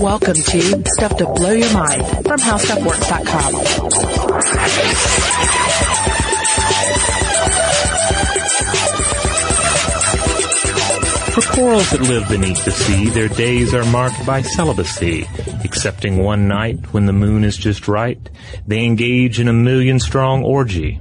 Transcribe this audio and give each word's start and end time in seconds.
Welcome 0.00 0.36
to 0.36 0.82
Stuff 0.86 1.16
to 1.18 1.26
Blow 1.26 1.50
Your 1.52 1.72
Mind 1.72 2.02
from 2.24 2.40
HowStuffWorks.com. 2.40 3.52
For 11.32 11.42
corals 11.54 11.90
that 11.90 12.00
live 12.00 12.28
beneath 12.28 12.64
the 12.64 12.70
sea, 12.70 13.10
their 13.10 13.28
days 13.28 13.74
are 13.74 13.84
marked 13.84 14.24
by 14.24 14.40
celibacy. 14.42 15.28
Excepting 15.64 16.18
one 16.18 16.48
night 16.48 16.94
when 16.94 17.04
the 17.06 17.12
moon 17.12 17.44
is 17.44 17.56
just 17.56 17.86
right, 17.86 18.18
they 18.66 18.84
engage 18.84 19.38
in 19.38 19.48
a 19.48 19.52
million 19.52 20.00
strong 20.00 20.42
orgy. 20.42 21.00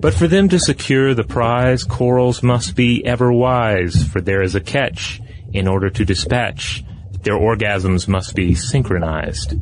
But 0.00 0.14
for 0.14 0.26
them 0.28 0.48
to 0.48 0.58
secure 0.58 1.14
the 1.14 1.24
prize, 1.24 1.84
corals 1.84 2.42
must 2.42 2.74
be 2.74 3.04
ever 3.04 3.32
wise, 3.32 4.02
for 4.02 4.20
there 4.20 4.42
is 4.42 4.54
a 4.54 4.60
catch 4.60 5.20
in 5.52 5.68
order 5.68 5.90
to 5.90 6.04
dispatch, 6.04 6.84
their 7.22 7.34
orgasms 7.34 8.08
must 8.08 8.34
be 8.34 8.54
synchronized. 8.54 9.54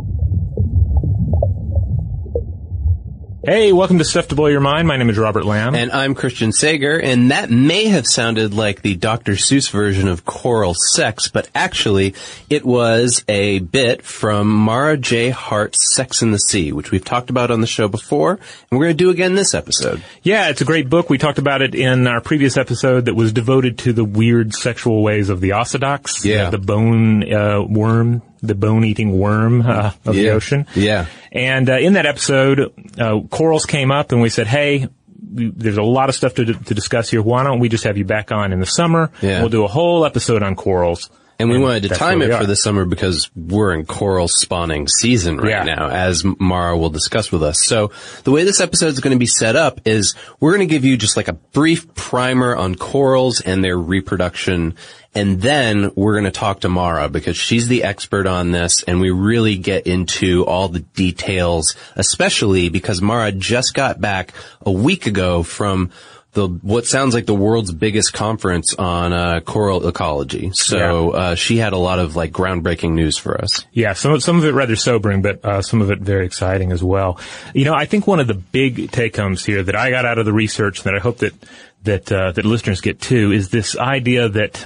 Hey, 3.43 3.73
welcome 3.73 3.97
to 3.97 4.05
Stuff 4.05 4.29
to 4.29 4.35
Blow 4.35 4.49
Your 4.49 4.61
Mind. 4.61 4.87
My 4.87 4.99
name 4.99 5.09
is 5.09 5.17
Robert 5.17 5.47
Lamb. 5.47 5.75
And 5.75 5.91
I'm 5.93 6.15
Christian 6.15 6.53
Sager, 6.53 7.01
and 7.01 7.31
that 7.31 7.49
may 7.49 7.87
have 7.87 8.07
sounded 8.07 8.53
like 8.53 8.83
the 8.83 8.97
Dr. 8.97 9.33
Seuss 9.33 9.71
version 9.71 10.09
of 10.09 10.27
choral 10.27 10.75
sex, 10.75 11.29
but 11.29 11.49
actually 11.55 12.15
it 12.51 12.67
was 12.67 13.25
a 13.29 13.61
bit 13.61 14.03
from 14.03 14.47
Marah 14.47 14.99
J. 14.99 15.31
Hardt's 15.31 15.95
Sex 15.95 16.21
in 16.21 16.33
the 16.33 16.39
Sea, 16.39 16.73
which 16.73 16.91
we've 16.91 17.05
talked 17.05 17.31
about 17.31 17.51
on 17.51 17.63
the 17.63 17.67
show 17.67 17.89
before, 17.89 18.33
and 18.33 18.79
we're 18.79 18.85
going 18.85 18.99
to 18.99 19.05
do 19.05 19.09
again 19.09 19.37
this 19.37 19.55
episode. 19.55 20.05
Yeah, 20.23 20.51
it's 20.51 20.61
a 20.61 20.67
great 20.67 20.91
book. 20.91 21.09
We 21.09 21.17
talked 21.17 21.39
about 21.39 21.63
it 21.63 21.75
in 21.75 22.07
our 22.07 22.21
previous 22.21 22.59
episode 22.59 23.07
that 23.07 23.15
was 23.15 23.33
devoted 23.33 23.79
to 23.79 23.95
the 23.95 24.05
weird 24.05 24.53
sexual 24.53 25.03
ways 25.03 25.31
of 25.31 25.41
the 25.41 25.51
Osedax, 25.51 26.27
yeah. 26.27 26.51
the 26.51 26.59
bone 26.59 27.33
uh, 27.33 27.63
worm 27.63 28.21
the 28.43 28.55
bone-eating 28.55 29.19
worm 29.19 29.63
uh, 29.63 29.93
of 30.05 30.15
yeah. 30.17 30.23
the 30.23 30.31
ocean. 30.31 30.67
Yeah. 30.75 31.07
And 31.33 31.69
uh, 31.69 31.79
in 31.79 31.95
that 31.95 32.07
episode, 32.07 32.73
uh, 32.99 33.21
corals 33.31 33.67
came 33.67 33.91
up, 33.91 34.13
and 34.13 34.21
we 34.21 34.29
said, 34.29 34.47
"Hey, 34.47 34.89
there's 35.17 35.77
a 35.77 35.83
lot 35.83 36.09
of 36.09 36.15
stuff 36.15 36.35
to, 36.35 36.45
to 36.45 36.75
discuss 36.75 37.11
here. 37.11 37.23
Why 37.23 37.45
don't 37.45 37.61
we 37.61 37.69
just 37.69 37.85
have 37.85 37.97
you 37.97 38.05
back 38.05 38.33
on 38.33 38.53
in 38.53 38.61
the 38.61 38.67
summer? 38.67 39.13
Yeah. 39.23 39.41
We'll 39.41 39.51
do 39.51 39.65
a 39.65 39.69
whole 39.69 40.05
episode 40.05 40.43
on 40.43 40.57
corals." 40.57 41.11
And 41.41 41.49
we 41.51 41.59
wanted 41.59 41.85
to 41.85 41.89
time 41.91 42.21
it 42.23 42.37
for 42.37 42.45
the 42.45 42.55
summer 42.55 42.85
because 42.85 43.31
we're 43.35 43.73
in 43.73 43.87
coral 43.87 44.29
spawning 44.29 44.87
season 44.89 45.39
right 45.39 45.49
Yeah. 45.49 45.65
now, 45.65 45.89
as 45.89 46.23
Marah 46.25 46.77
will 46.77 46.91
discuss 46.91 47.33
with 47.33 47.43
us. 47.43 47.65
So 47.65 47.91
the 48.25 48.31
way 48.31 48.45
this 48.45 48.61
episode 48.61 48.89
is 48.89 49.01
going 49.01 49.15
to 49.15 49.19
be 49.19 49.27
set 49.27 49.57
up 49.57 49.81
is 49.87 50.15
we're 50.39 50.55
going 50.55 50.69
to 50.69 50.73
give 50.73 50.85
you 50.85 50.97
just 50.99 51.17
like 51.17 51.29
a 51.29 51.33
brief 51.33 51.95
primer 51.95 52.55
on 52.55 52.75
corals 52.75 53.41
and 53.41 53.65
their 53.65 53.79
reproduction. 53.79 54.75
And 55.15 55.41
then 55.41 55.91
we're 55.97 56.13
going 56.13 56.25
to 56.25 56.31
talk 56.31 56.61
to 56.61 56.69
Marah 56.69 57.09
because 57.09 57.37
she's 57.37 57.69
the 57.69 57.85
expert 57.85 58.27
on 58.27 58.53
this 58.53 58.83
and 58.85 59.01
we 59.01 59.11
really 59.11 59.57
get 59.57 59.87
into 59.87 60.45
all 60.47 60.69
the 60.69 60.81
details, 60.81 61.75
especially 61.97 62.69
because 62.69 63.01
Marah 63.01 63.33
just 63.33 63.75
got 63.75 64.01
back 64.01 64.35
a 64.61 64.71
week 64.71 65.07
ago 65.07 65.43
from 65.43 65.91
the 66.33 66.47
what 66.47 66.87
sounds 66.87 67.15
like 67.15 67.27
the 67.27 67.35
world's 67.35 67.73
biggest 67.73 68.13
conference 68.13 68.75
on 68.75 69.13
uh, 69.13 69.41
coral 69.41 69.87
ecology. 69.89 70.53
So 70.55 71.11
uh, 71.11 71.35
she 71.35 71.57
had 71.57 71.73
a 71.73 71.79
lot 71.79 71.99
of 71.99 72.15
like 72.15 72.31
groundbreaking 72.31 72.93
news 72.93 73.19
for 73.19 73.41
us. 73.41 73.67
Yeah, 73.73 73.95
some 73.95 74.21
some 74.21 74.39
of 74.39 74.45
it 74.45 74.53
rather 74.53 74.77
sobering, 74.77 75.23
but 75.23 75.45
uh, 75.45 75.63
some 75.63 75.83
of 75.83 75.91
it 75.91 75.99
very 75.99 76.27
exciting 76.27 76.71
as 76.71 76.85
well. 76.85 77.19
You 77.53 77.65
know, 77.65 77.75
I 77.75 77.87
think 77.87 78.07
one 78.07 78.21
of 78.21 78.29
the 78.29 78.35
big 78.35 78.93
take 78.93 79.17
homes 79.17 79.45
here 79.45 79.63
that 79.63 79.75
I 79.75 79.91
got 79.91 80.05
out 80.05 80.19
of 80.19 80.25
the 80.25 80.33
research 80.33 80.85
that 80.85 80.95
I 80.95 80.99
hope 80.99 81.19
that 81.19 81.35
that 81.83 82.13
uh, 82.13 82.33
that 82.33 82.45
listeners 82.45 82.81
get 82.81 83.01
too 83.01 83.33
is 83.33 83.51
this 83.51 83.77
idea 83.77 84.29
that. 84.29 84.65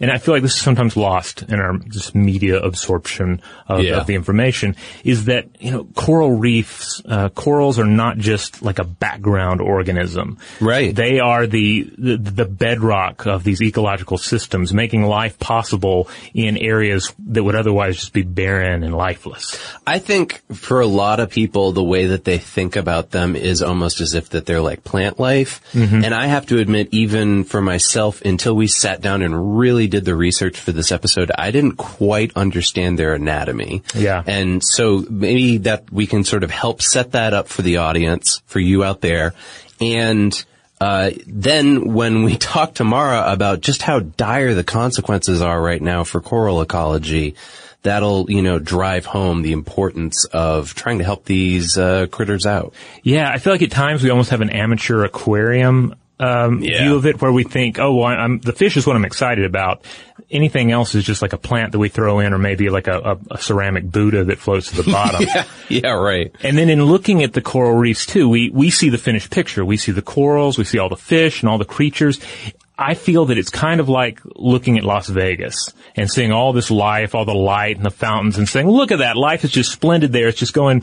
And 0.00 0.10
I 0.10 0.18
feel 0.18 0.32
like 0.34 0.42
this 0.42 0.54
is 0.56 0.62
sometimes 0.62 0.96
lost 0.96 1.42
in 1.42 1.60
our 1.60 1.76
just 1.76 2.14
media 2.14 2.58
absorption 2.58 3.42
of, 3.68 3.82
Yeah. 3.84 3.98
of 3.98 4.06
the 4.06 4.14
information. 4.14 4.76
Is 5.04 5.26
that 5.26 5.48
you 5.60 5.70
know 5.70 5.84
coral 5.94 6.32
reefs, 6.38 7.02
uh, 7.06 7.28
corals 7.28 7.78
are 7.78 7.84
not 7.84 8.16
just 8.18 8.62
like 8.62 8.78
a 8.78 8.84
background 8.84 9.60
organism. 9.60 10.38
Right. 10.60 10.94
They 10.94 11.20
are 11.20 11.46
the, 11.46 11.90
the 11.98 12.16
the 12.16 12.44
bedrock 12.46 13.26
of 13.26 13.44
these 13.44 13.60
ecological 13.62 14.16
systems, 14.18 14.72
making 14.72 15.04
life 15.04 15.38
possible 15.38 16.08
in 16.34 16.56
areas 16.56 17.12
that 17.26 17.42
would 17.44 17.54
otherwise 17.56 17.96
just 17.96 18.12
be 18.12 18.22
barren 18.22 18.82
and 18.82 18.94
lifeless. 18.94 19.58
I 19.86 19.98
think 19.98 20.40
for 20.54 20.80
a 20.80 20.86
lot 20.86 21.20
of 21.20 21.30
people, 21.30 21.72
the 21.72 21.82
way 21.84 22.06
that 22.06 22.24
they 22.24 22.38
think 22.38 22.76
about 22.76 23.10
them 23.10 23.36
is 23.36 23.62
almost 23.62 24.00
as 24.00 24.14
if 24.14 24.30
that 24.30 24.46
they're 24.46 24.60
like 24.60 24.82
plant 24.84 25.18
life. 25.20 25.60
And 25.74 26.14
I 26.14 26.26
have 26.26 26.46
to 26.46 26.58
admit, 26.58 26.88
even 26.92 27.44
for 27.44 27.60
myself, 27.60 28.22
until 28.22 28.54
we 28.54 28.66
sat 28.66 29.00
down 29.00 29.22
and 29.22 29.58
really 29.58 29.86
did 29.90 30.04
the 30.04 30.14
research 30.14 30.58
for 30.58 30.72
this 30.72 30.90
episode, 30.90 31.30
I 31.36 31.50
didn't 31.50 31.76
quite 31.76 32.32
understand 32.36 32.98
their 32.98 33.14
anatomy. 33.14 33.82
Yeah. 33.94 34.22
And 34.26 34.62
so 34.64 35.04
maybe 35.10 35.58
that 35.58 35.92
we 35.92 36.06
can 36.06 36.24
sort 36.24 36.44
of 36.44 36.50
help 36.50 36.80
set 36.80 37.12
that 37.12 37.34
up 37.34 37.48
for 37.48 37.62
the 37.62 37.78
audience, 37.78 38.42
for 38.46 38.60
you 38.60 38.82
out 38.82 39.02
there. 39.02 39.34
And 39.80 40.44
uh, 40.80 41.10
then 41.26 41.92
when 41.92 42.22
we 42.22 42.36
talk 42.38 42.74
to 42.74 42.84
Marah 42.84 43.32
about 43.32 43.60
just 43.60 43.82
how 43.82 44.00
dire 44.00 44.54
the 44.54 44.64
consequences 44.64 45.42
are 45.42 45.60
right 45.60 45.82
now 45.82 46.04
for 46.04 46.20
coral 46.20 46.62
ecology, 46.62 47.34
that'll, 47.82 48.30
you 48.30 48.42
know, 48.42 48.58
drive 48.58 49.06
home 49.06 49.42
the 49.42 49.52
importance 49.52 50.24
of 50.26 50.74
trying 50.74 50.98
to 50.98 51.04
help 51.04 51.24
these 51.24 51.78
uh, 51.78 52.06
critters 52.10 52.46
out. 52.46 52.74
Yeah, 53.02 53.30
I 53.30 53.38
feel 53.38 53.52
like 53.52 53.62
at 53.62 53.70
times 53.70 54.02
we 54.02 54.10
almost 54.10 54.30
have 54.30 54.40
an 54.40 54.50
amateur 54.50 55.04
aquarium 55.04 55.94
um, 56.20 56.62
Yeah. 56.62 56.82
view 56.84 56.96
of 56.96 57.06
it 57.06 57.20
where 57.20 57.32
we 57.32 57.44
think, 57.44 57.78
oh, 57.78 57.94
well, 57.94 58.06
I'm, 58.06 58.38
the 58.38 58.52
fish 58.52 58.76
is 58.76 58.86
what 58.86 58.94
I'm 58.96 59.04
excited 59.04 59.44
about. 59.44 59.84
Anything 60.30 60.70
else 60.70 60.94
is 60.94 61.02
just 61.02 61.22
like 61.22 61.32
a 61.32 61.38
plant 61.38 61.72
that 61.72 61.78
we 61.78 61.88
throw 61.88 62.20
in 62.20 62.32
or 62.32 62.38
maybe 62.38 62.68
like 62.68 62.86
a, 62.86 62.98
a, 63.30 63.34
a 63.34 63.38
ceramic 63.38 63.90
Buddha 63.90 64.24
that 64.24 64.38
floats 64.38 64.70
to 64.70 64.82
the 64.82 64.90
bottom. 64.92 65.26
Yeah, 65.68 65.92
right. 65.92 66.32
And 66.42 66.56
then 66.56 66.68
in 66.68 66.84
looking 66.84 67.22
at 67.24 67.32
the 67.32 67.40
coral 67.40 67.74
reefs 67.76 68.06
too, 68.06 68.28
we, 68.28 68.50
we 68.50 68.70
see 68.70 68.90
the 68.90 68.98
finished 68.98 69.30
picture. 69.30 69.64
We 69.64 69.76
see 69.76 69.92
the 69.92 70.02
corals, 70.02 70.58
we 70.58 70.64
see 70.64 70.78
all 70.78 70.88
the 70.88 70.96
fish 70.96 71.42
and 71.42 71.48
all 71.50 71.58
the 71.58 71.64
creatures. 71.64 72.20
I 72.82 72.94
feel 72.94 73.26
that 73.26 73.36
it's 73.36 73.50
kind 73.50 73.78
of 73.78 73.90
like 73.90 74.20
looking 74.24 74.78
at 74.78 74.84
Las 74.84 75.06
Vegas 75.06 75.74
and 75.96 76.10
seeing 76.10 76.32
all 76.32 76.54
this 76.54 76.70
life, 76.70 77.14
all 77.14 77.26
the 77.26 77.34
light 77.34 77.76
and 77.76 77.84
the 77.84 77.90
fountains 77.90 78.38
and 78.38 78.48
saying, 78.48 78.66
look 78.68 78.90
at 78.90 79.00
that, 79.00 79.18
life 79.18 79.44
is 79.44 79.50
just 79.50 79.70
splendid 79.70 80.12
there. 80.12 80.28
It's 80.28 80.38
just 80.38 80.54
going, 80.54 80.82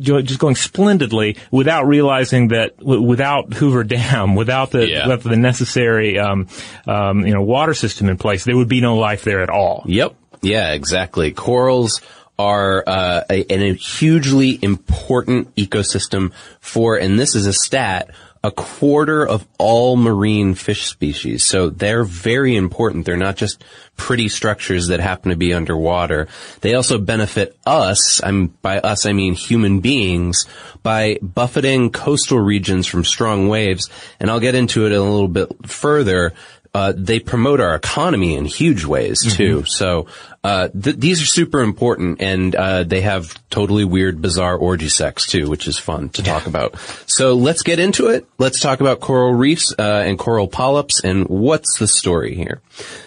just 0.00 0.38
going 0.38 0.54
splendidly 0.54 1.36
without 1.50 1.86
realizing 1.88 2.48
that 2.48 2.80
without 2.80 3.52
Hoover 3.54 3.82
Dam, 3.82 4.36
without 4.36 4.70
the, 4.70 4.88
Yeah. 4.88 5.08
without 5.08 5.28
the 5.28 5.36
necessary, 5.36 6.20
um, 6.20 6.46
um, 6.86 7.26
you 7.26 7.34
know, 7.34 7.42
water 7.42 7.74
system 7.74 8.08
in 8.08 8.16
place, 8.16 8.44
there 8.44 8.56
would 8.56 8.68
be 8.68 8.80
no 8.80 8.96
life 8.96 9.24
there 9.24 9.42
at 9.42 9.50
all. 9.50 9.82
Yep. 9.86 10.14
Yeah, 10.42 10.72
exactly. 10.72 11.32
Corals 11.32 12.00
are 12.38 12.84
uh, 12.86 13.24
a, 13.28 13.52
a 13.52 13.74
hugely 13.74 14.56
important 14.62 15.52
ecosystem 15.56 16.30
for, 16.60 16.96
and 16.96 17.18
this 17.18 17.34
is 17.34 17.46
a 17.46 17.52
stat, 17.52 18.10
a 18.48 18.50
quarter 18.50 19.26
of 19.28 19.46
all 19.58 19.94
marine 19.94 20.54
fish 20.54 20.86
species. 20.86 21.44
So 21.44 21.68
they're 21.68 22.02
very 22.02 22.56
important. 22.56 23.04
They're 23.04 23.18
not 23.18 23.36
just 23.36 23.62
pretty 23.98 24.30
structures 24.30 24.88
that 24.88 25.00
happen 25.00 25.30
to 25.30 25.36
be 25.36 25.52
underwater. 25.52 26.28
They 26.62 26.72
also 26.72 26.96
benefit 26.96 27.58
us, 27.66 28.22
I'm, 28.24 28.46
by 28.62 28.78
us 28.78 29.04
I 29.04 29.12
mean 29.12 29.34
human 29.34 29.80
beings, 29.80 30.46
by 30.82 31.18
buffeting 31.20 31.90
coastal 31.90 32.38
regions 32.38 32.86
from 32.86 33.04
strong 33.04 33.48
waves. 33.48 33.90
And 34.18 34.30
I'll 34.30 34.40
get 34.40 34.54
into 34.54 34.86
it 34.86 34.92
a 34.92 35.02
little 35.02 35.28
bit 35.28 35.68
further. 35.68 36.32
Uh, 36.78 36.92
they 36.96 37.18
promote 37.18 37.60
our 37.60 37.74
economy 37.74 38.36
in 38.36 38.44
huge 38.44 38.84
ways 38.84 39.18
too. 39.36 39.64
So 39.66 40.06
uh, 40.44 40.68
th- 40.68 40.94
these 40.96 41.20
are 41.20 41.26
super 41.26 41.60
important, 41.60 42.22
and 42.22 42.54
uh, 42.54 42.84
they 42.84 43.00
have 43.00 43.36
totally 43.50 43.84
weird, 43.84 44.22
bizarre 44.22 44.56
orgy 44.56 44.88
sex 44.88 45.26
too, 45.26 45.50
which 45.50 45.66
is 45.66 45.76
fun 45.76 46.10
to 46.10 46.22
talk 46.22 46.46
about. 46.46 46.78
So 47.06 47.34
let's 47.34 47.62
get 47.62 47.80
into 47.80 48.06
it. 48.14 48.26
Let's 48.38 48.60
talk 48.60 48.80
about 48.80 49.00
coral 49.00 49.34
reefs 49.34 49.74
uh, 49.76 50.04
and 50.06 50.16
coral 50.18 50.46
polyps, 50.46 51.02
and 51.02 51.26
what's 51.26 51.80
the 51.80 51.88
story 51.88 52.36
here. 52.36 52.60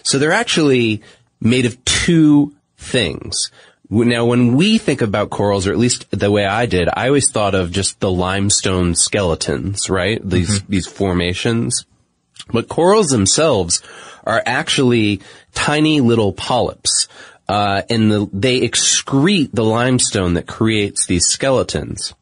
So 0.04 0.20
they're 0.20 0.34
actually 0.44 1.02
made 1.40 1.66
of 1.66 1.80
two 1.86 2.54
things. 2.78 3.52
Now, 3.90 4.26
when 4.26 4.56
we 4.56 4.80
think 4.80 5.02
about 5.02 5.30
corals, 5.30 5.66
or 5.66 5.72
at 5.72 5.78
least 5.78 6.12
the 6.12 6.32
way 6.32 6.46
I 6.46 6.66
did, 6.66 6.90
I 6.92 7.08
always 7.08 7.32
thought 7.32 7.56
of 7.56 7.72
just 7.72 8.00
the 8.00 8.12
limestone 8.12 8.96
skeletons, 8.96 9.90
right? 9.90 10.20
These 10.24 10.64
these 10.68 10.88
formations. 10.88 11.86
But 12.50 12.68
corals 12.68 13.08
themselves 13.08 13.82
are 14.26 14.42
actually 14.46 15.22
tiny 15.54 16.02
little 16.02 16.34
polyps. 16.34 17.08
Uh, 17.48 17.82
and 17.90 18.12
the, 18.12 18.30
they 18.32 18.62
excrete 18.62 19.52
the 19.52 19.66
limestone 19.66 20.36
that 20.36 20.48
creates 20.48 21.06
these 21.06 21.26
skeletons. 21.26 22.14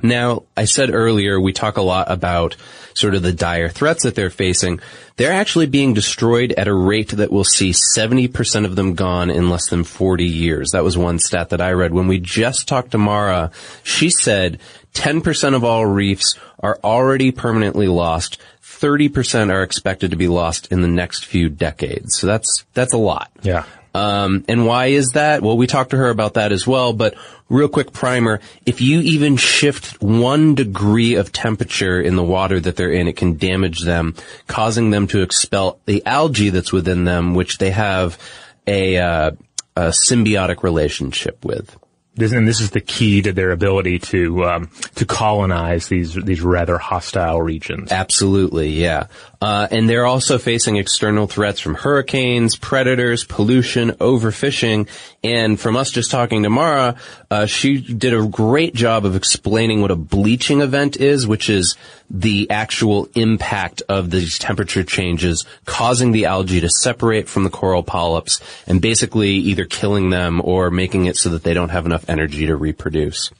Now, 0.00 0.44
I 0.56 0.64
said 0.64 0.90
earlier, 0.90 1.38
we 1.38 1.52
talk 1.52 1.76
a 1.76 1.82
lot 1.82 2.10
about 2.10 2.56
sort 2.94 3.14
of 3.14 3.22
the 3.22 3.32
dire 3.32 3.68
threats 3.68 4.04
that 4.04 4.14
they're 4.14 4.30
facing. 4.30 4.80
They're 5.16 5.32
actually 5.32 5.66
being 5.66 5.92
destroyed 5.92 6.52
at 6.52 6.68
a 6.68 6.74
rate 6.74 7.10
that 7.10 7.30
will 7.30 7.44
see 7.44 7.72
70% 7.72 8.64
of 8.64 8.76
them 8.76 8.94
gone 8.94 9.30
in 9.30 9.50
less 9.50 9.68
than 9.68 9.84
40 9.84 10.24
years. 10.24 10.70
That 10.70 10.84
was 10.84 10.96
one 10.96 11.18
stat 11.18 11.50
that 11.50 11.60
I 11.60 11.72
read. 11.72 11.92
When 11.92 12.08
we 12.08 12.18
just 12.20 12.68
talked 12.68 12.92
to 12.92 12.98
Marah, 12.98 13.50
she 13.82 14.08
said 14.08 14.60
10% 14.94 15.54
of 15.54 15.64
all 15.64 15.84
reefs 15.84 16.38
are 16.60 16.78
already 16.82 17.30
permanently 17.30 17.88
lost. 17.88 18.38
30% 18.82 19.52
are 19.52 19.62
expected 19.62 20.10
to 20.10 20.16
be 20.16 20.28
lost 20.28 20.72
in 20.72 20.82
the 20.82 20.88
next 20.88 21.24
few 21.24 21.48
decades. 21.48 22.16
So 22.16 22.26
that's, 22.26 22.64
that's 22.74 22.92
a 22.92 22.98
lot. 22.98 23.30
Yeah. 23.42 23.64
Um, 23.94 24.44
and 24.48 24.66
why 24.66 24.86
is 24.86 25.10
that? 25.10 25.42
Well, 25.42 25.56
we 25.56 25.66
talked 25.66 25.90
to 25.90 25.98
her 25.98 26.08
about 26.08 26.34
that 26.34 26.50
as 26.50 26.66
well, 26.66 26.92
but 26.92 27.14
real 27.48 27.68
quick 27.68 27.92
primer, 27.92 28.40
if 28.64 28.80
you 28.80 29.00
even 29.00 29.36
shift 29.36 30.02
one 30.02 30.54
degree 30.54 31.14
of 31.14 31.30
temperature 31.30 32.00
in 32.00 32.16
the 32.16 32.22
water 32.24 32.58
that 32.58 32.76
they're 32.76 32.92
in, 32.92 33.06
it 33.06 33.16
can 33.16 33.36
damage 33.36 33.82
them, 33.82 34.14
causing 34.46 34.90
them 34.90 35.06
to 35.08 35.22
expel 35.22 35.78
the 35.84 36.04
algae 36.06 36.48
that's 36.48 36.72
within 36.72 37.04
them, 37.04 37.34
which 37.34 37.58
they 37.58 37.70
have 37.70 38.18
a, 38.66 38.96
uh, 38.96 39.30
a 39.76 39.88
symbiotic 39.88 40.62
relationship 40.62 41.44
with. 41.44 41.76
This, 42.14 42.32
and 42.32 42.46
this 42.46 42.60
is 42.60 42.72
the 42.72 42.80
key 42.80 43.22
to 43.22 43.32
their 43.32 43.52
ability 43.52 43.98
to 44.00 44.44
um, 44.44 44.70
to 44.96 45.06
colonize 45.06 45.88
these 45.88 46.14
these 46.14 46.42
rather 46.42 46.76
hostile 46.76 47.40
regions. 47.40 47.90
Absolutely, 47.90 48.68
yeah. 48.68 49.06
Uh, 49.42 49.66
and 49.72 49.90
they're 49.90 50.06
also 50.06 50.38
facing 50.38 50.76
external 50.76 51.26
threats 51.26 51.58
from 51.58 51.74
hurricanes, 51.74 52.54
predators, 52.54 53.24
pollution, 53.24 53.90
overfishing, 53.94 54.88
and 55.24 55.58
from 55.58 55.76
us 55.76 55.90
just 55.90 56.12
talking 56.12 56.44
to 56.44 56.48
Marah, 56.48 56.94
uh, 57.28 57.44
she 57.46 57.80
did 57.80 58.14
a 58.14 58.24
great 58.24 58.72
job 58.72 59.04
of 59.04 59.16
explaining 59.16 59.80
what 59.80 59.90
a 59.90 59.96
bleaching 59.96 60.60
event 60.60 60.96
is, 60.96 61.26
which 61.26 61.50
is 61.50 61.76
the 62.08 62.48
actual 62.50 63.08
impact 63.16 63.82
of 63.88 64.12
these 64.12 64.38
temperature 64.38 64.84
changes 64.84 65.44
causing 65.64 66.12
the 66.12 66.26
algae 66.26 66.60
to 66.60 66.68
separate 66.68 67.28
from 67.28 67.42
the 67.42 67.50
coral 67.50 67.82
polyps 67.82 68.40
and 68.68 68.80
basically 68.80 69.30
either 69.30 69.64
killing 69.64 70.10
them 70.10 70.40
or 70.44 70.70
making 70.70 71.06
it 71.06 71.16
so 71.16 71.30
that 71.30 71.42
they 71.42 71.52
don't 71.52 71.70
have 71.70 71.84
enough 71.84 72.08
energy 72.08 72.46
to 72.46 72.54
reproduce. 72.54 73.32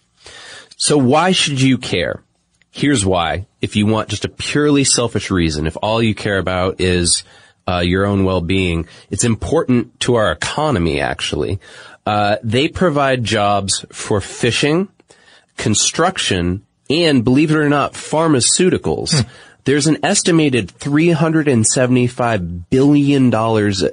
So 0.76 0.98
why 0.98 1.30
should 1.30 1.60
you 1.60 1.78
care? 1.78 2.24
Here's 2.74 3.04
why. 3.04 3.46
If 3.60 3.76
you 3.76 3.84
want 3.86 4.08
just 4.08 4.24
a 4.24 4.30
purely 4.30 4.84
selfish 4.84 5.30
reason, 5.30 5.66
if 5.66 5.76
all 5.82 6.02
you 6.02 6.14
care 6.14 6.38
about 6.38 6.80
is 6.80 7.22
uh, 7.68 7.80
your 7.80 8.06
own 8.06 8.24
well-being, 8.24 8.88
it's 9.10 9.24
important 9.24 10.00
to 10.00 10.14
our 10.14 10.32
economy. 10.32 10.98
Actually, 10.98 11.60
uh, 12.06 12.36
they 12.42 12.68
provide 12.68 13.24
jobs 13.24 13.84
for 13.92 14.22
fishing, 14.22 14.88
construction, 15.58 16.64
and 16.88 17.22
believe 17.22 17.50
it 17.50 17.58
or 17.58 17.68
not, 17.68 17.92
pharmaceuticals. 17.92 19.26
There's 19.64 19.86
an 19.86 19.98
estimated 20.02 20.68
$375 20.68 22.64
billion 22.70 23.32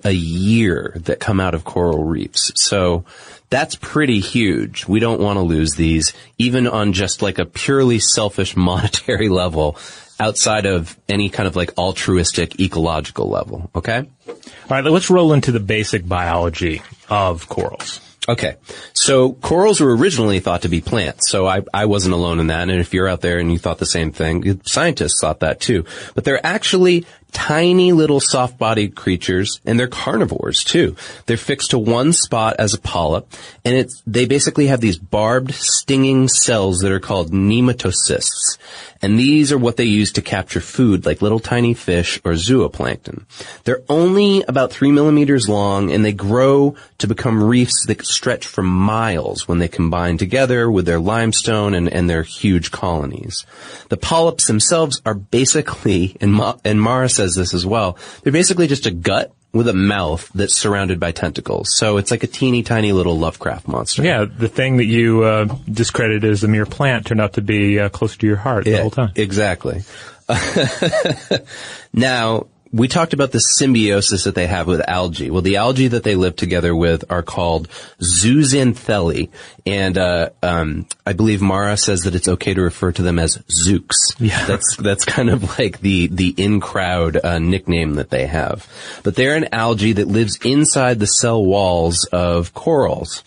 a 0.04 0.12
year 0.12 0.94
that 0.96 1.20
come 1.20 1.40
out 1.40 1.54
of 1.54 1.64
coral 1.64 2.06
reefs. 2.06 2.52
So 2.56 3.06
that's 3.50 3.76
pretty 3.76 4.20
huge. 4.20 4.88
We 4.88 5.00
don't 5.00 5.20
want 5.20 5.38
to 5.38 5.42
lose 5.44 5.74
these, 5.74 6.14
even 6.38 6.68
on 6.68 6.94
just 6.94 7.22
like 7.22 7.40
a 7.40 7.46
purely 7.46 8.00
selfish 8.00 8.56
monetary 8.56 9.30
level 9.30 9.78
outside 10.20 10.66
of 10.66 10.98
any 11.08 11.30
kind 11.30 11.48
of 11.48 11.56
like 11.56 11.78
altruistic 11.78 12.60
ecological 12.60 13.30
level. 13.30 13.72
Okay? 13.76 14.10
All 14.28 14.36
right, 14.70 14.84
let's 14.84 15.10
roll 15.10 15.34
into 15.34 15.52
the 15.52 15.60
basic 15.60 16.08
biology 16.08 16.82
of 17.10 17.48
corals. 17.48 18.02
Okay. 18.28 18.58
So 18.94 19.34
corals 19.34 19.80
were 19.80 19.96
originally 19.96 20.40
thought 20.40 20.62
to 20.62 20.70
be 20.70 20.82
plants. 20.82 21.32
So 21.32 21.48
I, 21.48 21.64
I 21.74 21.86
wasn't 21.86 22.14
alone 22.14 22.40
in 22.40 22.48
that. 22.48 22.70
And 22.70 22.80
if 22.80 22.94
you're 22.94 23.08
out 23.08 23.22
there 23.22 23.40
and 23.40 23.52
you 23.52 23.58
thought 23.58 23.80
the 23.80 23.88
same 23.88 24.12
thing, 24.12 24.62
scientists 24.66 25.20
thought 25.20 25.40
that 25.40 25.60
too. 25.60 25.86
But 26.14 26.26
they're 26.26 26.46
actually 26.46 27.08
tiny 27.32 27.92
little 27.92 28.20
soft-bodied 28.20 28.96
creatures 28.96 29.60
and 29.66 29.80
they're 29.80 29.88
carnivores 29.88 30.64
too. 30.64 30.96
They're 31.26 31.38
fixed 31.38 31.72
to 31.72 31.80
one 31.80 32.14
spot 32.14 32.56
as 32.60 32.74
a 32.74 32.80
polyp 32.80 33.32
and 33.64 33.76
it's, 33.76 34.02
they 34.06 34.26
basically 34.26 34.68
have 34.68 34.82
these 34.82 34.98
barbed 34.98 35.54
stinging 35.54 36.28
cells 36.28 36.80
that 36.80 36.92
are 36.92 37.00
called 37.00 37.32
nematocysts. 37.32 38.58
And 39.02 39.18
these 39.18 39.52
are 39.52 39.58
what 39.58 39.78
they 39.78 39.86
use 39.86 40.12
to 40.14 40.22
capture 40.22 40.60
food 40.60 41.06
like 41.06 41.22
little 41.22 41.40
tiny 41.40 41.74
fish 41.74 42.20
or 42.26 42.34
zooplankton. 42.34 43.24
They're 43.64 43.84
only 43.88 44.44
about 44.48 44.72
three 44.72 44.92
millimeters 44.92 45.48
long 45.48 45.92
and 45.92 46.04
they 46.04 46.12
grow 46.12 46.76
to 46.98 47.08
become 47.08 47.44
reefs 47.44 47.86
that 47.88 48.06
stretch 48.06 48.46
for 48.46 48.62
miles 48.62 49.48
when 49.48 49.60
they 49.60 49.68
combine 49.68 50.18
together 50.18 50.70
with 50.70 50.86
their 50.86 51.00
limestone 51.00 51.74
and, 51.74 51.92
and 51.92 52.10
their 52.10 52.24
huge 52.24 52.72
colonies. 52.72 53.46
The 53.90 53.98
polyps 53.98 54.48
themselves 54.48 55.02
are 55.06 55.14
basically, 55.14 56.18
in, 56.20 56.32
Ma- 56.32 56.58
and 56.66 56.82
Marah 56.82 57.10
says 57.20 57.36
this 57.36 57.54
as 57.54 57.66
well, 57.66 57.98
they're 58.24 58.32
basically 58.32 58.68
just 58.68 58.86
a 58.86 58.92
gut 58.92 59.34
with 59.52 59.68
a 59.68 59.74
mouth 59.74 60.30
that's 60.34 60.56
surrounded 60.56 61.00
by 61.00 61.12
tentacles. 61.12 61.76
So 61.76 61.98
it's 61.98 62.12
like 62.12 62.24
a 62.24 62.28
teeny 62.28 62.64
tiny 62.64 62.94
little 62.94 63.18
Lovecraft 63.18 63.68
monster. 63.68 64.04
Yeah, 64.04 64.24
the 64.26 64.48
thing 64.48 64.78
that 64.78 64.86
you 64.86 65.24
uh, 65.24 65.46
discredited 65.70 66.24
as 66.24 66.44
a 66.44 66.48
mere 66.48 66.66
plant 66.66 67.08
turned 67.08 67.20
out 67.20 67.34
to 67.34 67.42
be 67.42 67.78
uh, 67.78 67.90
close 67.90 68.16
to 68.18 68.28
your 68.28 68.38
heart 68.38 68.66
the 68.66 68.78
whole 68.78 68.92
time. 68.92 69.12
Exactly. 69.16 69.84
now, 71.94 72.48
we 72.72 72.88
talked 72.88 73.14
about 73.14 73.32
the 73.32 73.40
symbiosis 73.40 74.26
that 74.26 74.36
they 74.36 74.46
have 74.46 74.68
with 74.68 74.88
algae. 74.88 75.32
Well, 75.32 75.42
the 75.42 75.56
algae 75.56 75.88
that 75.88 76.04
they 76.04 76.16
live 76.16 76.36
together 76.36 76.76
with 76.76 77.04
are 77.10 77.24
called 77.24 77.68
zooxanthellae, 78.00 79.30
and 79.66 79.98
uh, 79.98 80.30
um, 80.44 80.86
I 81.06 81.14
believe 81.14 81.42
Marah 81.42 81.78
says 81.78 82.04
that 82.04 82.14
it's 82.14 82.28
okay 82.28 82.54
to 82.54 82.62
refer 82.62 82.92
to 82.92 83.02
them 83.02 83.18
as 83.18 83.38
zooks. 83.38 84.16
Yeah. 84.20 84.46
that's 84.46 84.76
that's 84.78 85.06
kind 85.06 85.30
of 85.30 85.58
like 85.58 85.80
the 85.80 86.08
the 86.08 86.36
in 86.38 86.60
crowd 86.60 87.18
uh, 87.24 87.40
nickname 87.40 87.96
that 87.96 88.12
they 88.12 88.28
have. 88.28 88.68
But 89.04 89.16
they're 89.16 89.36
an 89.36 89.50
algae 89.52 89.94
that 89.94 90.08
lives 90.08 90.38
inside 90.44 91.00
the 91.00 91.08
cell 91.08 91.44
walls 91.44 92.08
of 92.12 92.54
corals, 92.54 93.24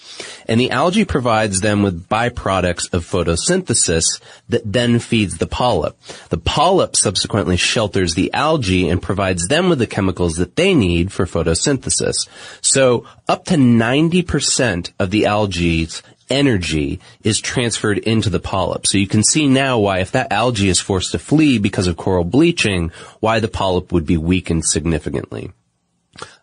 and 0.46 0.60
the 0.60 0.70
algae 0.70 1.04
provides 1.04 1.60
them 1.60 1.82
with 1.82 2.08
byproducts 2.08 2.92
of 2.92 3.04
photosynthesis 3.04 4.20
that 4.50 4.62
then 4.70 5.00
feeds 5.00 5.38
the 5.38 5.46
polyp. 5.48 5.98
The 6.28 6.38
polyp 6.38 6.94
subsequently 6.94 7.56
shelters 7.56 8.14
the 8.14 8.32
algae 8.32 8.88
and 8.88 9.02
provides 9.02 9.31
them 9.40 9.68
with 9.68 9.78
the 9.78 9.86
chemicals 9.86 10.36
that 10.36 10.56
they 10.56 10.74
need 10.74 11.12
for 11.12 11.26
photosynthesis. 11.26 12.28
So 12.60 13.06
up 13.28 13.44
to 13.46 13.54
90% 13.54 14.92
of 14.98 15.10
the 15.10 15.26
algae's 15.26 16.02
energy 16.30 17.00
is 17.22 17.40
transferred 17.40 17.98
into 17.98 18.30
the 18.30 18.40
polyp. 18.40 18.86
So 18.86 18.98
you 18.98 19.06
can 19.06 19.22
see 19.22 19.46
now 19.48 19.78
why 19.78 19.98
if 19.98 20.12
that 20.12 20.32
algae 20.32 20.68
is 20.68 20.80
forced 20.80 21.12
to 21.12 21.18
flee 21.18 21.58
because 21.58 21.86
of 21.86 21.96
coral 21.96 22.24
bleaching, 22.24 22.90
why 23.20 23.40
the 23.40 23.48
polyp 23.48 23.92
would 23.92 24.06
be 24.06 24.16
weakened 24.16 24.64
significantly. 24.64 25.52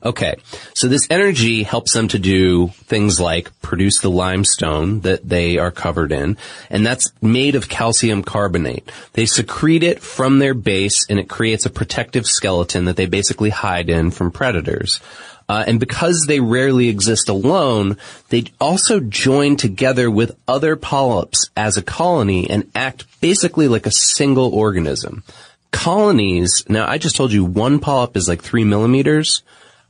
Okay, 0.04 0.36
so 0.74 0.88
this 0.88 1.08
energy 1.12 1.62
helps 1.62 1.94
them 1.94 2.08
to 2.08 2.18
do 2.18 2.70
things 2.86 3.20
like 3.20 3.52
produce 3.62 4.00
the 4.00 4.10
limestone 4.10 5.02
that 5.02 5.28
they 5.28 5.60
are 5.60 5.70
covered 5.72 6.12
in, 6.12 6.38
and 6.72 6.86
that's 6.86 7.12
made 7.22 7.54
of 7.56 7.70
calcium 7.70 8.24
carbonate. 8.24 8.92
They 9.14 9.28
secrete 9.28 9.84
it 9.84 10.02
from 10.02 10.40
their 10.40 10.56
base 10.56 11.06
and 11.08 11.20
it 11.20 11.30
creates 11.30 11.66
a 11.68 11.70
protective 11.70 12.26
skeleton 12.26 12.86
that 12.86 12.96
they 12.96 13.06
basically 13.06 13.52
hide 13.52 13.90
in 13.90 14.10
from 14.10 14.32
predators. 14.32 15.00
Uh, 15.48 15.64
and 15.66 15.80
because 15.80 16.26
they 16.28 16.40
rarely 16.40 16.90
exist 16.90 17.28
alone, 17.28 17.98
they 18.30 18.46
also 18.62 19.00
join 19.00 19.56
together 19.56 20.10
with 20.10 20.38
other 20.48 20.76
polyps 20.76 21.50
as 21.58 21.76
a 21.76 21.82
colony 21.82 22.48
and 22.50 22.70
act 22.76 23.06
basically 23.20 23.68
like 23.68 23.88
a 23.88 23.92
single 23.92 24.54
organism. 24.54 25.24
Colonies, 25.72 26.64
now 26.70 26.88
I 26.88 27.00
just 27.00 27.16
told 27.16 27.32
you 27.32 27.46
one 27.46 27.80
polyp 27.80 28.16
is 28.16 28.28
like 28.28 28.44
three 28.44 28.64
millimeters. 28.64 29.44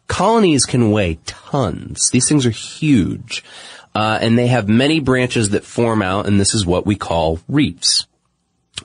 Colonies 0.10 0.66
can 0.66 0.92
weigh 0.92 1.20
tons. 1.26 2.10
These 2.10 2.28
things 2.28 2.46
are 2.46 2.50
huge. 2.50 3.46
Uh, 3.96 4.20
and 4.22 4.38
they 4.38 4.48
have 4.48 4.68
many 4.68 5.00
branches 5.00 5.52
that 5.52 5.64
form 5.64 6.02
out, 6.02 6.28
and 6.28 6.40
this 6.40 6.54
is 6.54 6.66
what 6.66 6.86
we 6.86 6.96
call 6.96 7.40
reefs. 7.48 8.06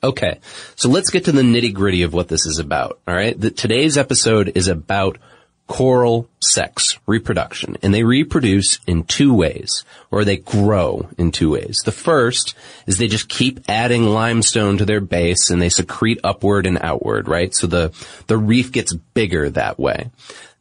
Okay, 0.02 0.38
so 0.76 0.88
let's 0.88 1.10
get 1.10 1.24
to 1.24 1.32
the 1.32 1.42
nitty 1.42 1.72
gritty 1.72 2.02
of 2.02 2.12
what 2.12 2.28
this 2.28 2.46
is 2.46 2.58
about. 2.58 3.00
All 3.08 3.14
right, 3.14 3.38
the, 3.38 3.50
today's 3.50 3.96
episode 3.96 4.52
is 4.54 4.68
about 4.68 5.18
coral 5.66 6.28
sex, 6.40 6.98
reproduction, 7.06 7.76
and 7.82 7.94
they 7.94 8.02
reproduce 8.02 8.78
in 8.86 9.04
two 9.04 9.32
ways, 9.32 9.84
or 10.10 10.24
they 10.24 10.36
grow 10.36 11.08
in 11.16 11.30
two 11.32 11.50
ways. 11.50 11.80
The 11.84 11.92
first 11.92 12.54
is 12.86 12.98
they 12.98 13.08
just 13.08 13.28
keep 13.28 13.60
adding 13.68 14.04
limestone 14.04 14.78
to 14.78 14.84
their 14.84 15.00
base 15.00 15.50
and 15.50 15.60
they 15.60 15.70
secrete 15.70 16.20
upward 16.22 16.66
and 16.66 16.78
outward, 16.80 17.28
right? 17.28 17.54
So 17.54 17.66
the, 17.66 17.92
the 18.26 18.36
reef 18.36 18.72
gets 18.72 18.92
bigger 18.92 19.48
that 19.50 19.78
way. 19.78 20.10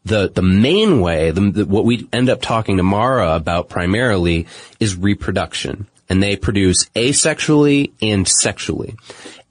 The, 0.06 0.30
the 0.30 0.42
main 0.42 1.00
way, 1.00 1.32
the, 1.32 1.52
the, 1.52 1.66
what 1.66 1.86
we 1.86 2.08
end 2.12 2.30
up 2.30 2.42
talking 2.42 2.78
to 2.78 2.84
Marah 2.84 3.36
about 3.36 3.70
primarily 3.70 4.48
is 4.80 4.96
reproduction. 4.98 5.88
And 6.10 6.22
they 6.22 6.36
produce 6.36 6.86
asexually 6.96 7.94
and 8.02 8.28
sexually. 8.28 8.96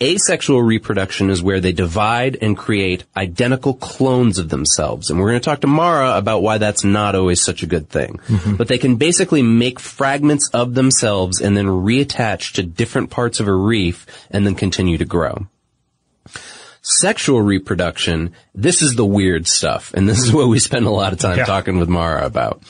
Asexual 0.00 0.62
reproduction 0.62 1.30
is 1.30 1.42
where 1.42 1.60
they 1.60 1.72
divide 1.72 2.36
and 2.42 2.56
create 2.56 3.04
identical 3.16 3.74
clones 3.74 4.38
of 4.38 4.50
themselves. 4.50 5.08
And 5.08 5.18
we're 5.18 5.30
going 5.30 5.40
to 5.40 5.44
talk 5.44 5.60
to 5.62 5.66
Marah 5.66 6.18
about 6.18 6.42
why 6.42 6.58
that's 6.58 6.84
not 6.84 7.14
always 7.14 7.42
such 7.42 7.62
a 7.62 7.66
good 7.66 7.88
thing. 7.88 8.20
Mm-hmm. 8.26 8.56
But 8.56 8.68
they 8.68 8.78
can 8.78 8.96
basically 8.96 9.42
make 9.42 9.80
fragments 9.80 10.50
of 10.52 10.74
themselves 10.74 11.40
and 11.40 11.56
then 11.56 11.66
reattach 11.66 12.52
to 12.54 12.62
different 12.62 13.10
parts 13.10 13.40
of 13.40 13.48
a 13.48 13.52
reef 13.52 14.06
and 14.30 14.46
then 14.46 14.54
continue 14.54 14.98
to 14.98 15.04
grow. 15.06 15.46
Sexual 16.84 17.42
reproduction, 17.42 18.32
this 18.56 18.82
is 18.82 18.96
the 18.96 19.04
weird 19.06 19.46
stuff, 19.46 19.94
and 19.94 20.08
this 20.08 20.18
is 20.18 20.32
what 20.32 20.48
we 20.48 20.58
spend 20.58 20.84
a 20.86 20.90
lot 20.90 21.12
of 21.12 21.20
time 21.20 21.38
Yeah. 21.38 21.44
talking 21.44 21.78
with 21.78 21.88
Marah 21.88 22.26
about. 22.26 22.60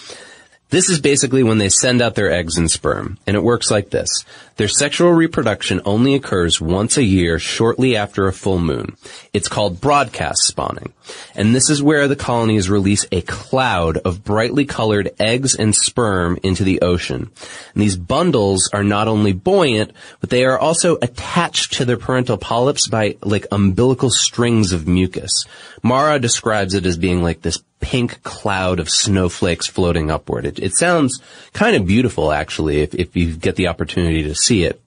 This 0.69 0.91
is 0.91 1.01
basically 1.01 1.43
when 1.43 1.57
they 1.59 1.71
send 1.71 2.03
out 2.03 2.15
their 2.15 2.31
eggs 2.31 2.57
and 2.59 2.71
sperm, 2.71 3.19
and 3.27 3.37
it 3.37 3.43
works 3.43 3.71
like 3.71 3.89
this. 3.91 4.09
Their 4.57 4.69
sexual 4.69 5.13
reproduction 5.13 5.81
only 5.85 6.15
occurs 6.15 6.61
once 6.61 6.97
a 6.97 7.03
year 7.03 7.39
shortly 7.39 7.97
after 7.97 8.27
a 8.27 8.33
full 8.33 8.59
moon. 8.59 8.97
It's 9.33 9.49
called 9.49 9.81
broadcast 9.81 10.43
spawning. 10.43 10.93
And 11.35 11.55
this 11.55 11.71
is 11.71 11.83
where 11.83 12.07
the 12.07 12.17
colonies 12.17 12.71
release 12.71 13.07
a 13.11 13.23
cloud 13.23 13.97
of 13.99 14.25
brightly 14.25 14.65
colored 14.65 15.11
eggs 15.19 15.55
and 15.55 15.75
sperm 15.75 16.39
into 16.43 16.65
the 16.65 16.83
ocean. 16.83 17.31
And 17.75 17.83
these 17.83 17.97
bundles 17.97 18.69
are 18.73 18.85
not 18.85 19.09
only 19.09 19.33
buoyant, 19.33 19.93
but 20.21 20.31
they 20.31 20.45
are 20.45 20.59
also 20.59 20.99
attached 21.01 21.75
to 21.75 21.85
their 21.85 21.97
parental 21.97 22.37
polyps 22.37 22.89
by 22.89 23.17
like 23.23 23.47
umbilical 23.51 24.11
strings 24.11 24.73
of 24.73 24.87
mucus. 24.87 25.45
Marah 25.83 26.21
describes 26.21 26.75
it 26.75 26.87
as 26.87 26.97
being 26.97 27.23
like 27.23 27.43
this 27.43 27.63
pink 27.83 28.23
cloud 28.23 28.79
of 28.79 28.89
snowflakes 28.89 29.67
floating 29.67 30.11
upward. 30.11 30.47
It, 30.47 30.59
it 30.61 30.75
sounds 30.77 31.21
kind 31.53 31.77
of 31.77 31.85
beautiful 31.85 32.33
actually 32.33 32.81
if, 32.81 32.95
if 32.95 33.17
you 33.17 33.35
get 33.35 33.57
the 33.57 33.67
opportunity 33.67 34.23
to 34.23 34.35
see 34.43 34.65
it. 34.65 34.81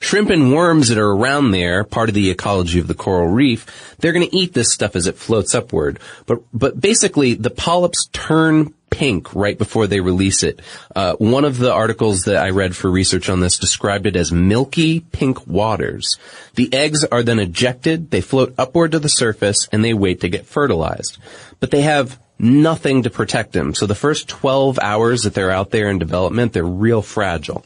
Shrimp 0.00 0.30
and 0.30 0.54
worms 0.54 0.88
that 0.88 0.98
are 0.98 1.10
around 1.10 1.50
there, 1.50 1.84
part 1.84 2.08
of 2.08 2.14
the 2.14 2.30
ecology 2.30 2.78
of 2.78 2.88
the 2.88 2.94
coral 2.94 3.28
reef, 3.28 3.94
they're 3.98 4.12
going 4.12 4.28
to 4.28 4.36
eat 4.36 4.54
this 4.54 4.72
stuff 4.72 4.96
as 4.96 5.06
it 5.06 5.16
floats 5.18 5.54
upward. 5.54 5.98
But, 6.24 6.42
but 6.54 6.80
basically, 6.80 7.34
the 7.34 7.50
polyps 7.50 8.08
turn 8.12 8.72
pink 8.90 9.34
right 9.34 9.56
before 9.56 9.86
they 9.86 10.00
release 10.00 10.42
it. 10.42 10.60
Uh, 10.96 11.14
one 11.16 11.44
of 11.44 11.58
the 11.58 11.72
articles 11.72 12.22
that 12.22 12.36
I 12.36 12.50
read 12.50 12.74
for 12.74 12.90
research 12.90 13.28
on 13.28 13.40
this 13.40 13.58
described 13.58 14.06
it 14.06 14.16
as 14.16 14.32
milky 14.32 15.00
pink 15.00 15.46
waters. 15.46 16.18
The 16.54 16.72
eggs 16.74 17.04
are 17.04 17.22
then 17.22 17.38
ejected, 17.38 18.10
they 18.10 18.20
float 18.20 18.54
upward 18.58 18.92
to 18.92 18.98
the 18.98 19.08
surface, 19.08 19.68
and 19.70 19.84
they 19.84 19.94
wait 19.94 20.20
to 20.22 20.28
get 20.28 20.46
fertilized. 20.46 21.18
But 21.60 21.70
they 21.70 21.82
have 21.82 22.18
nothing 22.38 23.02
to 23.02 23.10
protect 23.10 23.52
them. 23.52 23.74
So 23.74 23.86
the 23.86 23.94
first 23.94 24.28
12 24.28 24.78
hours 24.80 25.22
that 25.22 25.34
they're 25.34 25.50
out 25.50 25.70
there 25.70 25.88
in 25.88 25.98
development, 25.98 26.52
they're 26.52 26.64
real 26.64 27.02
fragile. 27.02 27.64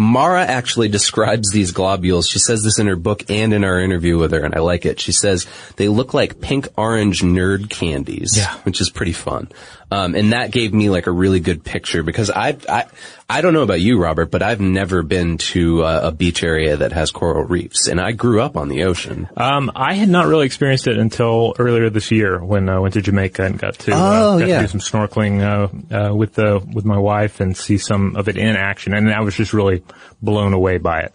Marah 0.00 0.44
actually 0.46 0.88
describes 0.88 1.50
these 1.50 1.72
globules. 1.72 2.26
She 2.28 2.38
says 2.38 2.62
this 2.62 2.78
in 2.78 2.86
her 2.86 2.96
book 2.96 3.28
and 3.30 3.52
in 3.52 3.64
our 3.64 3.78
interview 3.80 4.16
with 4.18 4.32
her, 4.32 4.40
and 4.44 4.54
I 4.54 4.60
like 4.60 4.86
it. 4.86 4.98
She 4.98 5.12
says 5.12 5.46
they 5.76 5.88
look 5.88 6.14
like 6.14 6.40
pink 6.40 6.68
orange 6.76 7.20
nerd 7.22 7.68
candies, 7.68 8.34
Yeah. 8.36 8.54
which 8.64 8.80
is 8.80 8.88
pretty 8.90 9.12
fun. 9.12 9.48
Um, 9.92 10.14
and 10.14 10.32
that 10.32 10.52
gave 10.52 10.72
me 10.72 10.88
like 10.88 11.08
a 11.08 11.10
really 11.10 11.40
good 11.40 11.64
picture 11.64 12.04
because 12.04 12.30
I, 12.30 12.56
I, 12.68 12.84
I 13.28 13.40
don't 13.40 13.52
know 13.52 13.62
about 13.64 13.80
you, 13.80 13.98
Robert, 14.00 14.30
but 14.30 14.40
I've 14.40 14.60
never 14.60 15.02
been 15.02 15.36
to 15.38 15.82
a, 15.82 16.08
a 16.08 16.12
beach 16.12 16.44
area 16.44 16.76
that 16.76 16.92
has 16.92 17.10
coral 17.10 17.42
reefs, 17.42 17.88
and 17.88 18.00
I 18.00 18.12
grew 18.12 18.40
up 18.40 18.56
on 18.56 18.68
the 18.68 18.84
ocean. 18.84 19.28
Um, 19.36 19.70
I 19.74 19.94
had 19.94 20.08
not 20.08 20.28
really 20.28 20.46
experienced 20.46 20.86
it 20.86 20.96
until 20.96 21.54
earlier 21.58 21.90
this 21.90 22.12
year 22.12 22.38
when 22.38 22.68
I 22.68 22.78
went 22.78 22.94
to 22.94 23.02
Jamaica 23.02 23.42
and 23.44 23.58
got 23.58 23.74
to, 23.80 23.92
Oh, 23.92 23.96
uh, 23.96 24.38
got 24.38 24.48
yeah. 24.48 24.60
to 24.62 24.68
do 24.68 24.78
some 24.78 24.80
snorkeling 24.80 25.42
uh, 25.42 25.94
uh, 26.10 26.14
with 26.14 26.34
the 26.34 26.64
with 26.72 26.84
my 26.84 26.98
wife 26.98 27.40
and 27.40 27.56
see 27.56 27.76
some 27.76 28.14
of 28.14 28.28
it 28.28 28.36
in 28.38 28.54
action, 28.56 28.94
and 28.94 29.12
I 29.12 29.22
was 29.22 29.34
just 29.34 29.52
really 29.52 29.82
blown 30.22 30.52
away 30.52 30.78
by 30.78 31.00
it. 31.00 31.12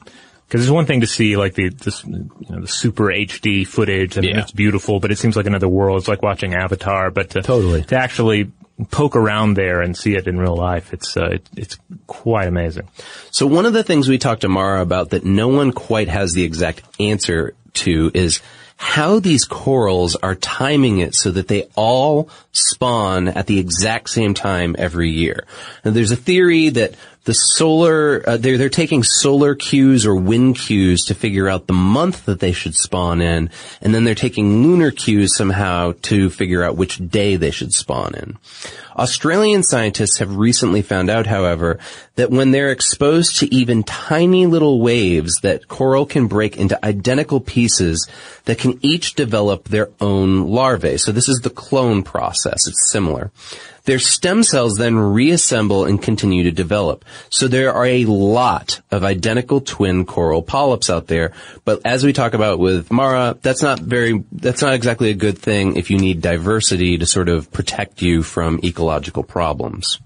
Because 0.47 0.61
it's 0.61 0.71
one 0.71 0.85
thing 0.85 1.01
to 1.01 1.07
see 1.07 1.37
like 1.37 1.55
the 1.55 1.69
this, 1.69 2.03
you 2.05 2.29
know, 2.49 2.61
the 2.61 2.67
super 2.67 3.05
HD 3.05 3.65
footage, 3.67 4.15
and 4.17 4.25
Yeah. 4.25 4.39
it's 4.41 4.51
beautiful, 4.51 4.99
but 4.99 5.11
it 5.11 5.17
seems 5.17 5.35
like 5.35 5.47
another 5.47 5.67
world. 5.67 5.97
It's 5.99 6.07
like 6.07 6.21
watching 6.21 6.53
Avatar, 6.53 7.09
but 7.11 7.31
to, 7.31 7.41
Totally. 7.41 7.81
to 7.85 7.95
actually 7.97 8.51
poke 8.91 9.15
around 9.15 9.55
there 9.55 9.81
and 9.81 9.97
see 9.97 10.15
it 10.15 10.27
in 10.27 10.37
real 10.37 10.55
life, 10.55 10.93
it's 10.93 11.17
uh, 11.17 11.25
it, 11.33 11.49
it's 11.57 11.77
quite 12.07 12.47
amazing. 12.47 12.87
So 13.31 13.47
one 13.47 13.65
of 13.65 13.73
the 13.73 13.83
things 13.83 14.07
we 14.07 14.17
talked 14.19 14.41
to 14.41 14.49
Marah 14.49 14.81
about 14.81 15.09
that 15.11 15.25
no 15.25 15.47
one 15.47 15.71
quite 15.71 16.09
has 16.09 16.33
the 16.33 16.43
exact 16.43 16.83
answer 16.99 17.55
to 17.75 18.11
is 18.13 18.41
how 18.77 19.19
these 19.19 19.45
corals 19.45 20.15
are 20.17 20.35
timing 20.35 20.99
it 20.99 21.15
so 21.15 21.31
that 21.31 21.47
they 21.47 21.67
all 21.75 22.29
spawn 22.51 23.29
at 23.29 23.47
the 23.47 23.57
exact 23.57 24.09
same 24.09 24.33
time 24.33 24.75
every 24.77 25.09
year. 25.09 25.45
Now, 25.85 25.91
there's 25.91 26.11
a 26.11 26.17
theory 26.17 26.69
that 26.69 26.95
the 27.25 27.33
solar, 27.33 28.23
uh, 28.27 28.37
they're, 28.37 28.57
they're 28.57 28.69
taking 28.69 29.03
solar 29.03 29.55
cues 29.55 30.05
or 30.05 30.15
wind 30.15 30.57
cues 30.57 31.01
to 31.05 31.15
figure 31.15 31.49
out 31.49 31.67
the 31.67 31.73
month 31.73 32.25
that 32.25 32.39
they 32.39 32.51
should 32.51 32.75
spawn 32.75 33.19
in, 33.19 33.49
and 33.81 33.93
then 33.93 34.03
they're 34.03 34.15
taking 34.15 34.63
lunar 34.63 34.91
cues 34.91 35.35
somehow 35.35 35.93
to 36.03 36.29
figure 36.29 36.63
out 36.63 36.77
which 36.77 36.97
day 37.09 37.35
they 37.35 37.51
should 37.51 37.73
spawn 37.73 38.13
in. 38.15 38.37
Australian 38.95 39.63
scientists 39.63 40.19
have 40.19 40.37
recently 40.37 40.81
found 40.81 41.09
out, 41.09 41.25
however, 41.25 41.79
that 42.15 42.31
when 42.31 42.51
they're 42.51 42.71
exposed 42.71 43.39
to 43.39 43.53
even 43.53 43.83
tiny 43.83 44.45
little 44.45 44.79
waves, 44.79 45.39
that 45.41 45.67
coral 45.67 46.05
can 46.05 46.27
break 46.27 46.55
into 46.55 46.85
identical 46.85 47.41
pieces 47.41 48.07
that 48.45 48.59
can 48.59 48.79
each 48.81 49.15
develop 49.15 49.67
their 49.67 49.89
own 49.99 50.47
larvae. 50.47 50.97
So 50.97 51.11
this 51.11 51.27
is 51.27 51.39
the 51.39 51.49
clone 51.49 52.03
process. 52.03 52.67
It's 52.67 52.89
similar. 52.89 53.31
Their 53.85 53.99
stem 53.99 54.43
cells 54.43 54.75
then 54.75 54.97
reassemble 54.97 55.85
and 55.85 56.01
continue 56.01 56.43
to 56.43 56.51
develop. 56.51 57.05
So 57.29 57.47
there 57.47 57.73
are 57.73 57.85
a 57.85 58.05
lot 58.05 58.81
of 58.91 59.03
identical 59.03 59.61
twin 59.61 60.05
coral 60.05 60.41
polyps 60.41 60.89
out 60.89 61.07
there, 61.07 61.33
but 61.63 61.81
as 61.85 62.03
we 62.03 62.13
talk 62.13 62.33
about 62.33 62.59
with 62.59 62.91
Marah, 62.91 63.37
that's 63.41 63.61
not 63.61 63.79
very, 63.79 64.23
that's 64.31 64.61
not 64.61 64.73
exactly 64.73 65.11
a 65.11 65.15
good 65.15 65.37
thing 65.37 65.75
if 65.75 65.91
you 65.91 65.97
need 65.97 66.21
diversity 66.21 66.97
to 66.97 67.05
sort 67.05 67.29
of 67.29 67.51
protect 67.51 68.01
you 68.01 68.23
from 68.23 68.59
ecological 68.63 69.23
problems. 69.23 69.99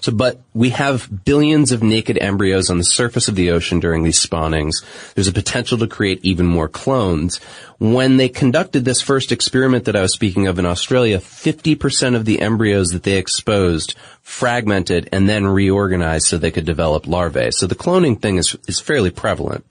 So, 0.00 0.12
but 0.12 0.42
we 0.52 0.70
have 0.70 1.24
billions 1.24 1.72
of 1.72 1.82
naked 1.82 2.18
embryos 2.20 2.68
on 2.68 2.76
the 2.76 2.84
surface 2.84 3.28
of 3.28 3.34
the 3.34 3.50
ocean 3.50 3.80
during 3.80 4.02
these 4.02 4.20
spawnings. 4.20 4.82
There's 5.14 5.28
a 5.28 5.32
potential 5.32 5.78
to 5.78 5.86
create 5.86 6.20
even 6.22 6.44
more 6.44 6.68
clones. 6.68 7.38
When 7.78 8.18
they 8.18 8.28
conducted 8.28 8.84
this 8.84 9.00
first 9.00 9.32
experiment 9.32 9.86
that 9.86 9.96
I 9.96 10.02
was 10.02 10.12
speaking 10.12 10.46
of 10.46 10.58
in 10.58 10.66
Australia, 10.66 11.18
50% 11.18 12.14
of 12.14 12.26
the 12.26 12.40
embryos 12.40 12.90
that 12.90 13.04
they 13.04 13.16
exposed 13.16 13.94
fragmented 14.20 15.08
and 15.12 15.28
then 15.28 15.46
reorganized 15.46 16.26
so 16.26 16.36
they 16.36 16.50
could 16.50 16.66
develop 16.66 17.06
larvae. 17.06 17.50
So 17.50 17.66
the 17.66 17.74
cloning 17.74 18.20
thing 18.20 18.36
is, 18.36 18.56
is 18.68 18.80
fairly 18.80 19.10
prevalent. 19.10 19.64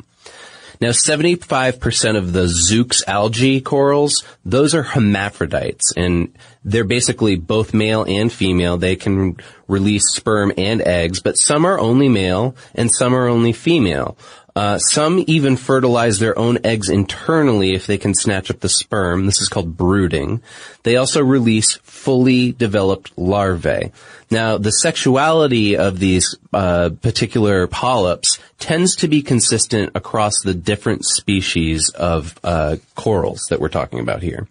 Now, 0.81 0.89
75% 0.89 2.17
of 2.17 2.33
the 2.33 2.45
Zoox 2.45 3.03
algae 3.07 3.61
corals, 3.61 4.23
those 4.43 4.75
are 4.75 4.83
hermaphrodites, 4.83 5.93
and 5.95 6.35
they're 6.65 6.83
basically 6.83 7.35
both 7.35 7.73
male 7.73 8.03
and 8.03 8.31
female. 8.31 8.77
They 8.77 8.95
can 8.95 9.37
release 9.67 10.03
sperm 10.09 10.51
and 10.57 10.81
eggs, 10.81 11.21
but 11.21 11.37
some 11.37 11.65
are 11.65 11.79
only 11.79 12.09
male 12.09 12.55
and 12.75 12.91
some 12.91 13.13
are 13.13 13.27
only 13.27 13.53
female. 13.53 14.17
Uh, 14.55 14.77
some 14.77 15.23
even 15.25 15.57
fertilize 15.57 16.19
their 16.19 16.37
own 16.37 16.59
eggs 16.63 16.87
internally 16.87 17.73
if 17.73 17.87
they 17.87 17.97
can 17.97 18.13
snatch 18.13 18.51
up 18.51 18.59
the 18.59 18.69
sperm. 18.69 19.25
This 19.25 19.41
is 19.41 19.49
called 19.49 19.75
brooding. 19.75 20.43
They 20.83 20.95
also 20.95 21.23
release 21.23 21.73
fully 21.77 22.51
developed 22.51 23.17
larvae. 23.17 23.91
Now, 24.29 24.59
the 24.59 24.71
sexuality 24.71 25.75
of 25.75 25.97
these 25.97 26.35
uh, 26.53 26.91
particular 27.01 27.65
polyps 27.65 28.37
tends 28.59 28.95
to 28.97 29.07
be 29.07 29.23
consistent 29.23 29.91
across 29.95 30.41
the 30.43 30.53
different 30.53 31.03
species 31.03 31.89
of 31.89 32.39
uh, 32.43 32.75
corals 32.95 33.47
that 33.49 33.59
we're 33.59 33.69
talking 33.69 33.99
about 33.99 34.21
here. 34.21 34.47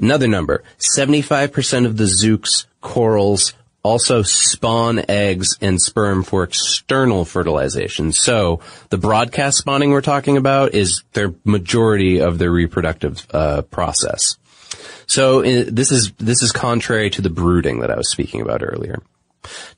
Another 0.00 0.26
number: 0.26 0.64
seventy-five 0.78 1.52
percent 1.52 1.86
of 1.86 1.96
the 1.96 2.04
Zoox 2.04 2.66
corals 2.80 3.52
also 3.82 4.22
spawn 4.22 5.02
eggs 5.08 5.56
and 5.60 5.80
sperm 5.80 6.22
for 6.22 6.44
external 6.44 7.24
fertilization. 7.24 8.12
So 8.12 8.60
the 8.90 8.98
broadcast 8.98 9.58
spawning 9.58 9.90
we're 9.90 10.00
talking 10.02 10.36
about 10.36 10.74
is 10.74 11.02
their 11.12 11.34
majority 11.44 12.20
of 12.20 12.38
their 12.38 12.50
reproductive 12.50 13.26
uh, 13.30 13.62
process. 13.62 14.36
So 15.06 15.40
uh, 15.40 15.64
this 15.66 15.90
is 15.90 16.12
this 16.18 16.42
is 16.42 16.52
contrary 16.52 17.10
to 17.10 17.22
the 17.22 17.30
brooding 17.30 17.80
that 17.80 17.90
I 17.90 17.96
was 17.96 18.10
speaking 18.10 18.40
about 18.40 18.62
earlier. 18.62 19.02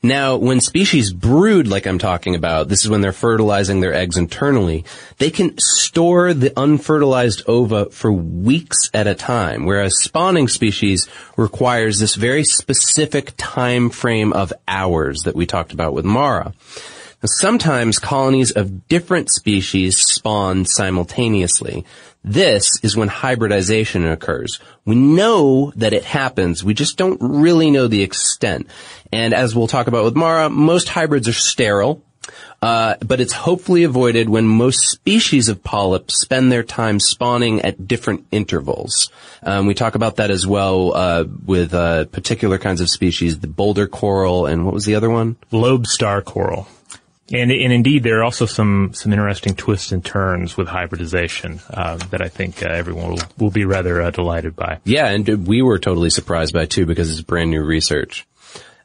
Now, 0.01 0.35
when 0.35 0.59
species 0.59 1.13
brood, 1.13 1.67
like 1.67 1.85
I'm 1.85 1.99
talking 1.99 2.35
about, 2.35 2.67
this 2.67 2.83
is 2.83 2.89
when 2.89 3.01
they're 3.01 3.13
fertilizing 3.13 3.79
their 3.79 3.93
eggs 3.93 4.17
internally, 4.17 4.83
they 5.17 5.29
can 5.29 5.57
store 5.57 6.33
the 6.33 6.51
unfertilized 6.59 7.43
ova 7.47 7.89
for 7.89 8.11
weeks 8.11 8.89
at 8.93 9.07
a 9.07 9.15
time, 9.15 9.65
whereas 9.65 10.01
spawning 10.01 10.47
species 10.47 11.07
requires 11.37 11.99
this 11.99 12.15
very 12.15 12.43
specific 12.43 13.33
time 13.37 13.89
frame 13.89 14.33
of 14.33 14.51
hours 14.67 15.21
that 15.21 15.35
we 15.35 15.45
talked 15.45 15.73
about 15.73 15.93
with 15.93 16.05
Marah. 16.05 16.53
Now, 17.21 17.27
sometimes 17.27 17.99
colonies 17.99 18.51
of 18.51 18.89
different 18.89 19.31
species 19.31 19.97
spawn 19.97 20.65
simultaneously. 20.65 21.85
This 22.23 22.79
is 22.83 22.95
when 22.95 23.09
hybridization 23.09 24.05
occurs. 24.05 24.59
We 24.85 24.95
know 24.95 25.73
that 25.75 25.93
it 25.93 26.05
happens. 26.05 26.63
We 26.63 26.73
just 26.73 26.97
don't 26.97 27.19
really 27.21 27.69
know 27.69 27.87
the 27.87 28.01
extent. 28.01 28.67
And 29.11 29.33
as 29.33 29.55
we'll 29.55 29.67
talk 29.67 29.87
about 29.87 30.05
with 30.05 30.15
Marah, 30.15 30.49
most 30.49 30.87
hybrids 30.87 31.27
are 31.27 31.33
sterile. 31.33 32.01
Uh, 32.61 32.95
but 33.05 33.19
it's 33.19 33.33
hopefully 33.33 33.83
avoided 33.83 34.29
when 34.29 34.47
most 34.47 34.89
species 34.89 35.49
of 35.49 35.61
polyps 35.61 36.21
spend 36.21 36.49
their 36.49 36.63
time 36.63 36.97
spawning 36.97 37.61
at 37.61 37.89
different 37.89 38.25
intervals. 38.31 39.11
Um, 39.43 39.65
we 39.65 39.73
talk 39.73 39.95
about 39.95 40.15
that 40.15 40.31
as 40.31 40.47
well 40.47 40.95
uh, 40.95 41.25
with 41.45 41.73
uh, 41.73 42.05
particular 42.05 42.57
kinds 42.57 42.79
of 42.79 42.89
species, 42.89 43.39
the 43.39 43.47
boulder 43.47 43.85
coral 43.85 44.45
and 44.45 44.63
what 44.63 44.73
was 44.73 44.85
the 44.85 44.95
other 44.95 45.09
one? 45.09 45.35
Lobestar 45.51 46.23
coral. 46.23 46.69
And, 47.33 47.51
and 47.51 47.73
indeed, 47.73 48.03
there 48.03 48.19
are 48.19 48.23
also 48.23 48.45
some, 48.45 48.93
some 48.93 49.11
interesting 49.11 49.55
twists 49.55 49.91
and 49.91 50.05
turns 50.05 50.55
with 50.55 50.67
hybridization 50.67 51.59
uh, 51.71 51.97
that 52.11 52.21
I 52.21 52.29
think 52.29 52.61
uh, 52.61 52.67
everyone 52.67 53.09
will, 53.09 53.21
will 53.39 53.49
be 53.49 53.65
rather 53.65 54.03
uh, 54.03 54.11
delighted 54.11 54.55
by. 54.55 54.79
Yeah, 54.83 55.07
and 55.07 55.47
we 55.47 55.63
were 55.63 55.79
totally 55.79 56.11
surprised 56.11 56.53
by 56.53 56.67
too 56.67 56.85
because 56.85 57.11
it's 57.11 57.21
brand 57.21 57.49
new 57.49 57.63
research. 57.63 58.27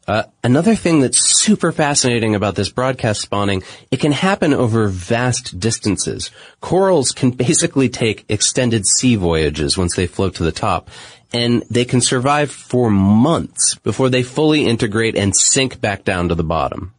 Uh, 0.07 0.23
another 0.43 0.75
thing 0.75 1.01
that's 1.01 1.19
super 1.19 1.71
fascinating 1.71 2.35
about 2.35 2.55
this 2.55 2.71
broadcast 2.71 3.21
spawning, 3.21 3.63
it 3.91 4.01
can 4.01 4.13
happen 4.13 4.55
over 4.55 4.89
vast 4.89 5.61
distances. 5.61 6.31
Corals 6.63 7.13
can 7.13 7.31
basically 7.31 7.91
take 7.91 8.25
extended 8.31 8.87
sea 8.87 9.17
voyages 9.17 9.77
once 9.77 9.95
they 9.95 10.07
float 10.07 10.37
to 10.37 10.45
the 10.45 10.53
top, 10.53 10.89
and 11.35 11.63
they 11.69 11.85
can 11.85 12.01
survive 12.01 12.51
for 12.51 12.89
months 12.89 13.75
before 13.75 14.09
they 14.09 14.23
fully 14.23 14.65
integrate 14.65 15.15
and 15.15 15.37
sink 15.37 15.79
back 15.79 16.05
down 16.05 16.31
to 16.31 16.35
the 16.35 16.43
bottom. 16.43 16.95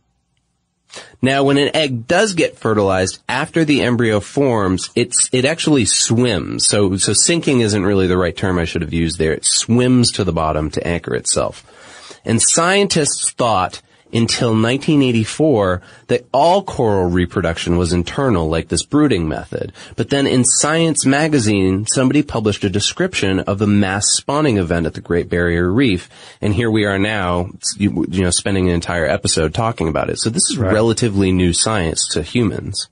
Now, 1.21 1.43
when 1.43 1.58
an 1.58 1.75
egg 1.75 2.08
does 2.08 2.34
get 2.34 2.58
fertilized 2.58 3.21
after 3.28 3.63
the 3.63 3.82
embryo 3.82 4.19
forms, 4.19 4.89
it's 4.95 5.30
it 5.32 5.45
actually 5.45 5.86
swims. 5.86 6.65
So 6.67 6.97
so 6.97 7.13
sinking 7.13 7.62
isn't 7.62 7.86
really 7.86 8.08
the 8.08 8.17
right 8.17 8.36
term 8.36 8.58
I 8.58 8.65
should 8.65 8.82
have 8.82 8.93
used 8.93 9.17
there. 9.17 9.34
It 9.34 9.45
swims 9.45 10.12
to 10.13 10.23
the 10.23 10.34
bottom 10.34 10.69
to 10.71 10.88
anchor 10.88 11.15
itself. 11.15 11.65
And 12.25 12.41
scientists 12.41 13.32
thought 13.32 13.82
until 14.12 14.50
1984 14.50 15.82
that 16.08 16.26
all 16.34 16.63
coral 16.63 17.10
reproduction 17.10 17.78
was 17.78 17.93
internal, 17.93 18.50
like 18.50 18.67
this 18.67 18.84
brooding 18.84 19.28
method. 19.28 19.72
But 19.95 20.10
then 20.10 20.26
in 20.26 20.43
Science 20.43 21.06
magazine, 21.06 21.86
somebody 21.86 22.24
published 22.24 22.63
a 22.63 22.69
description 22.69 23.39
of 23.41 23.60
the 23.60 23.67
mass 23.67 24.06
spawning 24.13 24.58
event 24.58 24.86
at 24.86 24.93
the 24.93 25.02
Great 25.02 25.30
Barrier 25.30 25.72
Reef, 25.72 26.10
and 26.41 26.54
here 26.54 26.72
we 26.72 26.86
are 26.86 27.00
now, 27.00 27.50
you, 27.78 28.06
you 28.10 28.24
know, 28.24 28.32
spending 28.32 28.67
an 28.67 28.76
entire 28.76 29.06
episode 29.06 29.54
talking 29.54 29.88
about 29.88 30.10
it. 30.10 30.19
So 30.19 30.30
this 30.30 30.50
is 30.50 30.58
right. 30.58 30.74
relatively 30.74 31.32
new 31.32 31.54
science 31.54 32.08
to 32.13 32.24
humans. 32.24 32.89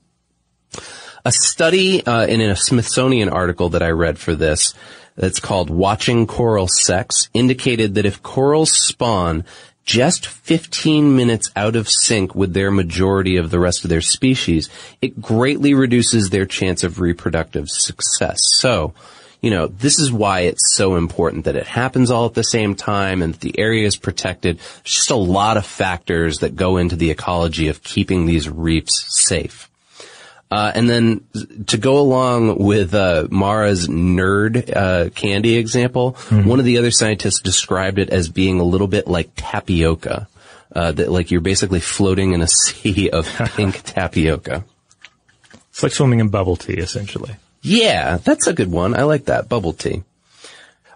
A 1.24 1.32
study 1.32 2.04
uh, 2.06 2.26
in 2.26 2.40
a 2.40 2.56
Smithsonian 2.56 3.28
article 3.28 3.70
that 3.70 3.82
I 3.82 3.90
read 3.90 4.18
for 4.18 4.34
this 4.34 4.74
that's 5.16 5.40
called 5.40 5.68
Watching 5.68 6.26
Coral 6.26 6.68
Sex 6.68 7.28
indicated 7.34 7.96
that 7.96 8.06
if 8.06 8.22
corals 8.22 8.70
spawn 8.72 9.44
just 9.88 10.26
15 10.26 11.16
minutes 11.16 11.50
out 11.56 11.74
of 11.74 11.88
sync 11.88 12.34
with 12.34 12.52
their 12.52 12.70
majority 12.70 13.38
of 13.38 13.48
the 13.48 13.58
rest 13.58 13.84
of 13.84 13.88
their 13.88 14.02
species, 14.02 14.68
it 15.00 15.18
greatly 15.18 15.72
reduces 15.72 16.28
their 16.28 16.44
chance 16.44 16.84
of 16.84 17.00
reproductive 17.00 17.70
success. 17.70 18.38
So, 18.56 18.92
you 19.40 19.50
know, 19.50 19.68
this 19.68 19.98
is 19.98 20.12
why 20.12 20.40
it's 20.40 20.74
so 20.74 20.96
important 20.96 21.46
that 21.46 21.56
it 21.56 21.66
happens 21.66 22.10
all 22.10 22.26
at 22.26 22.34
the 22.34 22.44
same 22.44 22.74
time 22.74 23.22
and 23.22 23.32
that 23.32 23.40
the 23.40 23.58
area 23.58 23.86
is 23.86 23.96
protected. 23.96 24.58
There's 24.58 24.94
just 24.94 25.10
a 25.10 25.16
lot 25.16 25.56
of 25.56 25.64
factors 25.64 26.40
that 26.40 26.54
go 26.54 26.76
into 26.76 26.94
the 26.94 27.10
ecology 27.10 27.68
of 27.68 27.82
keeping 27.82 28.26
these 28.26 28.46
reefs 28.46 29.06
safe. 29.08 29.67
Uh, 30.50 30.72
and 30.74 30.88
then 30.88 31.24
to 31.66 31.76
go 31.76 31.98
along 31.98 32.58
with 32.58 32.94
uh, 32.94 33.28
Marah's 33.30 33.86
nerd 33.86 34.74
uh, 34.74 35.10
candy 35.10 35.56
example, 35.56 36.12
mm-hmm. 36.12 36.48
one 36.48 36.58
of 36.58 36.64
the 36.64 36.78
other 36.78 36.90
scientists 36.90 37.40
described 37.42 37.98
it 37.98 38.08
as 38.08 38.30
being 38.30 38.58
a 38.58 38.64
little 38.64 38.86
bit 38.86 39.06
like 39.06 39.30
tapioca. 39.36 40.28
Uh, 40.70 40.92
that 40.92 41.10
like 41.10 41.30
you're 41.30 41.40
basically 41.40 41.80
floating 41.80 42.34
in 42.34 42.42
a 42.42 42.46
sea 42.46 43.08
of 43.10 43.26
pink 43.56 43.82
tapioca. 43.84 44.64
It's 45.70 45.82
like 45.82 45.92
swimming 45.92 46.20
in 46.20 46.28
bubble 46.28 46.56
tea, 46.56 46.74
essentially. 46.74 47.36
Yeah, 47.62 48.18
that's 48.18 48.46
a 48.46 48.52
good 48.52 48.70
one. 48.70 48.94
I 48.94 49.04
like 49.04 49.26
that 49.26 49.48
bubble 49.48 49.72
tea. 49.72 50.02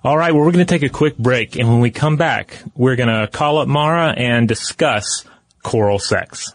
All 0.05 0.17
right, 0.17 0.33
well, 0.33 0.45
we're 0.45 0.53
going 0.53 0.67
to 0.67 0.73
take 0.73 0.83
a 0.83 0.93
quick 0.93 1.17
break, 1.17 1.57
and 1.57 1.69
when 1.69 1.81
we 1.81 1.91
come 1.91 2.17
back, 2.17 2.61
we're 2.75 2.97
going 2.97 3.09
to 3.09 3.29
call 3.29 3.59
up 3.59 3.69
Marah 3.69 4.15
and 4.17 4.49
discuss 4.49 5.25
coral 5.63 5.99
sex. 5.99 6.55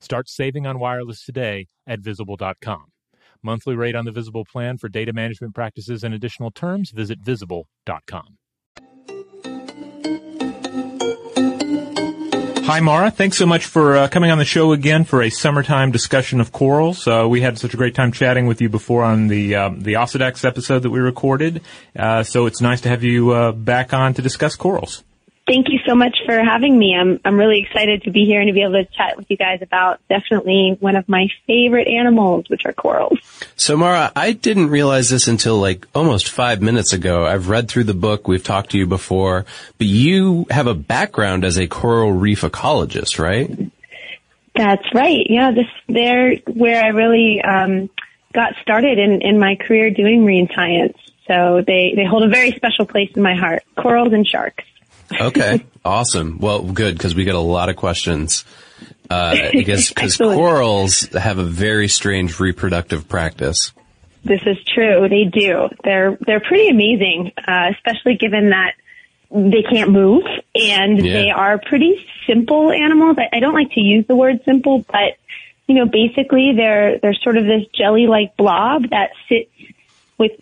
Start 0.00 0.28
saving 0.28 0.66
on 0.66 0.78
wireless 0.78 1.24
today 1.24 1.66
at 1.86 2.00
visible.com. 2.00 2.86
Monthly 3.42 3.74
rate 3.74 3.94
on 3.94 4.04
the 4.04 4.12
Visible 4.12 4.44
plan 4.44 4.76
for 4.76 4.88
data 4.88 5.12
management 5.12 5.54
practices 5.54 6.04
and 6.04 6.12
additional 6.14 6.50
terms, 6.50 6.90
visit 6.90 7.20
visible.com. 7.20 8.38
Hi, 12.70 12.78
Marah. 12.78 13.10
Thanks 13.10 13.36
so 13.36 13.46
much 13.46 13.66
for 13.66 13.96
uh, 13.96 14.08
coming 14.08 14.30
on 14.30 14.38
the 14.38 14.44
show 14.44 14.70
again 14.70 15.04
for 15.04 15.22
a 15.22 15.30
summertime 15.30 15.90
discussion 15.90 16.40
of 16.40 16.52
corals. 16.52 17.04
Uh, 17.04 17.26
we 17.28 17.40
had 17.40 17.58
such 17.58 17.74
a 17.74 17.76
great 17.76 17.96
time 17.96 18.12
chatting 18.12 18.46
with 18.46 18.60
you 18.60 18.68
before 18.68 19.02
on 19.02 19.26
the 19.26 19.56
um, 19.56 19.80
the 19.80 19.94
Osedax 19.94 20.44
episode 20.44 20.80
that 20.84 20.90
we 20.90 21.00
recorded. 21.00 21.62
Uh, 21.96 22.22
so 22.22 22.46
it's 22.46 22.60
nice 22.60 22.82
to 22.82 22.88
have 22.88 23.02
you 23.02 23.30
uh, 23.32 23.50
back 23.50 23.92
on 23.92 24.14
to 24.14 24.22
discuss 24.22 24.54
corals. 24.54 25.02
Thank 25.50 25.68
you 25.68 25.80
so 25.84 25.96
much 25.96 26.16
for 26.26 26.38
having 26.38 26.78
me. 26.78 26.94
I'm 26.94 27.18
I'm 27.24 27.36
really 27.36 27.58
excited 27.58 28.04
to 28.04 28.12
be 28.12 28.24
here 28.24 28.40
and 28.40 28.46
to 28.46 28.52
be 28.52 28.62
able 28.62 28.74
to 28.74 28.84
chat 28.84 29.16
with 29.16 29.28
you 29.28 29.36
guys 29.36 29.62
about 29.62 29.98
definitely 30.08 30.76
one 30.78 30.94
of 30.94 31.08
my 31.08 31.26
favorite 31.48 31.88
animals, 31.88 32.44
which 32.48 32.64
are 32.66 32.72
corals. 32.72 33.18
So 33.56 33.76
Marah, 33.76 34.12
I 34.14 34.30
didn't 34.30 34.70
realize 34.70 35.10
this 35.10 35.26
until 35.26 35.58
like 35.58 35.88
almost 35.92 36.28
five 36.28 36.62
minutes 36.62 36.92
ago. 36.92 37.26
I've 37.26 37.48
read 37.48 37.68
through 37.68 37.82
the 37.82 37.94
book. 37.94 38.28
We've 38.28 38.44
talked 38.44 38.70
to 38.70 38.78
you 38.78 38.86
before, 38.86 39.44
but 39.76 39.88
you 39.88 40.46
have 40.50 40.68
a 40.68 40.74
background 40.74 41.44
as 41.44 41.58
a 41.58 41.66
coral 41.66 42.12
reef 42.12 42.42
ecologist, 42.42 43.18
right? 43.18 43.50
That's 44.54 44.94
right. 44.94 45.26
Yeah, 45.28 45.50
this 45.50 45.66
they're 45.88 46.36
where 46.46 46.84
I 46.84 46.90
really 46.90 47.42
um, 47.42 47.90
got 48.32 48.54
started 48.62 49.00
in 49.00 49.20
in 49.20 49.40
my 49.40 49.56
career 49.56 49.90
doing 49.90 50.22
marine 50.22 50.48
science. 50.54 50.96
So 51.26 51.64
they 51.66 51.94
they 51.96 52.04
hold 52.04 52.22
a 52.22 52.28
very 52.28 52.52
special 52.52 52.86
place 52.86 53.10
in 53.16 53.22
my 53.22 53.34
heart. 53.34 53.64
Corals 53.74 54.12
and 54.12 54.24
sharks. 54.24 54.62
Okay, 55.12 55.66
awesome. 55.84 56.38
Well, 56.38 56.62
good 56.62 56.96
because 56.96 57.14
we 57.14 57.24
get 57.24 57.34
a 57.34 57.40
lot 57.40 57.68
of 57.68 57.76
questions. 57.76 58.44
Uh, 59.08 59.36
because 59.52 59.88
because 59.88 60.16
corals 60.16 61.00
have 61.12 61.38
a 61.38 61.44
very 61.44 61.88
strange 61.88 62.38
reproductive 62.38 63.08
practice. 63.08 63.72
This 64.22 64.42
is 64.46 64.58
true. 64.74 65.08
They 65.08 65.24
do. 65.24 65.68
They're 65.82 66.16
they're 66.26 66.40
pretty 66.40 66.68
amazing, 66.68 67.32
uh, 67.36 67.70
especially 67.74 68.16
given 68.16 68.50
that 68.50 68.74
they 69.30 69.62
can't 69.62 69.90
move 69.90 70.24
and 70.54 71.04
Yeah. 71.04 71.12
they 71.12 71.30
are 71.30 71.58
pretty 71.58 72.04
simple 72.26 72.70
animals. 72.72 73.16
I, 73.18 73.36
I 73.36 73.40
don't 73.40 73.54
like 73.54 73.72
to 73.72 73.80
use 73.80 74.06
the 74.06 74.16
word 74.16 74.40
simple, 74.44 74.84
but 74.90 75.16
you 75.66 75.76
know, 75.76 75.86
basically 75.86 76.52
they're, 76.56 76.98
they're 76.98 77.14
sort 77.14 77.36
of 77.36 77.44
this 77.44 77.64
jelly-like 77.72 78.36
blob 78.36 78.90
that 78.90 79.10
sits 79.28 79.50
with 80.18 80.32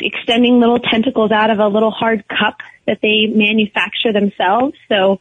extending 0.00 0.58
little 0.58 0.80
tentacles 0.80 1.30
out 1.30 1.50
of 1.50 1.60
a 1.60 1.68
little 1.68 1.92
hard 1.92 2.26
cup 2.26 2.58
that 2.86 2.98
they 3.02 3.26
manufacture 3.26 4.12
themselves. 4.12 4.74
So 4.88 5.20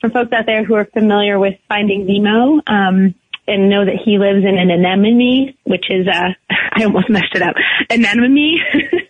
for 0.00 0.10
folks 0.10 0.32
out 0.32 0.46
there 0.46 0.64
who 0.64 0.74
are 0.74 0.84
familiar 0.84 1.38
with 1.38 1.54
Finding 1.68 2.06
Nemo, 2.06 2.60
um, 2.66 3.14
and 3.46 3.68
know 3.68 3.84
that 3.84 3.96
he 4.04 4.18
lives 4.18 4.44
in 4.44 4.58
an 4.58 4.70
anemone, 4.70 5.54
which 5.64 5.84
is, 5.90 6.06
uh, 6.08 6.30
I 6.50 6.84
almost 6.84 7.10
messed 7.10 7.34
it 7.34 7.42
up, 7.42 7.54
anemone. 7.90 8.58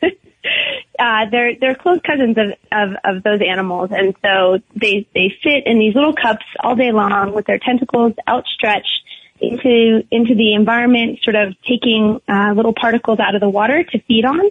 uh, 0.99 1.27
they're, 1.31 1.53
they're 1.61 1.75
close 1.75 2.01
cousins 2.05 2.37
of, 2.37 2.53
of, 2.73 2.97
of 3.05 3.23
those 3.23 3.41
animals. 3.47 3.91
And 3.93 4.15
so 4.23 4.59
they, 4.75 5.07
they 5.15 5.35
sit 5.43 5.67
in 5.67 5.79
these 5.79 5.95
little 5.95 6.15
cups 6.15 6.45
all 6.61 6.75
day 6.75 6.93
long 6.93 7.33
with 7.33 7.47
their 7.47 7.59
tentacles 7.59 8.13
outstretched 8.29 9.03
into, 9.41 10.03
into 10.11 10.35
the 10.35 10.55
environment, 10.55 11.21
sort 11.23 11.37
of 11.37 11.55
taking, 11.69 12.21
uh, 12.29 12.53
little 12.55 12.75
particles 12.75 13.19
out 13.21 13.35
of 13.35 13.41
the 13.41 13.49
water 13.49 13.85
to 13.85 13.99
feed 14.03 14.25
on. 14.25 14.51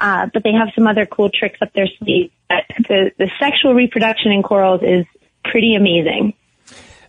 Uh, 0.00 0.26
but 0.32 0.42
they 0.42 0.52
have 0.52 0.68
some 0.74 0.86
other 0.86 1.04
cool 1.04 1.30
tricks 1.30 1.58
up 1.60 1.72
their 1.74 1.88
sleeve. 1.98 2.30
The, 2.48 3.12
the 3.18 3.30
sexual 3.38 3.74
reproduction 3.74 4.32
in 4.32 4.42
corals 4.42 4.80
is 4.82 5.04
pretty 5.44 5.74
amazing. 5.74 6.32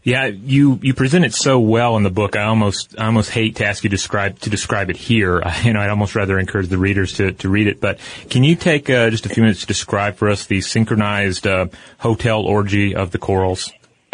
Yeah, 0.04 0.26
you 0.26 0.80
you 0.82 0.96
present 0.96 1.26
it 1.26 1.34
so 1.34 1.60
well 1.60 1.96
in 1.96 2.02
the 2.02 2.10
book. 2.10 2.36
I 2.36 2.46
almost 2.46 2.96
I 2.98 3.06
almost 3.06 3.30
hate 3.30 3.58
to 3.58 3.66
ask 3.66 3.84
you 3.84 3.90
to 3.90 3.96
describe 3.96 4.40
to 4.40 4.50
describe 4.50 4.90
it 4.90 4.98
here. 4.98 5.42
I, 5.46 5.62
you 5.64 5.74
know, 5.74 5.80
I'd 5.80 5.92
almost 5.92 6.16
rather 6.16 6.40
encourage 6.40 6.70
the 6.70 6.80
readers 6.80 7.14
to 7.14 7.34
to 7.34 7.50
read 7.50 7.68
it. 7.68 7.80
But 7.80 8.00
can 8.30 8.44
you 8.44 8.56
take 8.56 8.90
uh, 8.90 9.12
just 9.12 9.28
a 9.28 9.30
few 9.30 9.44
minutes 9.44 9.62
to 9.62 9.68
describe 9.68 10.16
for 10.16 10.30
us 10.30 10.46
the 10.48 10.62
synchronized 10.62 11.46
uh, 11.46 11.68
hotel 12.00 12.42
orgy 12.42 12.96
of 12.96 13.12
the 13.12 13.20
corals? 13.20 13.72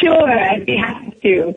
sure, 0.00 0.30
I'd 0.30 0.64
be 0.64 0.76
happy 0.76 1.18
to. 1.22 1.54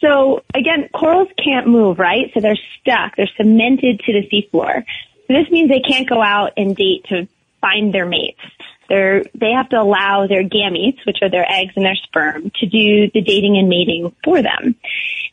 So 0.00 0.42
again, 0.54 0.88
corals 0.94 1.28
can't 1.42 1.66
move, 1.66 1.98
right? 1.98 2.30
So 2.34 2.40
they're 2.40 2.58
stuck. 2.80 3.16
They're 3.16 3.30
cemented 3.36 4.00
to 4.00 4.12
the 4.12 4.28
seafloor. 4.28 4.84
So 5.26 5.34
this 5.34 5.50
means 5.50 5.68
they 5.68 5.80
can't 5.80 6.08
go 6.08 6.22
out 6.22 6.52
and 6.56 6.76
date 6.76 7.04
to 7.08 7.28
find 7.60 7.92
their 7.92 8.06
mates. 8.06 8.40
They're, 8.88 9.24
they 9.34 9.50
have 9.50 9.68
to 9.70 9.76
allow 9.76 10.26
their 10.26 10.42
gametes, 10.42 11.04
which 11.06 11.18
are 11.20 11.30
their 11.30 11.46
eggs 11.50 11.72
and 11.76 11.84
their 11.84 11.96
sperm, 11.96 12.50
to 12.60 12.66
do 12.66 13.10
the 13.12 13.20
dating 13.20 13.58
and 13.58 13.68
mating 13.68 14.14
for 14.24 14.40
them. 14.40 14.76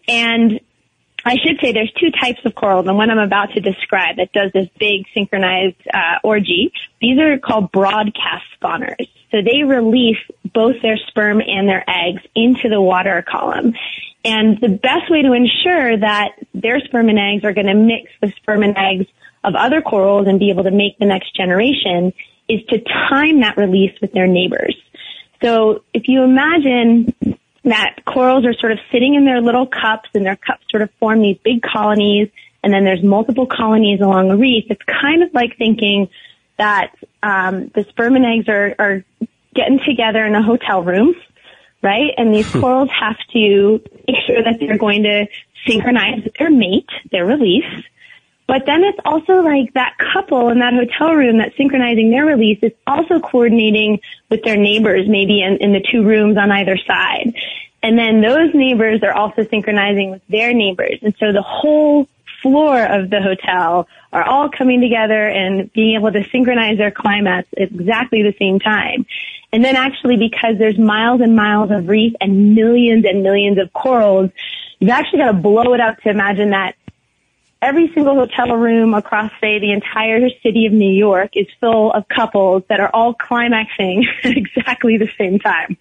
And 0.07 0.59
I 1.23 1.37
should 1.37 1.59
say 1.61 1.71
there's 1.71 1.93
two 1.93 2.11
types 2.11 2.39
of 2.45 2.53
coral. 2.53 2.83
The 2.83 2.93
one 2.93 3.09
I'm 3.09 3.17
about 3.17 3.53
to 3.53 3.61
describe 3.61 4.17
that 4.17 4.33
does 4.33 4.51
this 4.53 4.67
big 4.77 5.05
synchronized 5.13 5.81
uh, 5.91 6.19
orgy. 6.23 6.73
These 6.99 7.17
are 7.19 7.39
called 7.39 7.71
broadcast 7.71 8.43
spawners. 8.61 9.09
So 9.35 9.41
they 9.41 9.63
release 9.63 10.17
both 10.53 10.81
their 10.81 10.97
sperm 11.09 11.41
and 11.45 11.67
their 11.67 11.83
eggs 11.89 12.21
into 12.35 12.69
the 12.69 12.81
water 12.81 13.21
column. 13.29 13.73
And 14.23 14.57
the 14.61 14.69
best 14.69 15.11
way 15.11 15.23
to 15.23 15.33
ensure 15.33 15.97
that 15.97 16.29
their 16.53 16.79
sperm 16.79 17.09
and 17.09 17.19
eggs 17.19 17.43
are 17.43 17.51
going 17.51 17.67
to 17.67 17.73
mix 17.73 18.09
with 18.21 18.33
sperm 18.35 18.63
and 18.63 18.77
eggs 18.77 19.07
of 19.43 19.55
other 19.55 19.81
corals 19.81 20.25
and 20.27 20.39
be 20.39 20.51
able 20.51 20.63
to 20.63 20.71
make 20.71 20.97
the 20.99 21.05
next 21.05 21.35
generation 21.35 22.13
is 22.47 22.61
to 22.69 22.79
time 22.79 23.41
that 23.41 23.57
release 23.57 23.91
with 23.99 24.13
their 24.13 24.25
neighbors. 24.25 24.77
So 25.43 25.83
if 25.93 26.07
you 26.07 26.23
imagine 26.23 27.13
that 27.65 28.05
corals 28.05 28.45
are 28.45 28.53
sort 28.53 28.71
of 28.71 28.79
sitting 28.89 29.15
in 29.15 29.25
their 29.25 29.41
little 29.41 29.67
cups 29.67 30.09
and 30.13 30.25
their 30.25 30.37
cups 30.37 30.63
sort 30.71 30.81
of 30.81 30.91
form 30.91 31.21
these 31.21 31.37
big 31.43 31.61
colonies 31.61 32.29
and 32.63 32.73
then 32.73 32.85
there's 32.85 33.03
multiple 33.03 33.47
colonies 33.47 33.99
along 33.99 34.31
a 34.31 34.37
reef, 34.37 34.65
it's 34.69 34.81
kind 34.83 35.23
of 35.23 35.33
like 35.33 35.57
thinking 35.57 36.07
that 36.57 36.95
um, 37.21 37.69
the 37.73 37.85
sperm 37.89 38.15
and 38.15 38.25
eggs 38.25 38.47
are, 38.47 38.75
are 38.79 39.03
getting 39.55 39.79
together 39.79 40.25
in 40.25 40.35
a 40.35 40.43
hotel 40.43 40.83
room, 40.83 41.15
right? 41.81 42.11
And 42.17 42.33
these 42.33 42.51
hmm. 42.51 42.61
corals 42.61 42.89
have 42.91 43.17
to 43.33 43.81
make 44.07 44.17
sure 44.27 44.43
that 44.43 44.59
they're 44.59 44.77
going 44.77 45.03
to 45.03 45.27
synchronize 45.65 46.23
with 46.23 46.35
their 46.35 46.51
mate, 46.51 46.89
their 47.11 47.25
release, 47.25 47.65
but 48.47 48.65
then 48.65 48.83
it's 48.83 48.99
also 49.03 49.41
like 49.41 49.73
that 49.73 49.95
couple 49.97 50.49
in 50.49 50.59
that 50.59 50.73
hotel 50.73 51.15
room 51.15 51.39
that's 51.39 51.57
synchronizing 51.57 52.11
their 52.11 52.25
release 52.25 52.59
is 52.61 52.73
also 52.85 53.19
coordinating 53.19 53.99
with 54.29 54.43
their 54.43 54.57
neighbors, 54.57 55.07
maybe 55.07 55.41
in, 55.41 55.57
in 55.57 55.73
the 55.73 55.83
two 55.91 56.03
rooms 56.03 56.37
on 56.37 56.51
either 56.51 56.77
side. 56.77 57.33
And 57.81 57.97
then 57.97 58.21
those 58.21 58.53
neighbors 58.53 59.01
are 59.03 59.13
also 59.13 59.45
synchronizing 59.49 60.11
with 60.11 60.21
their 60.27 60.53
neighbors. 60.53 60.99
And 61.01 61.15
so 61.19 61.31
the 61.31 61.41
whole 61.41 62.07
floor 62.45 62.79
of 62.85 63.09
the 63.09 63.23
hotel 63.23 63.87
are 64.13 64.21
all 64.21 64.49
coming 64.49 64.79
together 64.79 65.27
and 65.27 65.73
being 65.73 65.95
able 65.95 66.11
to 66.11 66.23
synchronize 66.31 66.77
their 66.77 66.91
climates 66.91 67.49
at 67.57 67.71
exactly 67.71 68.21
the 68.21 68.35
same 68.37 68.59
time. 68.59 69.07
And 69.51 69.65
then 69.65 69.75
actually 69.75 70.17
because 70.17 70.59
there's 70.59 70.77
miles 70.77 71.21
and 71.21 71.35
miles 71.35 71.71
of 71.71 71.89
reef 71.89 72.13
and 72.21 72.53
millions 72.53 73.03
and 73.03 73.23
millions 73.23 73.57
of 73.57 73.73
corals, 73.73 74.29
you've 74.77 74.91
actually 74.91 75.19
got 75.19 75.31
to 75.31 75.37
blow 75.37 75.73
it 75.73 75.81
up 75.81 75.97
to 76.01 76.09
imagine 76.09 76.51
that 76.51 76.75
every 77.63 77.91
single 77.95 78.13
hotel 78.13 78.55
room 78.55 78.93
across, 78.93 79.31
say, 79.41 79.57
the 79.57 79.71
entire 79.71 80.29
city 80.43 80.67
of 80.67 80.73
New 80.73 80.93
York 80.93 81.31
is 81.33 81.47
full 81.59 81.91
of 81.91 82.07
couples 82.07 82.61
that 82.69 82.79
are 82.79 82.91
all 82.93 83.15
climaxing 83.15 84.05
at 84.23 84.37
exactly 84.37 84.99
the 84.99 85.09
same 85.17 85.39
time. 85.39 85.77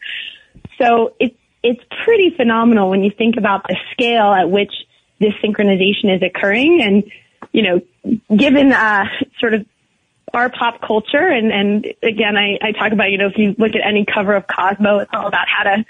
So 0.80 1.14
it's, 1.20 1.36
it's 1.62 1.82
pretty 2.04 2.30
phenomenal 2.30 2.88
when 2.88 3.04
you 3.04 3.10
think 3.10 3.36
about 3.36 3.66
the 3.68 3.76
scale 3.92 4.32
at 4.32 4.50
which 4.50 4.72
this 5.20 5.32
synchronization 5.44 6.14
is 6.14 6.22
occurring 6.22 6.82
and, 6.82 7.04
you 7.52 7.62
know, 7.62 7.80
given, 8.34 8.72
uh, 8.72 9.04
sort 9.40 9.54
of 9.54 9.66
our 10.32 10.50
pop 10.50 10.80
culture 10.80 11.28
and, 11.28 11.52
and 11.52 11.86
again, 12.02 12.36
I, 12.36 12.58
I 12.60 12.72
talk 12.72 12.92
about, 12.92 13.10
you 13.10 13.18
know, 13.18 13.28
if 13.28 13.38
you 13.38 13.54
look 13.56 13.74
at 13.74 13.86
any 13.86 14.04
cover 14.04 14.34
of 14.34 14.46
Cosmo, 14.46 14.98
it's 14.98 15.10
all 15.14 15.26
about 15.26 15.46
how 15.48 15.64
to 15.64 15.84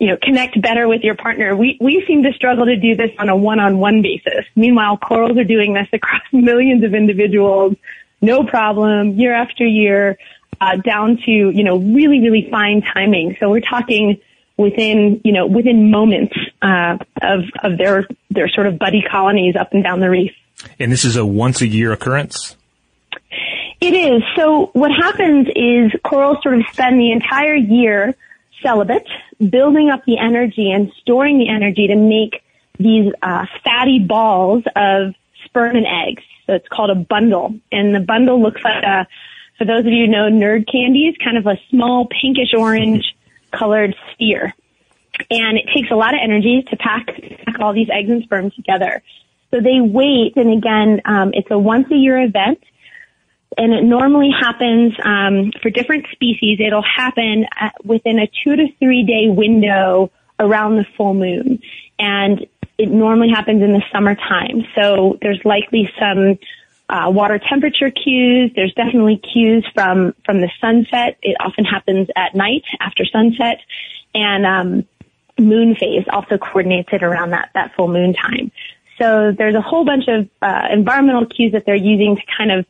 you 0.00 0.06
know, 0.06 0.16
connect 0.20 0.60
better 0.60 0.88
with 0.88 1.02
your 1.02 1.14
partner. 1.14 1.54
We, 1.54 1.76
we 1.78 2.02
seem 2.08 2.22
to 2.22 2.32
struggle 2.32 2.64
to 2.64 2.76
do 2.76 2.96
this 2.96 3.10
on 3.18 3.28
a 3.28 3.36
one-on-one 3.36 4.00
basis. 4.00 4.46
Meanwhile, 4.56 4.96
corals 4.96 5.36
are 5.36 5.44
doing 5.44 5.74
this 5.74 5.88
across 5.92 6.22
millions 6.32 6.82
of 6.82 6.94
individuals, 6.94 7.76
no 8.22 8.42
problem, 8.42 9.18
year 9.20 9.34
after 9.34 9.66
year, 9.66 10.16
uh, 10.58 10.76
down 10.76 11.18
to, 11.26 11.30
you 11.30 11.62
know, 11.62 11.76
really, 11.76 12.20
really 12.20 12.48
fine 12.50 12.80
timing. 12.80 13.36
So 13.40 13.50
we're 13.50 13.60
talking 13.60 14.20
within, 14.60 15.20
you 15.24 15.32
know, 15.32 15.46
within 15.46 15.90
moments, 15.90 16.34
uh, 16.62 16.98
of, 17.22 17.40
of 17.62 17.78
their, 17.78 18.06
their 18.30 18.48
sort 18.48 18.66
of 18.66 18.78
buddy 18.78 19.02
colonies 19.02 19.56
up 19.58 19.72
and 19.72 19.82
down 19.82 20.00
the 20.00 20.10
reef. 20.10 20.32
And 20.78 20.92
this 20.92 21.04
is 21.04 21.16
a 21.16 21.24
once 21.24 21.60
a 21.60 21.66
year 21.66 21.92
occurrence? 21.92 22.56
It 23.80 23.94
is. 23.94 24.22
So 24.36 24.66
what 24.74 24.90
happens 24.90 25.48
is 25.56 25.92
corals 26.04 26.38
sort 26.42 26.56
of 26.58 26.64
spend 26.72 27.00
the 27.00 27.12
entire 27.12 27.54
year 27.54 28.14
celibate, 28.62 29.08
building 29.38 29.88
up 29.88 30.04
the 30.04 30.18
energy 30.18 30.70
and 30.70 30.92
storing 31.00 31.38
the 31.38 31.48
energy 31.48 31.86
to 31.86 31.96
make 31.96 32.42
these 32.78 33.10
uh, 33.22 33.46
fatty 33.64 33.98
balls 34.00 34.64
of 34.76 35.14
sperm 35.44 35.76
and 35.76 35.86
eggs. 35.86 36.22
So 36.46 36.54
it's 36.54 36.68
called 36.68 36.90
a 36.90 36.94
bundle, 36.94 37.54
and 37.72 37.94
the 37.94 38.00
bundle 38.00 38.40
looks 38.42 38.62
like 38.62 38.82
a. 38.84 39.06
For 39.56 39.66
those 39.66 39.80
of 39.80 39.92
you 39.92 40.06
who 40.06 40.10
know 40.10 40.30
nerd 40.30 40.72
candies, 40.72 41.14
kind 41.22 41.36
of 41.36 41.46
a 41.46 41.58
small 41.68 42.06
pinkish 42.06 42.54
orange 42.56 43.14
colored 43.50 43.94
sphere. 44.12 44.54
And 45.30 45.58
it 45.58 45.66
takes 45.74 45.90
a 45.90 45.96
lot 45.96 46.14
of 46.14 46.20
energy 46.22 46.62
to 46.70 46.76
pack, 46.76 47.06
pack 47.44 47.60
all 47.60 47.74
these 47.74 47.88
eggs 47.92 48.08
and 48.08 48.22
sperm 48.22 48.50
together. 48.50 49.02
So 49.50 49.60
they 49.60 49.80
wait, 49.80 50.36
and 50.36 50.56
again, 50.56 51.02
um, 51.04 51.32
it's 51.34 51.50
a 51.50 51.58
once 51.58 51.90
a 51.90 51.96
year 51.96 52.20
event 52.20 52.62
and 53.56 53.72
it 53.72 53.82
normally 53.82 54.30
happens 54.30 54.94
um, 55.04 55.52
for 55.60 55.70
different 55.70 56.06
species. 56.12 56.58
It'll 56.60 56.82
happen 56.82 57.46
at, 57.58 57.74
within 57.84 58.18
a 58.18 58.26
two 58.26 58.56
to 58.56 58.68
three 58.78 59.04
day 59.04 59.28
window 59.28 60.10
around 60.38 60.76
the 60.76 60.86
full 60.96 61.14
moon, 61.14 61.60
and 61.98 62.46
it 62.78 62.90
normally 62.90 63.28
happens 63.28 63.62
in 63.62 63.72
the 63.72 63.82
summertime. 63.92 64.64
So 64.74 65.18
there's 65.20 65.40
likely 65.44 65.90
some 65.98 66.38
uh, 66.90 67.08
water 67.08 67.38
temperature 67.38 67.90
cues. 67.90 68.50
There's 68.54 68.74
definitely 68.74 69.18
cues 69.32 69.64
from 69.72 70.14
from 70.24 70.40
the 70.40 70.50
sunset. 70.60 71.18
It 71.22 71.36
often 71.38 71.64
happens 71.64 72.08
at 72.16 72.34
night 72.34 72.64
after 72.80 73.04
sunset, 73.04 73.60
and 74.12 74.44
um, 74.44 74.84
moon 75.38 75.76
phase 75.76 76.04
also 76.10 76.36
coordinates 76.36 76.88
it 76.92 77.04
around 77.04 77.30
that 77.30 77.50
that 77.54 77.74
full 77.76 77.88
moon 77.88 78.12
time. 78.12 78.50
So 79.00 79.32
there's 79.36 79.54
a 79.54 79.60
whole 79.60 79.84
bunch 79.84 80.04
of 80.08 80.28
uh, 80.42 80.68
environmental 80.70 81.26
cues 81.26 81.52
that 81.52 81.64
they're 81.64 81.76
using 81.76 82.16
to 82.16 82.22
kind 82.36 82.50
of 82.50 82.66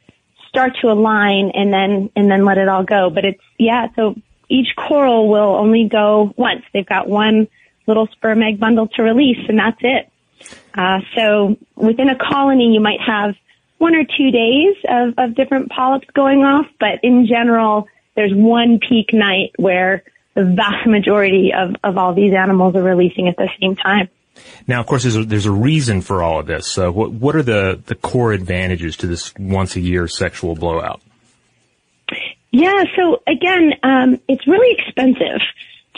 start 0.49 0.77
to 0.83 0.89
align 0.91 1.51
and 1.55 1.73
then 1.73 2.11
and 2.15 2.31
then 2.31 2.45
let 2.45 2.59
it 2.59 2.69
all 2.69 2.85
go. 2.85 3.09
But 3.09 3.25
it's 3.25 3.43
yeah, 3.59 3.89
so 3.97 4.15
each 4.51 4.77
coral 4.77 5.29
will 5.29 5.57
only 5.57 5.89
go 5.89 6.35
once. 6.37 6.63
They've 6.75 6.87
got 6.87 7.09
one 7.09 7.49
little 7.87 8.07
sperm 8.09 8.43
egg 8.43 8.61
bundle 8.61 8.87
to 8.89 9.03
release 9.03 9.49
and 9.49 9.59
that's 9.59 9.81
it. 9.81 10.11
Uh, 10.75 11.01
so 11.17 11.57
within 11.75 12.11
a 12.11 12.17
colony 12.17 12.73
you 12.73 12.81
might 12.81 13.01
have 13.01 13.35
one 13.81 13.95
or 13.95 14.05
two 14.05 14.31
days 14.31 14.77
of, 14.89 15.15
of 15.17 15.35
different 15.35 15.71
polyps 15.71 16.07
going 16.15 16.45
off, 16.45 16.67
but 16.79 17.01
in 17.03 17.27
general 17.27 17.89
there's 18.15 18.33
one 18.35 18.79
peak 18.79 19.15
night 19.15 19.53
where 19.57 20.05
the 20.35 20.45
vast 20.45 20.87
majority 20.87 21.53
of, 21.57 21.75
of 21.83 21.97
all 21.97 22.13
these 22.13 22.35
animals 22.35 22.77
are 22.77 22.83
releasing 22.83 23.27
at 23.27 23.37
the 23.37 23.49
same 23.59 23.77
time. 23.77 24.09
Now, 24.67 24.81
of 24.81 24.87
course, 24.87 25.03
there's 25.03 25.17
a, 25.17 25.25
there's 25.25 25.47
a 25.47 25.51
reason 25.51 26.03
for 26.03 26.23
all 26.23 26.41
of 26.41 26.47
this. 26.47 26.67
So 26.67 26.91
what, 26.93 27.11
what 27.13 27.35
are 27.35 27.43
the, 27.43 27.83
the 27.87 27.95
core 27.95 28.33
advantages 28.33 28.99
to 28.99 29.07
this 29.07 29.35
once 29.39 29.77
a 29.77 29.81
year 29.81 30.07
sexual 30.07 30.55
blowout? 30.55 31.01
Yeah, 32.51 32.85
so 32.97 33.23
again, 33.27 33.73
um, 33.83 34.21
it's 34.29 34.47
really 34.47 34.77
expensive 34.79 35.41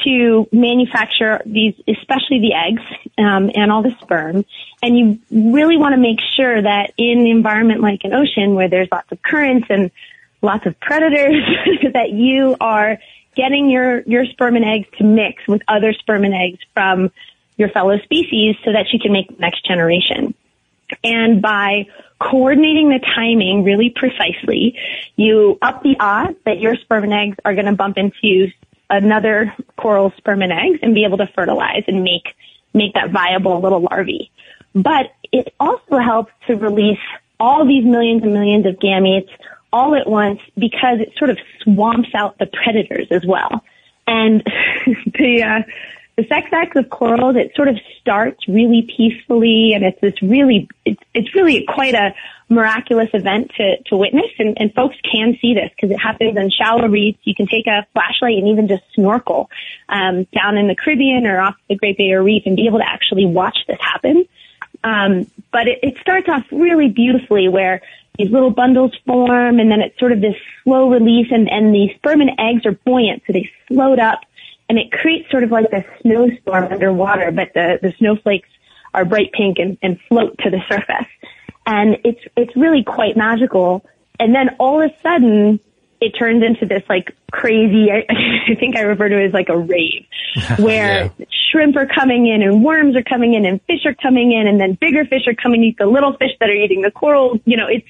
to 0.04 0.48
manufacture 0.52 1.40
these, 1.46 1.74
especially 1.86 2.40
the 2.40 2.54
eggs. 2.54 2.82
um, 3.18 3.50
and 3.54 3.70
all 3.70 3.82
the 3.82 3.94
sperm. 4.00 4.44
And 4.82 4.98
you 4.98 5.18
really 5.30 5.76
want 5.76 5.92
to 5.94 6.00
make 6.00 6.18
sure 6.36 6.60
that 6.60 6.92
in 6.96 7.20
an 7.20 7.26
environment 7.26 7.80
like 7.80 8.00
an 8.04 8.12
ocean 8.12 8.54
where 8.54 8.68
there's 8.68 8.88
lots 8.90 9.10
of 9.12 9.22
currents 9.22 9.66
and 9.70 9.90
lots 10.40 10.66
of 10.66 10.78
predators, 10.80 11.36
that 11.92 12.10
you 12.10 12.56
are 12.60 12.98
getting 13.36 13.70
your, 13.70 14.00
your 14.02 14.26
sperm 14.26 14.56
and 14.56 14.64
eggs 14.64 14.88
to 14.98 15.04
mix 15.04 15.46
with 15.46 15.62
other 15.68 15.92
sperm 15.92 16.24
and 16.24 16.34
eggs 16.34 16.58
from 16.74 17.10
your 17.56 17.68
fellow 17.68 17.98
species 17.98 18.56
so 18.64 18.72
that 18.72 18.86
you 18.92 18.98
can 18.98 19.12
make 19.12 19.28
the 19.28 19.40
next 19.40 19.66
generation. 19.66 20.34
And 21.04 21.40
by 21.40 21.86
coordinating 22.18 22.90
the 22.90 23.00
timing 23.14 23.64
really 23.64 23.90
precisely, 23.90 24.78
you 25.16 25.58
up 25.62 25.82
the 25.82 25.96
odds 25.98 26.36
that 26.44 26.58
your 26.58 26.76
sperm 26.76 27.04
and 27.04 27.12
eggs 27.12 27.36
are 27.44 27.54
going 27.54 27.66
to 27.66 27.72
bump 27.72 27.96
into 27.96 28.50
another 28.92 29.52
coral 29.76 30.12
sperm 30.18 30.42
and 30.42 30.52
eggs 30.52 30.78
and 30.82 30.94
be 30.94 31.04
able 31.04 31.18
to 31.18 31.26
fertilize 31.34 31.82
and 31.88 32.04
make 32.04 32.36
make 32.74 32.94
that 32.94 33.10
viable 33.10 33.60
little 33.60 33.80
larvae. 33.80 34.30
But 34.74 35.12
it 35.32 35.52
also 35.58 35.98
helps 35.98 36.32
to 36.46 36.54
release 36.54 37.00
all 37.40 37.66
these 37.66 37.84
millions 37.84 38.22
and 38.22 38.32
millions 38.32 38.66
of 38.66 38.76
gametes 38.76 39.28
all 39.72 39.94
at 39.94 40.08
once 40.08 40.40
because 40.56 41.00
it 41.00 41.12
sort 41.18 41.30
of 41.30 41.38
swamps 41.62 42.10
out 42.14 42.38
the 42.38 42.46
predators 42.46 43.08
as 43.10 43.24
well. 43.26 43.64
And 44.06 44.42
the 44.86 45.42
uh, 45.42 45.70
the 46.16 46.24
sex 46.26 46.48
acts 46.52 46.76
of 46.76 46.90
corals, 46.90 47.36
it 47.36 47.52
sort 47.56 47.68
of 47.68 47.78
starts 48.00 48.46
really 48.46 48.88
peacefully 48.96 49.72
and 49.74 49.84
it's 49.84 50.00
this 50.00 50.20
really, 50.22 50.68
it's, 50.84 51.02
it's 51.14 51.34
really 51.34 51.64
quite 51.66 51.94
a 51.94 52.14
miraculous 52.52 53.08
event 53.12 53.50
to, 53.56 53.82
to 53.84 53.96
witness 53.96 54.30
and, 54.38 54.56
and 54.60 54.72
folks 54.74 54.96
can 55.10 55.36
see 55.40 55.54
this 55.54 55.70
because 55.74 55.90
it 55.90 55.98
happens 55.98 56.36
in 56.36 56.50
shallow 56.50 56.88
reefs. 56.88 57.18
You 57.24 57.34
can 57.34 57.46
take 57.46 57.66
a 57.66 57.86
flashlight 57.92 58.38
and 58.38 58.48
even 58.48 58.68
just 58.68 58.82
snorkel, 58.94 59.50
um, 59.88 60.24
down 60.34 60.56
in 60.56 60.68
the 60.68 60.74
Caribbean 60.74 61.26
or 61.26 61.40
off 61.40 61.56
the 61.68 61.76
Great 61.76 61.96
Barrier 61.96 62.22
Reef 62.22 62.44
and 62.46 62.56
be 62.56 62.66
able 62.66 62.78
to 62.78 62.88
actually 62.88 63.26
watch 63.26 63.58
this 63.66 63.78
happen. 63.80 64.26
Um, 64.84 65.30
but 65.52 65.68
it, 65.68 65.80
it 65.82 65.94
starts 66.00 66.28
off 66.28 66.44
really 66.50 66.88
beautifully 66.88 67.48
where 67.48 67.82
these 68.18 68.30
little 68.30 68.50
bundles 68.50 68.96
form 69.06 69.58
and 69.58 69.70
then 69.70 69.80
it's 69.80 69.98
sort 69.98 70.12
of 70.12 70.20
this 70.20 70.36
slow 70.64 70.90
release 70.90 71.28
and, 71.30 71.50
and 71.50 71.74
the 71.74 71.88
sperm 71.96 72.20
and 72.20 72.30
eggs 72.38 72.66
are 72.66 72.72
buoyant 72.72 73.22
so 73.26 73.32
they 73.32 73.50
float 73.68 73.98
up 73.98 74.20
and 74.68 74.78
it 74.78 74.90
creates 74.90 75.30
sort 75.30 75.44
of 75.44 75.50
like 75.50 75.72
a 75.72 75.84
snowstorm 76.00 76.72
underwater, 76.72 77.30
but 77.30 77.52
the, 77.54 77.78
the 77.82 77.92
snowflakes 77.98 78.48
are 78.94 79.04
bright 79.04 79.32
pink 79.32 79.58
and, 79.58 79.78
and 79.82 80.00
float 80.08 80.38
to 80.38 80.50
the 80.50 80.60
surface. 80.68 81.06
And 81.66 81.98
it's, 82.04 82.20
it's 82.36 82.56
really 82.56 82.82
quite 82.84 83.16
magical. 83.16 83.84
And 84.18 84.34
then 84.34 84.56
all 84.58 84.82
of 84.82 84.90
a 84.90 84.94
sudden, 85.02 85.60
it 86.00 86.10
turns 86.18 86.42
into 86.42 86.66
this 86.66 86.82
like 86.88 87.16
crazy, 87.30 87.90
I, 87.90 88.04
I 88.52 88.54
think 88.56 88.76
I 88.76 88.80
refer 88.80 89.08
to 89.08 89.18
it 89.22 89.26
as 89.28 89.32
like 89.32 89.48
a 89.48 89.56
rave, 89.56 90.06
where 90.58 91.12
yeah. 91.16 91.26
shrimp 91.50 91.76
are 91.76 91.86
coming 91.86 92.26
in 92.26 92.42
and 92.42 92.64
worms 92.64 92.96
are 92.96 93.02
coming 93.02 93.34
in 93.34 93.46
and 93.46 93.60
fish 93.62 93.86
are 93.86 93.94
coming 93.94 94.32
in 94.32 94.46
and 94.46 94.60
then 94.60 94.76
bigger 94.80 95.04
fish 95.04 95.26
are 95.26 95.34
coming 95.34 95.60
to 95.60 95.66
eat 95.68 95.78
the 95.78 95.86
little 95.86 96.16
fish 96.16 96.32
that 96.40 96.48
are 96.48 96.54
eating 96.54 96.82
the 96.82 96.90
coral. 96.90 97.38
You 97.44 97.56
know, 97.56 97.68
it's, 97.68 97.86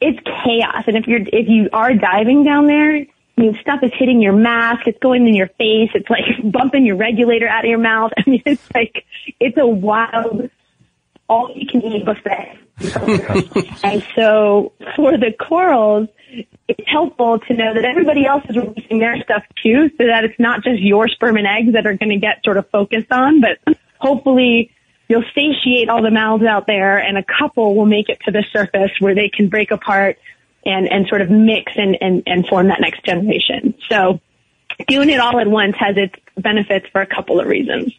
it's 0.00 0.18
chaos. 0.24 0.84
And 0.86 0.96
if 0.96 1.06
you're, 1.06 1.20
if 1.20 1.48
you 1.48 1.68
are 1.72 1.92
diving 1.94 2.44
down 2.44 2.66
there, 2.66 3.04
I 3.36 3.40
mean, 3.40 3.58
stuff 3.60 3.80
is 3.82 3.90
hitting 3.94 4.22
your 4.22 4.32
mask. 4.32 4.86
It's 4.86 4.98
going 5.00 5.26
in 5.26 5.34
your 5.34 5.48
face. 5.48 5.90
It's 5.94 6.08
like 6.08 6.24
bumping 6.52 6.86
your 6.86 6.96
regulator 6.96 7.48
out 7.48 7.64
of 7.64 7.68
your 7.68 7.78
mouth. 7.78 8.12
I 8.16 8.28
mean, 8.28 8.42
it's 8.46 8.68
like, 8.74 9.04
it's 9.40 9.58
a 9.58 9.66
wild, 9.66 10.50
all 11.28 11.50
you 11.54 11.66
can 11.66 11.82
eat 11.82 12.04
buffet. 12.04 12.58
and 13.84 14.04
so 14.16 14.72
for 14.96 15.16
the 15.16 15.32
corals, 15.38 16.08
it's 16.68 16.88
helpful 16.88 17.38
to 17.38 17.54
know 17.54 17.74
that 17.74 17.84
everybody 17.84 18.26
else 18.26 18.44
is 18.48 18.56
releasing 18.56 18.98
their 18.98 19.22
stuff 19.22 19.44
too, 19.62 19.90
so 19.96 20.06
that 20.06 20.24
it's 20.24 20.38
not 20.38 20.64
just 20.64 20.80
your 20.80 21.08
sperm 21.08 21.36
and 21.36 21.46
eggs 21.46 21.72
that 21.74 21.86
are 21.86 21.96
going 21.96 22.10
to 22.10 22.18
get 22.18 22.42
sort 22.44 22.56
of 22.56 22.68
focused 22.70 23.12
on, 23.12 23.40
but 23.40 23.76
hopefully 23.98 24.70
you'll 25.08 25.24
satiate 25.34 25.88
all 25.88 26.02
the 26.02 26.10
mouths 26.10 26.44
out 26.44 26.66
there 26.66 26.98
and 26.98 27.18
a 27.18 27.24
couple 27.24 27.74
will 27.76 27.86
make 27.86 28.08
it 28.08 28.18
to 28.24 28.30
the 28.30 28.44
surface 28.52 28.90
where 28.98 29.14
they 29.14 29.28
can 29.28 29.48
break 29.48 29.70
apart 29.70 30.18
and, 30.64 30.90
and 30.90 31.06
sort 31.08 31.20
of 31.20 31.30
mix 31.30 31.72
and, 31.76 31.96
and, 32.00 32.22
and 32.26 32.46
form 32.46 32.68
that 32.68 32.80
next 32.80 33.04
generation. 33.04 33.74
So 33.90 34.20
doing 34.88 35.10
it 35.10 35.20
all 35.20 35.38
at 35.38 35.46
once 35.46 35.76
has 35.78 35.96
its 35.96 36.14
benefits 36.36 36.86
for 36.90 37.00
a 37.00 37.06
couple 37.06 37.40
of 37.40 37.46
reasons. 37.46 37.92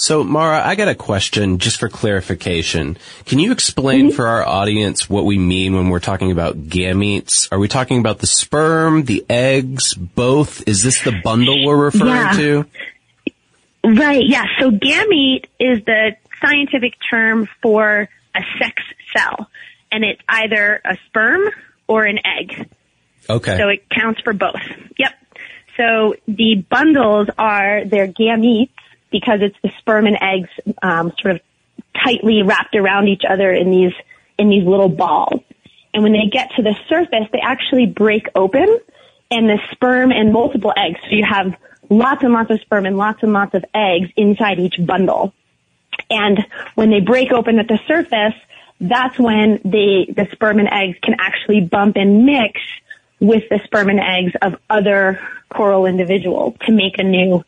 So, 0.00 0.24
Marah, 0.24 0.66
I 0.66 0.76
got 0.76 0.88
a 0.88 0.94
question 0.94 1.58
just 1.58 1.78
for 1.78 1.90
clarification. 1.90 2.96
Can 3.26 3.38
you 3.38 3.52
explain 3.52 4.06
mm-hmm. 4.06 4.16
for 4.16 4.28
our 4.28 4.46
audience 4.46 5.10
what 5.10 5.26
we 5.26 5.36
mean 5.36 5.74
when 5.74 5.90
we're 5.90 6.00
talking 6.00 6.32
about 6.32 6.56
gametes? 6.56 7.52
Are 7.52 7.58
we 7.58 7.68
talking 7.68 7.98
about 7.98 8.18
the 8.18 8.26
sperm, 8.26 9.04
the 9.04 9.26
eggs, 9.28 9.92
both? 9.92 10.66
Is 10.66 10.82
this 10.82 11.02
the 11.02 11.20
bundle 11.22 11.66
we're 11.66 11.84
referring 11.84 12.08
yeah. 12.08 12.32
to? 12.32 12.66
Right, 13.84 14.24
yeah. 14.26 14.46
So 14.58 14.70
gamete 14.70 15.44
is 15.58 15.84
the 15.84 16.16
scientific 16.40 16.94
term 17.10 17.46
for 17.60 18.08
a 18.34 18.40
sex 18.58 18.82
cell 19.14 19.50
and 19.92 20.02
it's 20.02 20.22
either 20.26 20.80
a 20.82 20.96
sperm 21.08 21.42
or 21.86 22.04
an 22.04 22.20
egg. 22.24 22.70
Okay. 23.28 23.58
So 23.58 23.68
it 23.68 23.90
counts 23.90 24.22
for 24.22 24.32
both. 24.32 24.62
Yep. 24.98 25.12
So 25.76 26.14
the 26.26 26.64
bundles 26.70 27.28
are 27.36 27.84
their 27.84 28.08
gametes 28.08 28.70
because 29.10 29.40
it's 29.42 29.56
the 29.62 29.70
sperm 29.78 30.06
and 30.06 30.18
eggs 30.20 30.48
um, 30.82 31.12
sort 31.20 31.36
of 31.36 31.40
tightly 32.02 32.42
wrapped 32.42 32.74
around 32.74 33.08
each 33.08 33.22
other 33.28 33.52
in 33.52 33.70
these 33.70 33.92
in 34.38 34.48
these 34.48 34.64
little 34.64 34.88
balls. 34.88 35.42
And 35.92 36.02
when 36.02 36.12
they 36.12 36.26
get 36.30 36.50
to 36.56 36.62
the 36.62 36.74
surface, 36.88 37.28
they 37.32 37.40
actually 37.42 37.86
break 37.86 38.26
open, 38.34 38.78
and 39.30 39.48
the 39.48 39.58
sperm 39.72 40.12
and 40.12 40.32
multiple 40.32 40.72
eggs. 40.76 40.98
So 41.08 41.16
you 41.16 41.24
have 41.28 41.56
lots 41.88 42.22
and 42.22 42.32
lots 42.32 42.50
of 42.50 42.60
sperm 42.60 42.86
and 42.86 42.96
lots 42.96 43.22
and 43.22 43.32
lots 43.32 43.54
of 43.54 43.64
eggs 43.74 44.08
inside 44.16 44.58
each 44.58 44.76
bundle. 44.78 45.34
And 46.08 46.46
when 46.74 46.90
they 46.90 47.00
break 47.00 47.32
open 47.32 47.58
at 47.58 47.68
the 47.68 47.78
surface, 47.86 48.34
that's 48.80 49.18
when 49.18 49.60
the, 49.64 50.06
the 50.16 50.28
sperm 50.32 50.58
and 50.58 50.68
eggs 50.68 50.98
can 51.02 51.16
actually 51.18 51.60
bump 51.60 51.96
and 51.96 52.24
mix 52.24 52.60
with 53.20 53.48
the 53.50 53.60
sperm 53.64 53.90
and 53.90 54.00
eggs 54.00 54.32
of 54.40 54.56
other 54.70 55.20
coral 55.52 55.84
individuals 55.86 56.54
to 56.66 56.72
make 56.72 56.98
a 56.98 57.02
new 57.02 57.44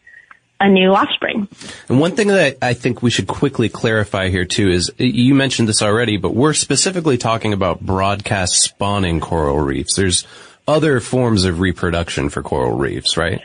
a 0.63 0.69
new 0.69 0.95
offspring. 0.95 1.49
And 1.89 1.99
one 1.99 2.13
thing 2.13 2.29
that 2.29 2.59
I 2.63 2.75
think 2.75 3.03
we 3.03 3.11
should 3.11 3.27
quickly 3.27 3.69
clarify 3.69 4.29
here 4.29 4.45
too 4.45 4.69
is 4.69 4.91
you 4.97 5.35
mentioned 5.35 5.69
this 5.69 5.83
already, 5.83 6.17
but 6.17 6.35
we're 6.35 6.55
specifically 6.55 7.19
talking 7.19 7.53
about 7.53 7.81
broadcast 7.81 8.55
spawning 8.55 9.19
coral 9.21 9.59
reefs. 9.59 9.97
There's 9.97 10.25
other 10.69 11.01
forms 11.01 11.45
of 11.45 11.59
reproduction 11.59 12.29
for 12.29 12.43
coral 12.43 12.77
reefs, 12.79 13.17
right? 13.17 13.43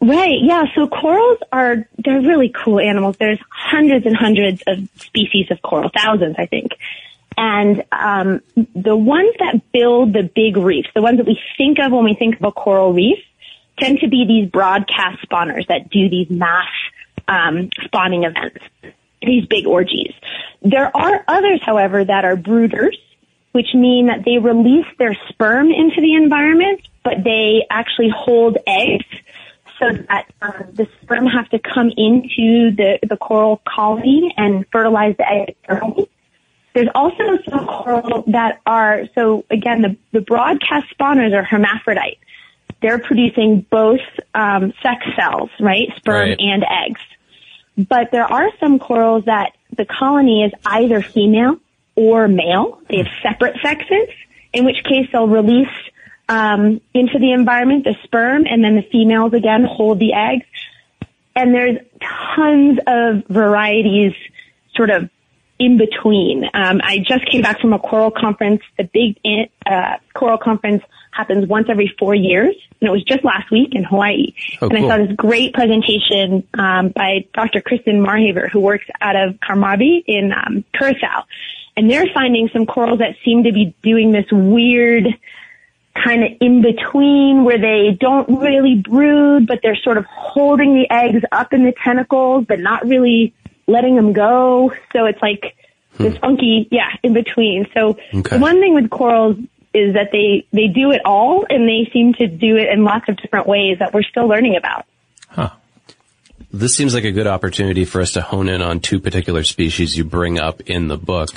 Right, 0.00 0.40
yeah. 0.42 0.64
So 0.74 0.88
corals 0.88 1.38
are, 1.52 1.88
they're 1.98 2.20
really 2.20 2.50
cool 2.50 2.80
animals. 2.80 3.16
There's 3.18 3.40
hundreds 3.48 4.04
and 4.04 4.16
hundreds 4.16 4.62
of 4.66 4.88
species 4.96 5.50
of 5.50 5.62
coral, 5.62 5.90
thousands, 5.96 6.34
I 6.38 6.46
think. 6.46 6.72
And 7.36 7.84
um, 7.92 8.40
the 8.74 8.96
ones 8.96 9.34
that 9.38 9.60
build 9.72 10.12
the 10.12 10.22
big 10.24 10.56
reefs, 10.56 10.88
the 10.94 11.02
ones 11.02 11.18
that 11.18 11.26
we 11.26 11.38
think 11.56 11.78
of 11.78 11.92
when 11.92 12.04
we 12.04 12.14
think 12.14 12.36
of 12.36 12.42
a 12.42 12.50
coral 12.50 12.92
reef, 12.92 13.18
tend 13.78 14.00
to 14.00 14.08
be 14.08 14.24
these 14.26 14.50
broadcast 14.50 15.22
spawners 15.28 15.66
that 15.68 15.90
do 15.90 16.08
these 16.08 16.28
mass 16.30 16.68
um, 17.26 17.70
spawning 17.84 18.24
events, 18.24 18.58
these 19.22 19.46
big 19.46 19.66
orgies. 19.66 20.12
There 20.62 20.94
are 20.96 21.24
others, 21.28 21.60
however, 21.62 22.04
that 22.04 22.24
are 22.24 22.36
brooders, 22.36 22.96
which 23.52 23.74
mean 23.74 24.06
that 24.06 24.24
they 24.24 24.38
release 24.38 24.86
their 24.98 25.16
sperm 25.28 25.70
into 25.70 26.00
the 26.00 26.14
environment, 26.14 26.80
but 27.04 27.24
they 27.24 27.66
actually 27.70 28.10
hold 28.14 28.58
eggs 28.66 29.06
so 29.78 29.92
that 29.92 30.26
um, 30.42 30.70
the 30.74 30.88
sperm 31.02 31.26
have 31.26 31.48
to 31.50 31.58
come 31.58 31.88
into 31.96 32.74
the, 32.74 32.98
the 33.08 33.16
coral 33.16 33.62
colony 33.64 34.34
and 34.36 34.66
fertilize 34.72 35.16
the 35.16 35.28
egg. 35.30 35.56
There's 36.74 36.88
also 36.94 37.38
some 37.48 37.66
coral 37.66 38.24
that 38.28 38.60
are, 38.66 39.04
so 39.14 39.44
again, 39.50 39.82
the, 39.82 39.96
the 40.12 40.20
broadcast 40.20 40.86
spawners 40.96 41.32
are 41.34 41.42
hermaphrodite. 41.42 42.18
They're 42.80 42.98
producing 42.98 43.66
both 43.70 44.00
um, 44.34 44.72
sex 44.82 45.04
cells, 45.16 45.50
right, 45.60 45.88
sperm 45.96 46.28
right. 46.28 46.36
and 46.38 46.64
eggs. 46.64 47.00
But 47.76 48.10
there 48.10 48.24
are 48.24 48.48
some 48.60 48.78
corals 48.78 49.24
that 49.26 49.52
the 49.76 49.84
colony 49.84 50.44
is 50.44 50.52
either 50.64 51.00
female 51.00 51.58
or 51.94 52.28
male. 52.28 52.80
They 52.88 52.98
have 52.98 53.08
separate 53.22 53.56
sexes, 53.62 54.08
in 54.52 54.64
which 54.64 54.82
case 54.84 55.08
they'll 55.12 55.28
release 55.28 55.68
um, 56.28 56.80
into 56.94 57.18
the 57.18 57.32
environment, 57.32 57.84
the 57.84 57.96
sperm, 58.04 58.46
and 58.46 58.62
then 58.62 58.76
the 58.76 58.82
females 58.82 59.32
again 59.32 59.64
hold 59.64 59.98
the 59.98 60.12
eggs. 60.12 60.46
And 61.34 61.54
there's 61.54 61.78
tons 62.34 62.78
of 62.86 63.24
varieties 63.28 64.14
sort 64.74 64.90
of 64.90 65.08
in 65.58 65.78
between. 65.78 66.44
Um, 66.54 66.80
I 66.82 66.98
just 66.98 67.26
came 67.30 67.42
back 67.42 67.60
from 67.60 67.72
a 67.72 67.78
coral 67.78 68.10
conference. 68.10 68.62
The 68.76 68.84
big 68.84 69.18
uh, 69.66 69.96
coral 70.14 70.38
conference 70.38 70.82
happens 71.18 71.48
once 71.48 71.66
every 71.68 71.92
four 71.98 72.14
years, 72.14 72.54
and 72.80 72.88
it 72.88 72.92
was 72.92 73.02
just 73.02 73.24
last 73.24 73.50
week 73.50 73.74
in 73.74 73.82
Hawaii. 73.82 74.34
Oh, 74.62 74.68
and 74.68 74.78
cool. 74.78 74.90
I 74.90 74.96
saw 74.96 75.04
this 75.04 75.16
great 75.16 75.52
presentation 75.52 76.46
um, 76.56 76.90
by 76.90 77.26
Dr. 77.34 77.60
Kristen 77.60 78.00
Marhaver, 78.00 78.48
who 78.48 78.60
works 78.60 78.86
out 79.00 79.16
of 79.16 79.34
CARMABI 79.40 80.04
in 80.06 80.32
um, 80.32 80.64
Curacao. 80.72 81.24
And 81.76 81.90
they're 81.90 82.06
finding 82.14 82.48
some 82.52 82.66
corals 82.66 83.00
that 83.00 83.16
seem 83.24 83.44
to 83.44 83.52
be 83.52 83.74
doing 83.82 84.12
this 84.12 84.26
weird 84.30 85.06
kind 85.94 86.22
of 86.22 86.30
in 86.40 86.62
between 86.62 87.42
where 87.44 87.58
they 87.58 87.96
don't 87.98 88.40
really 88.40 88.76
brood, 88.76 89.48
but 89.48 89.58
they're 89.62 89.76
sort 89.76 89.98
of 89.98 90.04
holding 90.06 90.74
the 90.74 90.86
eggs 90.92 91.22
up 91.32 91.52
in 91.52 91.64
the 91.64 91.72
tentacles, 91.84 92.44
but 92.46 92.60
not 92.60 92.86
really 92.86 93.34
letting 93.66 93.96
them 93.96 94.12
go. 94.12 94.72
So 94.92 95.06
it's 95.06 95.20
like 95.20 95.56
this 95.98 96.16
funky, 96.18 96.68
yeah, 96.70 96.90
in 97.02 97.12
between. 97.12 97.66
So 97.74 97.98
Okay. 98.14 98.36
the 98.36 98.38
one 98.38 98.60
thing 98.60 98.74
with 98.74 98.88
corals 98.90 99.36
is 99.74 99.94
that 99.94 100.10
they, 100.12 100.46
they 100.52 100.66
do 100.66 100.92
it 100.92 101.02
all 101.04 101.46
and 101.48 101.68
they 101.68 101.90
seem 101.92 102.14
to 102.14 102.26
do 102.26 102.56
it 102.56 102.68
in 102.68 102.84
lots 102.84 103.08
of 103.08 103.16
different 103.16 103.46
ways 103.46 103.78
that 103.78 103.92
we're 103.92 104.02
still 104.02 104.26
learning 104.26 104.56
about. 104.56 104.86
This 106.50 106.74
seems 106.74 106.94
like 106.94 107.04
a 107.04 107.12
good 107.12 107.26
opportunity 107.26 107.84
for 107.84 108.00
us 108.00 108.12
to 108.12 108.22
hone 108.22 108.48
in 108.48 108.62
on 108.62 108.80
two 108.80 109.00
particular 109.00 109.44
species 109.44 109.96
you 109.96 110.04
bring 110.04 110.38
up 110.38 110.62
in 110.62 110.88
the 110.88 110.96
book. 110.96 111.30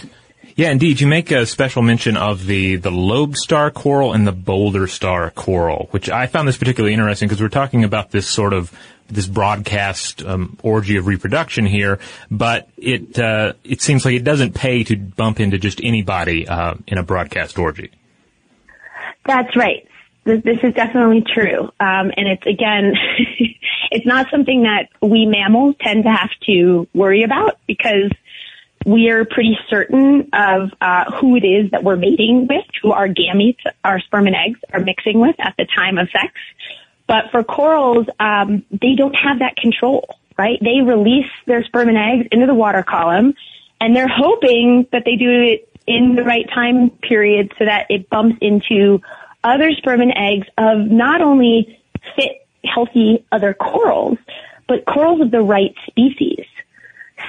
Yeah, 0.55 0.71
indeed. 0.71 1.01
You 1.01 1.07
make 1.07 1.31
a 1.31 1.45
special 1.45 1.81
mention 1.81 2.15
of 2.15 2.45
the, 2.45 2.77
the 2.77 2.91
lobe 2.91 3.35
star 3.35 3.71
coral 3.71 4.13
and 4.13 4.25
the 4.25 4.31
boulder 4.31 4.87
star 4.87 5.29
coral, 5.31 5.87
which 5.91 6.09
I 6.09 6.27
found 6.27 6.47
this 6.47 6.57
particularly 6.57 6.93
interesting 6.93 7.27
because 7.27 7.41
we're 7.41 7.49
talking 7.49 7.83
about 7.83 8.11
this 8.11 8.27
sort 8.27 8.53
of 8.53 8.71
this 9.07 9.27
broadcast 9.27 10.23
um, 10.23 10.57
orgy 10.63 10.95
of 10.95 11.05
reproduction 11.07 11.65
here, 11.65 11.99
but 12.29 12.69
it 12.77 13.19
uh, 13.19 13.53
it 13.65 13.81
seems 13.81 14.05
like 14.05 14.15
it 14.15 14.23
doesn't 14.23 14.53
pay 14.53 14.85
to 14.85 14.95
bump 14.95 15.41
into 15.41 15.57
just 15.57 15.81
anybody 15.83 16.47
uh, 16.47 16.75
in 16.87 16.97
a 16.97 17.03
broadcast 17.03 17.59
orgy. 17.59 17.91
That's 19.25 19.55
right. 19.55 19.87
This, 20.23 20.59
is 20.61 20.73
definitely 20.75 21.21
true. 21.21 21.63
Um, 21.79 22.11
and 22.15 22.27
it's 22.27 22.45
again, 22.45 22.93
it's 23.91 24.05
not 24.05 24.27
something 24.29 24.63
that 24.63 24.89
we 25.01 25.25
mammals 25.25 25.75
tend 25.81 26.03
to 26.03 26.11
have 26.11 26.29
to 26.45 26.87
worry 26.93 27.23
about 27.23 27.59
because 27.67 28.11
we 28.85 29.09
are 29.09 29.25
pretty 29.25 29.57
certain 29.69 30.29
of 30.33 30.71
uh, 30.79 31.11
who 31.19 31.35
it 31.35 31.43
is 31.45 31.71
that 31.71 31.83
we're 31.83 31.95
mating 31.95 32.47
with, 32.47 32.65
who 32.81 32.91
our 32.91 33.07
gametes, 33.07 33.59
our 33.83 33.99
sperm 33.99 34.27
and 34.27 34.35
eggs, 34.35 34.59
are 34.73 34.79
mixing 34.79 35.19
with 35.19 35.35
at 35.39 35.55
the 35.57 35.65
time 35.75 35.97
of 35.97 36.07
sex. 36.11 36.33
But 37.07 37.31
for 37.31 37.43
corals, 37.43 38.07
um, 38.19 38.63
they 38.71 38.95
don't 38.95 39.13
have 39.13 39.39
that 39.39 39.55
control, 39.55 40.17
right? 40.37 40.57
They 40.61 40.81
release 40.81 41.29
their 41.45 41.63
sperm 41.63 41.89
and 41.89 41.97
eggs 41.97 42.27
into 42.31 42.45
the 42.45 42.53
water 42.53 42.83
column, 42.83 43.33
and 43.79 43.95
they're 43.95 44.07
hoping 44.07 44.87
that 44.91 45.03
they 45.05 45.15
do 45.15 45.29
it 45.29 45.70
in 45.87 46.15
the 46.15 46.23
right 46.23 46.47
time 46.53 46.89
period 46.89 47.53
so 47.57 47.65
that 47.65 47.87
it 47.89 48.09
bumps 48.09 48.37
into 48.41 49.01
other 49.43 49.71
sperm 49.71 50.01
and 50.01 50.13
eggs 50.15 50.47
of 50.57 50.79
not 50.89 51.21
only 51.21 51.79
fit, 52.15 52.45
healthy 52.63 53.25
other 53.31 53.53
corals, 53.53 54.17
but 54.67 54.85
corals 54.85 55.21
of 55.21 55.31
the 55.31 55.41
right 55.41 55.73
species. 55.87 56.45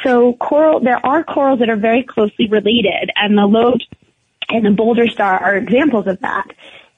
So 0.05 0.35
coral, 0.35 0.81
there 0.81 1.05
are 1.05 1.25
corals 1.25 1.61
that 1.61 1.69
are 1.69 1.77
very 1.77 2.03
closely 2.03 2.49
related, 2.49 3.11
and 3.17 3.37
the 3.37 3.47
lobes 3.47 3.87
and 4.49 4.65
the 4.65 4.71
boulder 4.71 5.09
star 5.09 5.39
are 5.39 5.57
examples 5.57 6.07
of 6.07 6.21
that. 6.21 6.49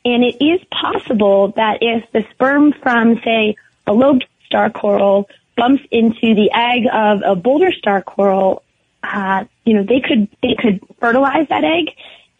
And 0.05 0.25
it 0.25 0.45
is 0.45 0.61
possible 0.71 1.53
that 1.57 1.79
if 1.81 2.11
the 2.13 2.27
sperm 2.33 2.73
from, 2.83 3.21
say, 3.25 3.57
a 3.87 3.93
lobed 3.93 4.27
star 4.47 4.71
coral 4.71 5.29
bumps 5.57 5.83
into 5.91 6.35
the 6.35 6.51
egg 6.53 6.85
of 6.93 7.23
a 7.25 7.37
boulder 7.37 7.73
star 7.73 8.03
coral, 8.03 8.64
uh, 9.13 9.45
you 9.65 9.75
know, 9.75 9.83
they 9.85 10.01
could 10.01 10.29
they 10.43 10.55
could 10.59 10.81
fertilize 11.01 11.49
that 11.49 11.65
egg, 11.65 11.95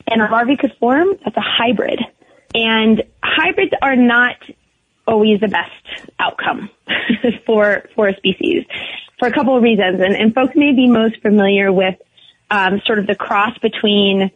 and 0.07 0.21
a 0.23 0.27
larvae 0.31 0.57
could 0.57 0.73
form. 0.81 1.09
That's 1.25 1.37
a 1.37 1.41
hybrid, 1.41 2.01
and 2.55 3.03
hybrids 3.23 3.73
are 3.83 3.97
not 3.97 4.37
always 5.07 5.41
the 5.41 5.49
best 5.49 5.73
outcome 6.19 6.71
for 7.47 7.85
for 7.95 8.09
a 8.09 8.17
species 8.17 8.65
for 9.19 9.29
a 9.29 9.33
couple 9.33 9.57
of 9.57 9.63
reasons. 9.63 10.01
And, 10.01 10.17
and 10.17 10.35
folks 10.35 10.55
may 10.57 10.73
be 10.73 10.89
most 10.89 11.21
familiar 11.23 11.73
with 11.73 11.95
um, 12.51 12.81
sort 12.87 12.99
of 12.99 13.07
the 13.07 13.15
cross 13.15 13.57
between 13.59 14.31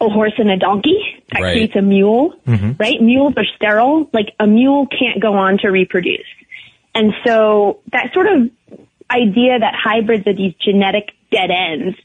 a 0.00 0.08
horse 0.08 0.32
and 0.38 0.50
a 0.50 0.56
donkey 0.56 1.22
that 1.32 1.40
Right. 1.40 1.52
creates 1.52 1.76
a 1.76 1.82
mule, 1.82 2.34
right? 2.78 3.00
Mules 3.00 3.34
are 3.36 3.44
sterile. 3.56 4.10
Like 4.12 4.34
a 4.40 4.46
mule 4.46 4.86
can't 4.86 5.20
go 5.22 5.34
on 5.34 5.58
to 5.58 5.68
reproduce. 5.68 6.26
And 6.94 7.12
so 7.24 7.80
that 7.92 8.12
sort 8.12 8.26
of 8.26 8.50
idea 9.10 9.58
that 9.58 9.74
hybrids 9.74 10.26
are 10.26 10.34
these 10.34 10.54
genetic 10.54 11.10
dead 11.30 11.50
ends, 11.50 11.96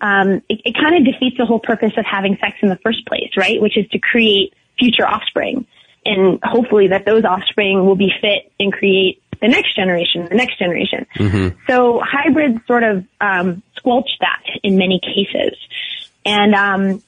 um, 0.00 0.42
it, 0.48 0.60
it 0.64 0.74
kind 0.74 0.96
of 0.96 1.04
defeats 1.12 1.36
the 1.38 1.46
whole 1.46 1.60
purpose 1.60 1.92
of 1.96 2.04
having 2.04 2.36
sex 2.40 2.56
in 2.62 2.68
the 2.68 2.78
first 2.82 3.06
place, 3.06 3.30
right? 3.36 3.60
Which 3.60 3.76
is 3.76 3.88
to 3.88 3.98
create 3.98 4.54
future 4.78 5.06
offspring. 5.06 5.66
And 6.04 6.38
hopefully 6.42 6.88
that 6.88 7.04
those 7.04 7.24
offspring 7.24 7.84
will 7.84 7.96
be 7.96 8.12
fit 8.20 8.52
and 8.58 8.72
create 8.72 9.22
the 9.40 9.48
next 9.48 9.76
generation, 9.76 10.26
the 10.28 10.36
next 10.36 10.58
generation. 10.58 11.06
So 11.66 12.00
hybrids 12.04 12.58
sort 12.66 12.82
of 12.82 13.04
um, 13.20 13.62
squelch 13.76 14.10
that 14.20 14.42
in 14.62 14.76
many 14.76 15.00
cases. 15.00 15.56
And 16.24 16.54
um, 16.54 17.02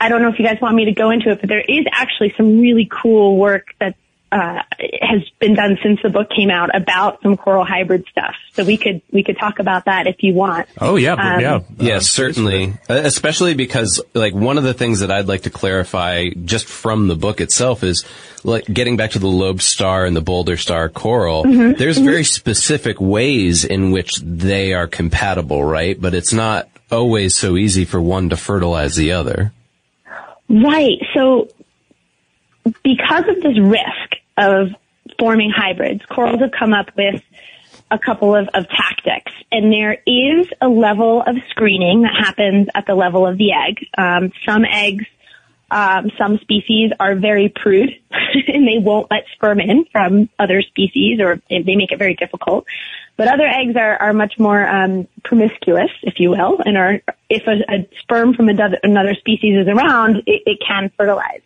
I 0.00 0.08
don't 0.08 0.22
know 0.22 0.28
if 0.28 0.38
you 0.38 0.44
guys 0.44 0.58
want 0.60 0.74
me 0.74 0.86
to 0.86 0.92
go 0.92 1.10
into 1.10 1.30
it, 1.30 1.40
but 1.40 1.48
there 1.48 1.60
is 1.60 1.84
actually 1.92 2.34
some 2.36 2.60
really 2.60 2.88
cool 2.90 3.36
work 3.36 3.68
that 3.80 3.96
uh, 4.34 4.62
has 5.00 5.22
been 5.38 5.54
done 5.54 5.78
since 5.80 6.00
the 6.02 6.10
book 6.10 6.28
came 6.28 6.50
out 6.50 6.74
about 6.74 7.22
some 7.22 7.36
coral 7.36 7.64
hybrid 7.64 8.04
stuff. 8.10 8.34
So 8.54 8.64
we 8.64 8.76
could 8.76 9.00
we 9.12 9.22
could 9.22 9.38
talk 9.38 9.60
about 9.60 9.84
that 9.84 10.08
if 10.08 10.16
you 10.24 10.34
want. 10.34 10.68
Oh 10.80 10.96
yeah, 10.96 11.12
Um, 11.12 11.40
yeah, 11.40 11.60
Yes, 11.78 12.08
certainly. 12.08 12.72
Uh, 12.90 13.02
Especially 13.04 13.54
because, 13.54 14.00
like, 14.12 14.34
one 14.34 14.58
of 14.58 14.64
the 14.64 14.74
things 14.74 15.00
that 15.00 15.10
I'd 15.12 15.28
like 15.28 15.42
to 15.42 15.50
clarify 15.50 16.30
just 16.30 16.66
from 16.66 17.06
the 17.06 17.14
book 17.14 17.40
itself 17.40 17.84
is, 17.84 18.04
like, 18.42 18.64
getting 18.64 18.96
back 18.96 19.12
to 19.12 19.20
the 19.20 19.28
lobe 19.28 19.62
star 19.62 20.04
and 20.04 20.16
the 20.16 20.20
boulder 20.20 20.56
star 20.56 20.88
coral, 20.88 21.44
there's 21.44 21.98
very 21.98 22.24
specific 22.24 23.00
ways 23.00 23.64
in 23.64 23.92
which 23.92 24.16
they 24.16 24.74
are 24.74 24.88
compatible, 24.88 25.62
right? 25.62 26.00
But 26.00 26.14
it's 26.14 26.32
not 26.32 26.68
always 26.90 27.36
so 27.36 27.56
easy 27.56 27.84
for 27.84 28.00
one 28.00 28.30
to 28.30 28.36
fertilize 28.36 28.96
the 28.96 29.12
other. 29.12 29.52
Right. 30.48 30.98
So 31.14 31.48
because 32.82 33.24
of 33.28 33.42
this 33.42 33.58
risk 33.60 34.03
of 34.36 34.68
forming 35.18 35.50
hybrids, 35.54 36.04
corals 36.06 36.40
have 36.40 36.52
come 36.52 36.72
up 36.72 36.90
with 36.96 37.22
a 37.90 37.98
couple 37.98 38.34
of, 38.34 38.48
of 38.54 38.68
tactics. 38.68 39.32
And 39.52 39.72
there 39.72 39.98
is 40.06 40.48
a 40.60 40.68
level 40.68 41.22
of 41.22 41.36
screening 41.50 42.02
that 42.02 42.14
happens 42.18 42.68
at 42.74 42.86
the 42.86 42.94
level 42.94 43.26
of 43.26 43.38
the 43.38 43.52
egg. 43.52 43.86
Um, 43.96 44.32
some 44.44 44.64
eggs, 44.64 45.04
um, 45.70 46.10
some 46.18 46.38
species 46.38 46.92
are 46.98 47.14
very 47.14 47.48
prude 47.48 47.90
and 48.10 48.66
they 48.66 48.78
won't 48.78 49.10
let 49.10 49.24
sperm 49.34 49.60
in 49.60 49.84
from 49.92 50.28
other 50.38 50.62
species 50.62 51.20
or 51.20 51.40
they 51.48 51.76
make 51.76 51.92
it 51.92 51.98
very 51.98 52.14
difficult. 52.14 52.66
But 53.16 53.28
other 53.28 53.46
eggs 53.46 53.76
are, 53.76 53.96
are 53.96 54.12
much 54.12 54.38
more 54.38 54.66
um, 54.66 55.06
promiscuous, 55.22 55.90
if 56.02 56.18
you 56.18 56.30
will, 56.30 56.60
and 56.64 56.76
are 56.76 57.00
if 57.30 57.46
a, 57.46 57.72
a 57.72 57.88
sperm 58.00 58.34
from 58.34 58.48
another, 58.48 58.78
another 58.82 59.14
species 59.14 59.56
is 59.56 59.68
around, 59.68 60.16
it, 60.26 60.42
it 60.46 60.58
can 60.66 60.90
fertilize. 60.96 61.40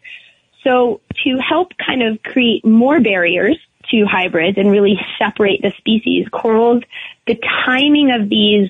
So 0.69 1.01
to 1.25 1.39
help 1.39 1.73
kind 1.79 2.03
of 2.03 2.23
create 2.23 2.65
more 2.65 3.01
barriers 3.01 3.57
to 3.91 4.05
hybrids 4.05 4.59
and 4.59 4.71
really 4.71 5.01
separate 5.19 5.63
the 5.63 5.73
species, 5.79 6.29
corals, 6.31 6.83
the 7.27 7.41
timing 7.65 8.11
of 8.11 8.29
these 8.29 8.69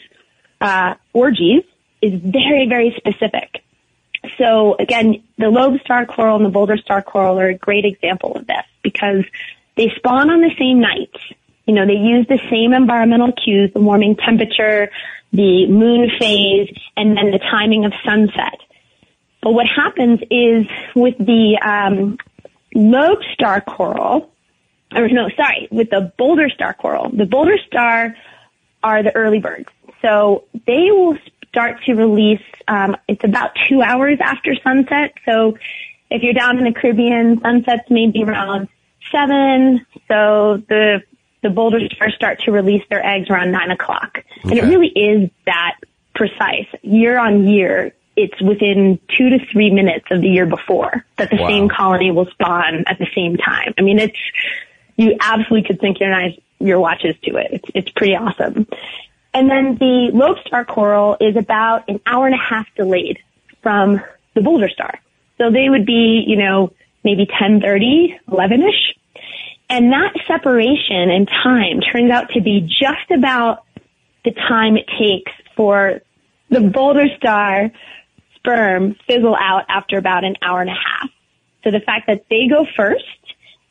uh, 0.61 0.95
orgies 1.13 1.65
is 2.01 2.13
very, 2.15 2.69
very 2.69 2.95
specific. 2.97 3.65
So 4.39 4.77
again, 4.79 5.25
the 5.39 5.49
lobe 5.49 5.81
star 5.81 6.07
coral 6.07 6.37
and 6.37 6.45
the 6.45 6.51
boulder 6.51 6.77
star 6.77 7.03
coral 7.03 7.41
are 7.41 7.49
a 7.49 7.59
great 7.59 7.85
example 7.85 8.37
of 8.37 8.47
this 8.47 8.65
because 8.83 9.25
they 9.77 9.91
spawn 9.97 10.31
on 10.31 10.41
the 10.41 10.55
same 10.57 10.81
nights. 10.81 11.19
You 11.67 11.75
know, 11.75 11.85
they 11.85 11.95
use 11.95 12.27
the 12.29 12.39
same 12.49 12.73
environmental 12.73 13.33
cues, 13.33 13.73
the 13.75 13.81
warming 13.81 14.17
temperature, 14.17 14.91
the 15.33 15.67
moon 15.67 16.11
phase, 16.19 16.73
and 16.97 17.17
then 17.17 17.33
the 17.33 17.39
timing 17.39 17.85
of 17.85 17.93
sunset. 18.05 18.61
But 19.43 19.53
what 19.53 19.67
happens 19.67 20.21
is 20.31 20.67
with 20.95 21.17
the 21.19 21.59
um, 21.65 22.19
lobe 22.75 23.23
star 23.35 23.61
coral, 23.61 24.31
or 24.95 25.09
no, 25.09 25.29
sorry, 25.37 25.69
with 25.71 25.91
the 25.91 26.13
boulder 26.17 26.49
star 26.49 26.75
coral, 26.75 27.11
the 27.11 27.27
boulder 27.27 27.57
star 27.67 28.15
are 28.83 29.03
the 29.03 29.15
early 29.15 29.39
birds. 29.39 29.69
So 30.03 30.45
they 30.67 30.91
will 30.91 31.19
start 31.49 31.83
to 31.85 31.95
release, 31.95 32.43
um, 32.69 32.97
it's 33.07 33.25
about 33.25 33.51
two 33.69 33.83
hours 33.83 34.19
after 34.21 34.55
sunset. 34.63 35.15
So 35.25 35.57
if 36.11 36.23
you're 36.23 36.35
down 36.35 36.59
in 36.59 36.65
the 36.65 36.73
Caribbean, 36.73 37.41
sunsets 37.41 37.91
may 37.91 38.11
be 38.11 38.23
around 38.23 38.69
seven. 39.11 39.87
So 40.07 40.63
the, 40.69 41.03
the 41.43 41.51
boulder 41.51 41.81
stars 41.95 42.15
start 42.15 42.41
to 42.41 42.53
release 42.53 42.83
their 42.91 43.05
eggs 43.05 43.31
around 43.31 43.53
nine 43.53 43.71
o'clock. 43.71 44.25
And 44.43 44.53
it 44.53 44.65
really 44.65 44.89
is 44.89 45.31
that 45.47 45.79
precise. 46.15 46.67
Year 46.83 47.19
on 47.19 47.47
year, 47.49 47.93
it's 48.19 48.41
within 48.43 48.99
two 49.17 49.31
to 49.31 49.39
three 49.53 49.71
minutes 49.71 50.07
of 50.11 50.21
the 50.21 50.29
year 50.29 50.45
before 50.45 51.05
that 51.17 51.31
the 51.31 51.37
Wow. 51.37 51.49
same 51.49 51.69
colony 51.69 52.11
will 52.11 52.27
spawn 52.27 52.83
at 52.87 52.99
the 52.99 53.07
same 53.15 53.37
time. 53.37 53.75
I 53.79 53.83
mean, 53.83 54.01
it's, 54.01 54.19
you 54.97 55.17
absolutely 55.21 55.69
could 55.69 55.81
synchronize 55.81 56.35
your 56.59 56.81
watches 56.81 57.15
to 57.23 57.37
it. 57.37 57.47
It's, 57.53 57.71
it's 57.75 57.91
pretty 57.93 58.17
awesome. 58.17 58.67
And 59.33 59.49
then 59.49 59.77
the 59.77 60.11
lobe 60.13 60.39
star 60.45 60.65
coral 60.65 61.17
is 61.21 61.37
about 61.37 61.89
an 61.89 62.01
hour 62.05 62.27
and 62.27 62.35
a 62.35 62.39
half 62.39 62.67
delayed 62.75 63.21
from 63.63 64.01
the 64.35 64.41
boulder 64.41 64.69
star. 64.69 64.99
So 65.37 65.53
they 65.53 65.69
would 65.69 65.87
be, 65.87 66.25
you 66.27 66.37
know, 66.37 66.73
maybe 67.05 67.23
1030, 67.23 68.19
11ish. 68.29 68.95
And 69.71 69.93
that 69.93 70.15
separation 70.27 71.11
in 71.11 71.27
time 71.27 71.81
turns 71.81 72.11
out 72.11 72.31
to 72.31 72.41
be 72.41 72.63
just 72.63 73.11
about 73.15 73.65
the 74.25 74.33
time 74.33 74.77
it 74.77 74.87
takes 74.99 75.31
for 75.55 76.01
the 76.51 76.61
boulder 76.61 77.07
star 77.17 77.71
sperm 78.39 78.97
fizzle 79.07 79.37
out 79.37 79.65
after 79.69 79.99
about 79.99 80.25
an 80.25 80.37
hour 80.43 80.61
and 80.61 80.71
a 80.71 80.75
half. 80.75 81.11
So 81.65 81.71
the 81.71 81.81
fact 81.81 82.07
that 82.07 82.25
they 82.31 82.49
go 82.49 82.67
first 82.77 83.05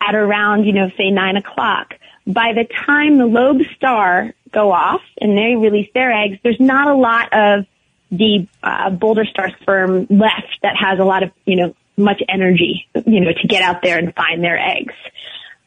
at 0.01 0.15
around, 0.15 0.65
you 0.65 0.73
know, 0.73 0.89
say 0.97 1.09
nine 1.09 1.37
o'clock, 1.37 1.95
by 2.25 2.53
the 2.53 2.65
time 2.85 3.17
the 3.17 3.25
lobe 3.25 3.61
star 3.75 4.33
go 4.51 4.71
off 4.71 5.01
and 5.19 5.37
they 5.37 5.55
release 5.55 5.89
their 5.93 6.11
eggs, 6.11 6.37
there's 6.43 6.59
not 6.59 6.87
a 6.87 6.95
lot 6.95 7.29
of 7.33 7.65
the 8.11 8.47
uh, 8.63 8.89
boulder 8.89 9.25
star 9.25 9.51
sperm 9.61 10.07
left 10.09 10.59
that 10.61 10.75
has 10.77 10.99
a 10.99 11.03
lot 11.03 11.23
of, 11.23 11.31
you 11.45 11.55
know, 11.55 11.75
much 11.97 12.21
energy, 12.29 12.87
you 13.05 13.19
know, 13.21 13.31
to 13.31 13.47
get 13.47 13.63
out 13.63 13.81
there 13.81 13.97
and 13.97 14.13
find 14.13 14.43
their 14.43 14.57
eggs. 14.57 14.93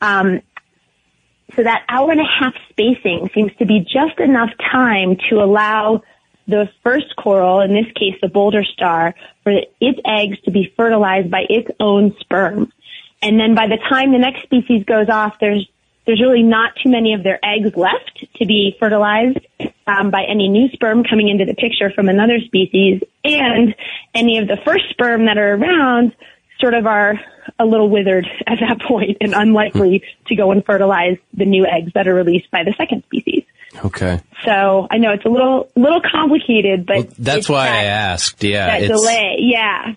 Um, 0.01 0.41
so 1.57 1.65
that 1.65 1.85
hour 1.89 2.11
and 2.13 2.21
a 2.21 2.25
half 2.25 2.55
spacing 2.71 3.29
seems 3.35 3.53
to 3.59 3.67
be 3.67 3.81
just 3.81 4.21
enough 4.21 4.51
time 4.71 5.17
to 5.29 5.43
allow 5.43 6.03
the 6.51 6.69
first 6.83 7.17
coral, 7.17 7.61
in 7.61 7.73
this 7.73 7.91
case 7.95 8.15
the 8.21 8.29
boulder 8.29 8.65
star, 8.65 9.15
for 9.43 9.53
its 9.81 10.01
eggs 10.05 10.41
to 10.45 10.51
be 10.51 10.73
fertilized 10.77 11.31
by 11.31 11.45
its 11.49 11.69
own 11.81 12.15
sperm. 12.21 12.73
And 13.23 13.39
then 13.39 13.55
by 13.55 13.67
the 13.67 13.79
time 13.89 14.13
the 14.13 14.19
next 14.19 14.43
species 14.43 14.85
goes 14.85 15.09
off, 15.09 15.37
there's 15.41 15.69
there's 16.07 16.21
really 16.21 16.43
not 16.43 16.73
too 16.83 16.91
many 16.91 17.13
of 17.13 17.23
their 17.23 17.39
eggs 17.45 17.77
left 17.77 18.27
to 18.37 18.47
be 18.47 18.75
fertilized 18.81 19.39
um, 19.87 20.11
by 20.11 20.25
any 20.25 20.49
new 20.49 20.69
sperm 20.71 21.05
coming 21.05 21.29
into 21.29 21.45
the 21.45 21.55
picture 21.55 21.91
from 21.91 22.09
another 22.09 22.41
species, 22.41 23.03
and 23.23 23.75
any 24.15 24.39
of 24.39 24.49
the 24.49 24.57
first 24.65 24.85
sperm 24.91 25.27
that 25.27 25.39
are 25.39 25.55
around 25.55 26.17
sort 26.59 26.75
of 26.75 26.87
are 26.87 27.15
a 27.59 27.65
little 27.65 27.89
withered 27.89 28.27
at 28.47 28.59
that 28.61 28.81
point 28.81 29.19
and 29.21 29.35
unlikely 29.35 30.03
to 30.27 30.35
go 30.35 30.51
and 30.53 30.65
fertilize 30.65 31.17
the 31.35 31.45
new 31.45 31.67
eggs 31.67 31.93
that 31.95 32.07
are 32.07 32.15
released 32.15 32.51
by 32.51 32.65
the 32.65 32.75
second 32.77 33.03
species. 33.05 33.45
Okay. 33.85 34.21
So 34.45 34.87
I 34.91 34.99
know 34.99 35.13
it's 35.13 35.25
a 35.25 35.29
little 35.29 35.71
little 35.77 36.01
complicated, 36.01 36.87
but 36.87 36.97
Well, 36.97 37.07
that's 37.19 37.49
why 37.49 37.67
that, 37.67 37.75
I 37.75 37.85
asked. 37.85 38.43
Yeah. 38.43 38.81
that 38.81 38.89
delay. 38.89 39.37
Yeah. 39.39 39.95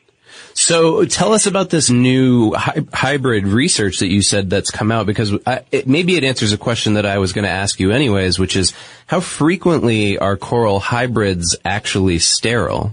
So 0.55 1.05
tell 1.05 1.33
us 1.33 1.47
about 1.47 1.69
this 1.71 1.89
new 1.89 2.53
hy- 2.53 2.85
hybrid 2.93 3.47
research 3.47 3.99
that 3.99 4.09
you 4.09 4.21
said 4.21 4.49
that's 4.49 4.69
come 4.69 4.91
out 4.91 5.07
because 5.07 5.33
I, 5.47 5.63
it, 5.71 5.87
maybe 5.87 6.15
it 6.15 6.23
answers 6.23 6.53
a 6.53 6.57
question 6.57 6.93
that 6.93 7.05
I 7.05 7.17
was 7.17 7.33
going 7.33 7.45
to 7.45 7.49
ask 7.49 7.79
you 7.79 7.91
anyways, 7.91 8.37
which 8.37 8.55
is 8.55 8.73
how 9.07 9.19
frequently 9.19 10.19
are 10.19 10.37
coral 10.37 10.79
hybrids 10.79 11.55
actually 11.65 12.19
sterile? 12.19 12.91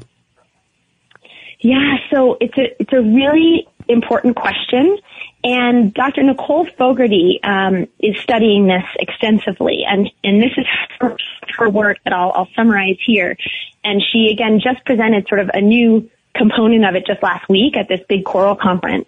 Yeah, 1.60 1.96
so 2.10 2.38
it's 2.40 2.56
a 2.56 2.80
it's 2.80 2.92
a 2.92 3.02
really 3.02 3.68
important 3.88 4.36
question, 4.36 4.98
and 5.42 5.94
Dr. 5.94 6.22
Nicole 6.22 6.66
Fogarty 6.76 7.40
um, 7.42 7.86
is 7.98 8.16
studying 8.22 8.66
this 8.66 8.84
extensively, 8.98 9.84
and 9.88 10.10
and 10.22 10.42
this 10.42 10.52
is 10.56 10.66
her, 11.00 11.16
her 11.56 11.70
work 11.70 11.98
that 12.04 12.12
I'll, 12.12 12.32
I'll 12.32 12.48
summarize 12.54 12.98
here. 13.04 13.36
And 13.82 14.02
she 14.02 14.30
again 14.30 14.60
just 14.62 14.84
presented 14.84 15.26
sort 15.28 15.40
of 15.40 15.50
a 15.54 15.60
new 15.60 16.10
component 16.34 16.84
of 16.84 16.94
it 16.94 17.06
just 17.06 17.22
last 17.22 17.48
week 17.48 17.76
at 17.76 17.88
this 17.88 18.00
big 18.08 18.24
coral 18.24 18.54
conference. 18.54 19.06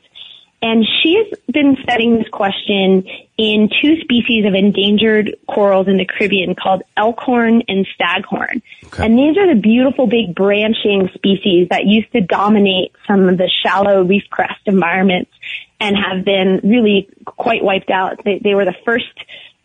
And 0.63 0.87
she's 1.03 1.27
been 1.53 1.77
studying 1.83 2.19
this 2.19 2.29
question 2.29 3.05
in 3.37 3.69
two 3.83 4.01
species 4.01 4.47
of 4.47 4.55
endangered 4.55 5.37
corals 5.49 5.89
in 5.89 5.97
the 5.97 6.05
Caribbean 6.05 6.55
called 6.55 6.83
elkhorn 6.97 7.65
and 7.67 7.85
staghorn. 7.95 8.63
And 8.97 9.19
these 9.19 9.37
are 9.37 9.53
the 9.53 9.61
beautiful 9.61 10.07
big 10.07 10.37
branching 10.37 11.11
species 11.15 11.67
that 11.71 11.85
used 11.85 12.13
to 12.13 12.21
dominate 12.21 12.93
some 13.09 13.29
of 13.29 13.39
the 13.39 13.51
shallow 13.65 14.05
reef 14.05 14.23
crest 14.31 14.61
environments 14.67 15.32
and 15.83 15.97
have 15.97 16.25
been 16.25 16.61
really 16.63 17.09
quite 17.25 17.65
wiped 17.65 17.91
out. 17.91 18.23
They, 18.25 18.39
they 18.39 18.55
were 18.55 18.65
the 18.65 18.77
first 18.85 19.13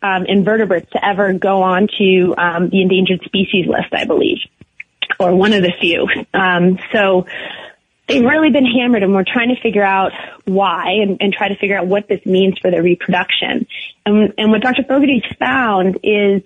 um, 0.02 0.26
invertebrates 0.26 0.90
to 0.92 1.06
ever 1.06 1.32
go 1.34 1.62
on 1.62 1.88
to 2.00 2.34
um, 2.36 2.70
the 2.70 2.82
endangered 2.82 3.22
species 3.24 3.68
list, 3.68 3.94
I 3.94 4.06
believe, 4.06 4.40
or 5.20 5.36
one 5.36 5.54
of 5.54 5.62
the 5.62 5.72
few. 5.80 6.08
Um, 6.34 6.80
so 6.92 7.28
they've 8.08 8.24
really 8.24 8.50
been 8.50 8.66
hammered 8.66 9.04
and 9.04 9.14
we're 9.14 9.26
trying 9.32 9.54
to 9.56 9.62
figure 9.62 9.84
out 9.84 10.12
why 10.46 10.94
and, 11.04 11.18
and 11.22 11.32
try 11.32 11.50
to 11.50 11.56
figure 11.56 11.78
out 11.78 11.86
what 11.86 12.08
this 12.08 12.26
means 12.26 12.58
for 12.60 12.72
their 12.72 12.82
reproduction. 12.82 13.68
And, 14.04 14.34
and 14.40 14.52
what 14.52 14.62
Dr. 14.62 14.84
Fogarty's 14.88 15.24
found 15.38 16.00
is 16.04 16.42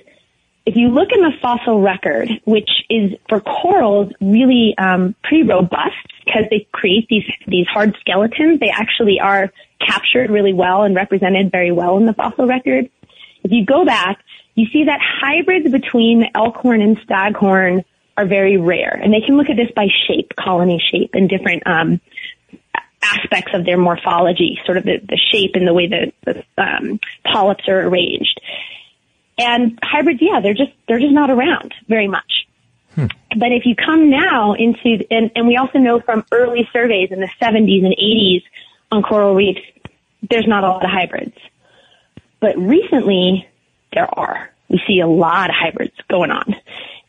if 0.66 0.76
you 0.76 0.90
look 0.90 1.10
in 1.12 1.22
the 1.22 1.32
fossil 1.42 1.82
record, 1.82 2.30
which 2.46 2.70
is 2.90 3.14
for 3.28 3.42
corals 3.42 4.12
really 4.22 4.76
um, 4.78 5.16
pretty 5.24 5.44
robust 5.44 5.96
because 6.24 6.44
they 6.50 6.68
create 6.72 7.08
these 7.10 7.26
these 7.48 7.68
hard 7.68 7.96
skeletons, 8.00 8.60
they 8.60 8.70
actually 8.70 9.20
are 9.20 9.52
captured 9.80 10.30
really 10.30 10.54
well 10.54 10.84
and 10.84 10.96
represented 10.96 11.52
very 11.52 11.72
well 11.72 11.98
in 11.98 12.06
the 12.06 12.14
fossil 12.14 12.46
record. 12.46 12.90
If 13.44 13.52
you 13.52 13.66
go 13.66 13.86
back, 13.86 14.24
you 14.54 14.68
see 14.72 14.86
that 14.86 15.00
hybrids 15.02 15.72
between 15.72 16.30
elkhorn 16.36 16.82
and 16.82 16.98
staghorn 17.04 17.84
are 18.16 18.26
very 18.26 18.58
rare, 18.58 19.00
and 19.02 19.12
they 19.12 19.22
can 19.22 19.38
look 19.38 19.50
at 19.50 19.56
this 19.56 19.72
by 19.76 19.88
shape, 20.08 20.34
colony 20.36 20.82
shape, 20.92 21.12
and 21.14 21.28
different 21.28 21.64
um, 21.66 22.00
aspects 23.02 23.52
of 23.56 23.66
their 23.66 23.78
morphology, 23.78 24.60
sort 24.66 24.78
of 24.78 24.84
the, 24.84 24.98
the 24.98 25.20
shape 25.32 25.52
and 25.56 25.68
the 25.68 25.74
way 25.74 25.88
the, 25.88 26.14
the 26.24 26.44
um, 26.62 27.00
polyps 27.26 27.68
are 27.68 27.82
arranged. 27.88 28.40
And 29.38 29.80
hybrids, 29.82 30.20
yeah, 30.22 30.40
they're 30.42 30.54
just 30.54 30.72
they're 30.88 31.00
just 31.00 31.14
not 31.14 31.30
around 31.30 31.74
very 31.88 32.08
much. 32.08 32.48
Hmm. 32.96 33.08
But 33.38 33.52
if 33.52 33.66
you 33.66 33.76
come 33.76 34.10
now 34.10 34.54
into, 34.54 35.06
and, 35.10 35.32
and 35.36 35.48
we 35.48 35.56
also 35.56 35.80
know 35.80 36.02
from 36.02 36.26
early 36.32 36.68
surveys 36.74 37.10
in 37.12 37.22
the 37.22 37.30
70s 37.42 37.86
and 37.86 37.96
80s 37.96 38.44
on 38.92 39.02
coral 39.04 39.34
reefs, 39.34 39.62
there's 40.30 40.48
not 40.48 40.64
a 40.64 40.68
lot 40.68 40.84
of 40.84 40.92
hybrids. 40.92 41.38
But 42.42 42.58
recently, 42.58 43.48
there 43.94 44.08
are. 44.20 44.52
We 44.68 44.82
see 44.88 45.00
a 45.00 45.08
lot 45.08 45.50
of 45.50 45.56
hybrids 45.58 45.94
going 46.10 46.32
on. 46.32 46.56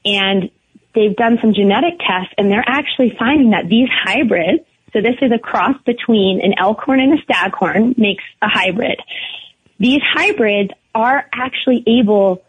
And 0.04 0.50
they've 0.94 1.16
done 1.16 1.38
some 1.40 1.54
genetic 1.54 1.98
tests 1.98 2.34
and 2.36 2.50
they're 2.50 2.64
actually 2.66 3.14
finding 3.18 3.50
that 3.50 3.68
these 3.68 3.88
hybrids, 3.90 4.64
so 4.92 5.00
this 5.00 5.16
is 5.22 5.32
a 5.32 5.38
cross 5.38 5.76
between 5.84 6.40
an 6.42 6.54
elkhorn 6.58 7.00
and 7.00 7.18
a 7.18 7.22
staghorn 7.22 7.94
makes 7.96 8.24
a 8.42 8.48
hybrid. 8.48 9.00
These 9.78 10.02
hybrids 10.04 10.70
are 10.94 11.24
actually 11.32 11.82
able 11.86 12.42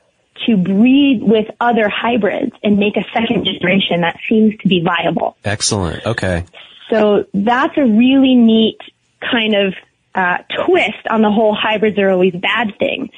to 0.46 0.58
breed 0.58 1.22
with 1.22 1.46
other 1.60 1.90
hybrids 1.90 2.54
and 2.64 2.78
make 2.78 2.98
a 2.98 3.04
second 3.14 3.46
generation 3.46 4.02
that 4.02 4.18
seems 4.28 4.58
to 4.58 4.68
be 4.68 4.84
viable. 4.84 5.38
Excellent. 5.46 6.06
Okay. 6.06 6.46
So 6.90 7.26
that's 7.34 7.78
a 7.78 7.84
really 7.84 8.36
neat 8.36 8.80
kind 9.22 9.56
of 9.56 9.74
uh, 10.16 10.38
twist 10.66 11.08
on 11.10 11.22
the 11.22 11.32
whole 11.32 11.56
hybrids 11.56 11.98
are 11.98 12.10
always 12.10 12.34
bad 12.34 12.78
thing. 12.78 13.10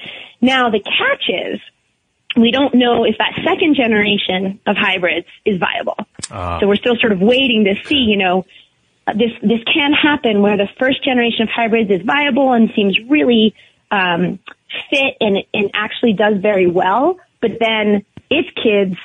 Now 0.42 0.70
the 0.70 0.80
catch 0.80 1.30
is 1.30 1.60
we 2.36 2.52
don't 2.52 2.76
know 2.76 3.06
if 3.06 3.18
that 3.18 3.34
second 3.46 3.76
generation 3.76 4.60
of 4.66 4.76
hybrids 4.76 5.28
is 5.46 5.58
viable. 5.58 5.98
So 6.60 6.68
we're 6.68 6.76
still 6.76 6.98
sort 6.98 7.14
of 7.14 7.22
waiting 7.22 7.66
to 7.66 7.76
see, 7.86 7.96
you 7.96 8.18
know, 8.18 8.46
uh, 9.08 9.14
this 9.14 9.32
this 9.42 9.64
can 9.72 9.94
happen 9.94 10.42
where 10.42 10.58
the 10.58 10.68
first 10.80 11.04
generation 11.04 11.44
of 11.44 11.50
hybrids 11.50 11.92
is 11.92 12.02
viable 12.02 12.52
and 12.54 12.72
seems 12.76 12.98
really 13.08 13.54
um, 13.92 14.40
fit 14.90 15.16
and 15.20 15.38
and 15.54 15.72
actually 15.74 16.14
does 16.14 16.42
very 16.42 16.68
well, 16.68 17.18
but 17.42 17.52
then 17.60 18.06
its 18.30 18.50
kids 18.62 18.96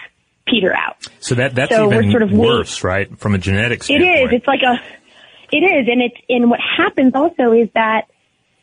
peter 0.47 0.75
out. 0.75 0.97
So 1.21 1.35
that 1.37 1.55
that's 1.55 1.71
So 1.75 1.93
even 1.93 2.11
sort 2.11 2.23
of 2.23 2.33
worse, 2.33 2.83
right? 2.83 3.16
From 3.18 3.35
a 3.35 3.39
genetic 3.39 3.81
It 3.81 3.85
standpoint. 3.85 4.33
is. 4.33 4.39
It's 4.39 4.47
like 4.47 4.61
a. 4.62 4.81
It 5.53 5.59
is, 5.64 5.89
and 5.91 6.01
it's 6.01 6.16
and 6.29 6.49
what 6.51 6.61
happens 6.61 7.12
also 7.14 7.53
is 7.53 7.68
that 7.75 8.03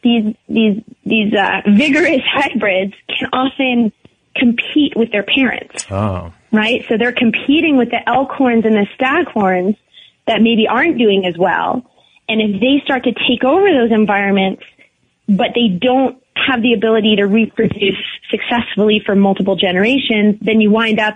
these 0.03 0.35
these 0.47 0.81
these 1.05 1.33
uh, 1.33 1.61
vigorous 1.69 2.21
hybrids 2.25 2.93
can 3.09 3.29
often 3.33 3.91
compete 4.35 4.93
with 4.95 5.11
their 5.11 5.23
parents, 5.23 5.85
Oh. 5.91 6.31
right? 6.51 6.85
So 6.87 6.97
they're 6.97 7.11
competing 7.11 7.75
with 7.77 7.89
the 7.89 7.99
elkhorns 8.07 8.65
and 8.65 8.75
the 8.75 8.87
staghorns 8.97 9.75
that 10.27 10.41
maybe 10.41 10.67
aren't 10.69 10.97
doing 10.97 11.25
as 11.25 11.37
well, 11.37 11.89
and 12.29 12.39
if 12.41 12.61
they 12.61 12.81
start 12.85 13.03
to 13.05 13.11
take 13.13 13.43
over 13.43 13.65
those 13.71 13.91
environments, 13.91 14.63
but 15.27 15.47
they 15.55 15.67
don't 15.81 16.21
have 16.47 16.61
the 16.61 16.73
ability 16.73 17.17
to 17.17 17.25
reproduce 17.25 17.97
successfully 18.29 19.01
for 19.05 19.15
multiple 19.15 19.55
generations, 19.55 20.37
then 20.41 20.61
you 20.61 20.71
wind 20.71 20.99
up 20.99 21.15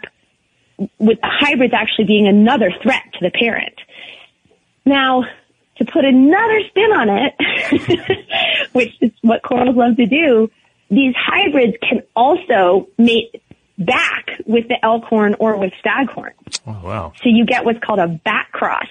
with 0.98 1.20
the 1.22 1.28
hybrids 1.28 1.74
actually 1.74 2.06
being 2.06 2.28
another 2.28 2.72
threat 2.82 3.04
to 3.14 3.20
the 3.22 3.32
parent. 3.32 3.76
Now, 4.86 5.24
to 5.78 5.86
put 5.86 6.06
another 6.06 6.62
spin 6.70 6.92
on 6.92 7.10
it, 7.10 8.68
which 8.74 8.94
is 9.02 9.12
what 9.22 9.44
corals 9.44 9.76
love 9.76 9.98
to 9.98 10.06
do, 10.06 10.50
these 10.90 11.14
hybrids 11.18 11.78
can 11.82 12.04
also 12.16 12.88
mate 12.98 13.42
back 13.78 14.32
with 14.46 14.68
the 14.68 14.84
elkhorn 14.84 15.36
or 15.40 15.58
with 15.58 15.72
staghorn. 15.80 16.34
oh 16.68 16.82
wow. 16.84 17.14
So 17.24 17.30
you 17.30 17.46
get 17.46 17.66
what's 17.66 17.80
called 17.80 18.00
a 18.00 18.08
back 18.08 18.52
cross, 18.52 18.88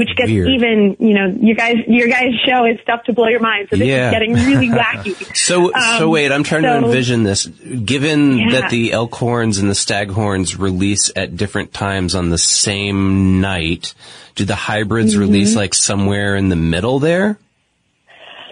which 0.00 0.16
gets 0.16 0.30
Weird. 0.30 0.48
even, 0.48 0.96
you 0.98 1.12
know, 1.12 1.26
your 1.42 1.54
guys, 1.54 1.76
your 1.86 2.08
guys' 2.08 2.32
show 2.48 2.64
is 2.64 2.80
stuff 2.80 3.02
to 3.04 3.12
blow 3.12 3.28
your 3.28 3.40
mind. 3.40 3.68
So 3.68 3.76
this 3.76 3.86
Yeah. 3.86 4.06
is 4.08 4.12
getting 4.12 4.32
really 4.32 4.68
wacky. 4.70 5.14
So, 5.36 5.70
so 5.98 6.04
Um, 6.06 6.10
wait, 6.10 6.32
I'm 6.32 6.42
trying 6.42 6.62
to 6.62 6.74
envision 6.78 7.22
this. 7.22 7.44
Given 7.46 8.38
Yeah. 8.38 8.60
that 8.60 8.70
the 8.70 8.92
elk 8.92 9.14
horns 9.14 9.58
and 9.58 9.68
the 9.68 9.74
staghorns 9.74 10.58
release 10.58 11.12
at 11.14 11.36
different 11.36 11.74
times 11.74 12.14
on 12.14 12.30
the 12.30 12.38
same 12.38 13.42
night, 13.42 13.92
do 14.36 14.46
the 14.46 14.54
hybrids 14.54 15.12
Mm-hmm. 15.12 15.20
release 15.20 15.54
like 15.54 15.74
somewhere 15.74 16.34
in 16.34 16.48
the 16.48 16.56
middle 16.56 16.98
there? 16.98 17.38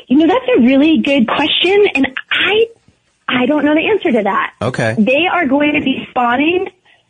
You 0.07 0.19
know, 0.19 0.27
that's 0.27 0.47
a 0.59 0.61
really 0.61 0.99
good 0.99 1.27
question, 1.29 1.87
and 1.95 2.09
I, 2.31 2.67
I 3.27 3.47
don't 3.47 3.65
know 3.65 3.75
the 3.75 3.89
answer 3.89 4.13
to 4.13 4.23
that. 4.25 4.55
Okay. 4.61 4.97
They 4.99 5.27
are 5.27 5.47
going 5.47 5.75
to 5.75 5.81
be 5.81 6.07
spawning 6.11 6.69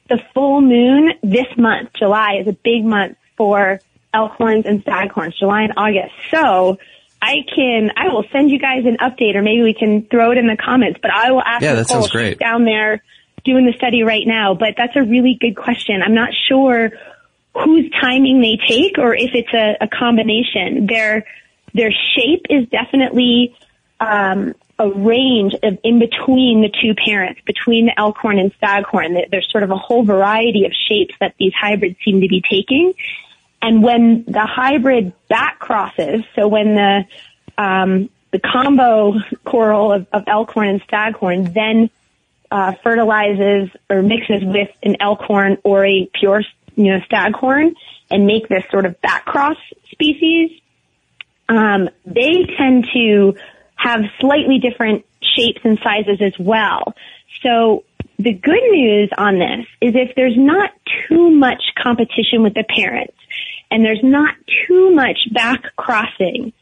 the 0.09 0.20
full 0.32 0.61
moon 0.61 1.12
this 1.24 1.47
month. 1.57 1.91
July 1.99 2.39
is 2.41 2.47
a 2.47 2.53
big 2.53 2.84
month 2.84 3.16
for 3.36 3.80
elkhorns 4.15 4.65
and 4.67 4.85
staghorns, 4.85 5.37
July 5.39 5.63
and 5.63 5.73
August. 5.77 6.15
So 6.31 6.79
I 7.21 7.37
can, 7.55 7.91
I 7.97 8.09
will 8.09 8.25
send 8.33 8.51
you 8.51 8.59
guys 8.59 8.85
an 8.87 8.97
update 8.99 9.35
or 9.35 9.43
maybe 9.43 9.63
we 9.63 9.75
can 9.75 10.07
throw 10.07 10.31
it 10.33 10.39
in 10.39 10.47
the 10.47 10.57
comments, 10.57 10.99
but 11.03 11.11
I 11.11 11.31
will 11.33 11.43
ask 11.43 11.63
Yeah, 11.63 11.75
that 11.75 11.89
sounds 11.89 12.11
great. 12.11 12.39
Down 12.39 12.65
there 12.65 13.03
doing 13.45 13.67
the 13.67 13.73
study 13.77 14.03
right 14.03 14.27
now, 14.27 14.55
but 14.55 14.75
that's 14.77 14.97
a 14.97 15.03
really 15.03 15.37
good 15.41 15.57
question. 15.57 16.03
I'm 16.03 16.15
not 16.15 16.31
sure 16.49 16.91
whose 17.55 17.91
timing 18.01 18.41
they 18.41 18.57
take 18.69 18.99
or 18.99 19.15
if 19.15 19.31
it's 19.35 19.53
a, 19.53 19.77
a 19.85 19.89
combination. 19.89 20.87
Their, 20.87 21.25
their 21.75 21.91
shape 21.93 22.47
is 22.51 22.69
definitely, 22.69 23.57
um, 24.01 24.55
a 24.81 24.89
range 24.89 25.55
of 25.65 25.77
in 25.83 25.99
between 25.99 26.63
the 26.63 26.69
two 26.81 26.95
parents, 26.95 27.41
between 27.45 27.87
the 27.87 27.99
elkhorn 27.99 28.39
and 28.39 28.53
staghorn. 28.59 29.13
There- 29.15 29.27
There's 29.29 29.51
sort 29.51 29.65
of 29.65 29.73
a 29.73 29.77
whole 29.77 30.05
variety 30.05 30.67
of 30.67 30.73
shapes 30.89 31.15
that 31.19 31.35
these 31.37 31.53
hybrids 31.53 31.97
seem 32.05 32.21
to 32.21 32.29
be 32.29 32.41
taking. 32.49 32.93
And 33.61 33.83
when 33.83 34.25
the 34.27 34.47
hybrid 34.47 35.13
back 35.29 35.59
crosses, 35.59 36.23
so 36.37 36.47
when 36.49 36.75
the 36.75 37.05
um, 37.57 38.09
the 38.31 38.39
combo 38.39 39.15
coral 39.45 39.93
of, 39.93 40.07
of 40.13 40.25
elkhorn 40.27 40.69
and 40.69 40.83
staghorn 40.83 41.53
then 41.53 41.91
uh, 42.51 42.73
fertilizes 42.83 43.71
or 43.91 44.03
mixes 44.03 44.43
with 44.45 44.69
an 44.83 44.97
elkhorn 45.01 45.59
or 45.65 45.85
a 45.85 46.09
pure, 46.15 46.43
you 46.77 46.93
know, 46.93 47.01
staghorn 47.05 47.75
and 48.11 48.27
make 48.27 48.49
this 48.49 48.63
sort 48.71 48.87
of 48.87 49.01
back 49.01 49.25
cross 49.25 49.57
species, 49.91 50.51
um, 51.49 51.89
they 52.07 52.45
tend 52.57 52.87
to 52.95 53.35
have 53.77 54.01
slightly 54.21 54.59
different 54.59 55.05
shapes 55.21 55.61
and 55.65 55.79
sizes 55.83 56.21
as 56.21 56.33
well. 56.39 56.95
So 57.43 57.85
the 58.19 58.33
good 58.33 58.63
news 58.71 59.11
on 59.17 59.39
this 59.39 59.67
is 59.81 59.95
if 59.95 60.15
there's 60.17 60.37
not 60.37 60.71
too 61.09 61.31
much 61.31 61.63
competition 61.81 62.43
with 62.43 62.55
the 62.55 62.65
parents 62.65 63.15
and 63.71 63.85
there's 63.85 64.03
not 64.03 64.35
too 64.66 64.95
much 64.95 65.19
back 65.33 65.62
crossing, 65.77 66.53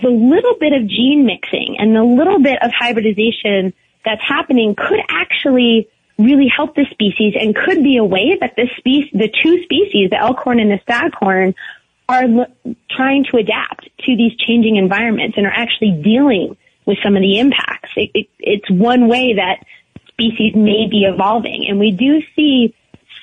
the 0.00 0.08
little 0.08 0.54
bit 0.58 0.72
of 0.72 0.86
gene 0.86 1.26
mixing 1.26 1.76
and 1.78 1.94
the 1.94 2.02
little 2.02 2.38
bit 2.38 2.62
of 2.62 2.70
hybridization 2.72 3.72
that's 4.04 4.22
happening 4.22 4.74
could 4.74 5.00
actually 5.08 5.88
really 6.18 6.48
help 6.54 6.74
the 6.74 6.86
species 6.90 7.34
and 7.38 7.54
could 7.54 7.82
be 7.82 7.96
a 7.96 8.04
way 8.04 8.36
that 8.40 8.54
the 8.56 8.68
species, 8.76 9.10
the 9.12 9.28
two 9.42 9.62
species, 9.64 10.10
the 10.10 10.18
elkhorn 10.18 10.60
and 10.60 10.70
the 10.70 10.80
staghorn, 10.82 11.54
are 12.08 12.24
l- 12.24 12.74
trying 12.90 13.24
to 13.24 13.36
adapt 13.36 13.88
to 14.00 14.16
these 14.16 14.36
changing 14.36 14.76
environments 14.76 15.36
and 15.36 15.46
are 15.46 15.52
actually 15.54 15.92
dealing 16.02 16.56
with 16.84 16.98
some 17.02 17.16
of 17.16 17.22
the 17.22 17.38
impacts. 17.38 17.90
It, 17.96 18.10
it, 18.14 18.28
it's 18.38 18.70
one 18.70 19.08
way 19.08 19.34
that 19.34 19.64
species 20.08 20.54
may 20.54 20.88
be 20.88 21.04
evolving, 21.04 21.66
and 21.68 21.78
we 21.78 21.92
do 21.92 22.22
see 22.36 22.74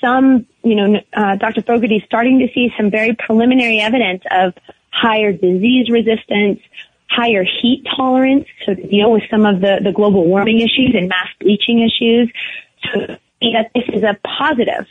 some, 0.01 0.45
you 0.63 0.75
know, 0.75 0.99
uh, 1.13 1.35
Dr. 1.35 1.61
Fogarty 1.61 2.03
starting 2.05 2.39
to 2.39 2.47
see 2.53 2.71
some 2.77 2.89
very 2.91 3.15
preliminary 3.15 3.79
evidence 3.79 4.23
of 4.31 4.53
higher 4.91 5.31
disease 5.31 5.89
resistance, 5.89 6.59
higher 7.09 7.43
heat 7.43 7.85
tolerance, 7.95 8.45
so 8.65 8.73
to 8.73 8.87
deal 8.87 9.11
with 9.11 9.23
some 9.29 9.45
of 9.45 9.61
the, 9.61 9.79
the 9.83 9.91
global 9.91 10.25
warming 10.25 10.59
issues 10.59 10.93
and 10.93 11.09
mass 11.09 11.27
bleaching 11.39 11.79
issues. 11.79 12.31
So 12.83 13.17
that 13.41 13.71
this 13.73 13.83
is 13.93 14.03
a 14.03 14.17
positive 14.37 14.85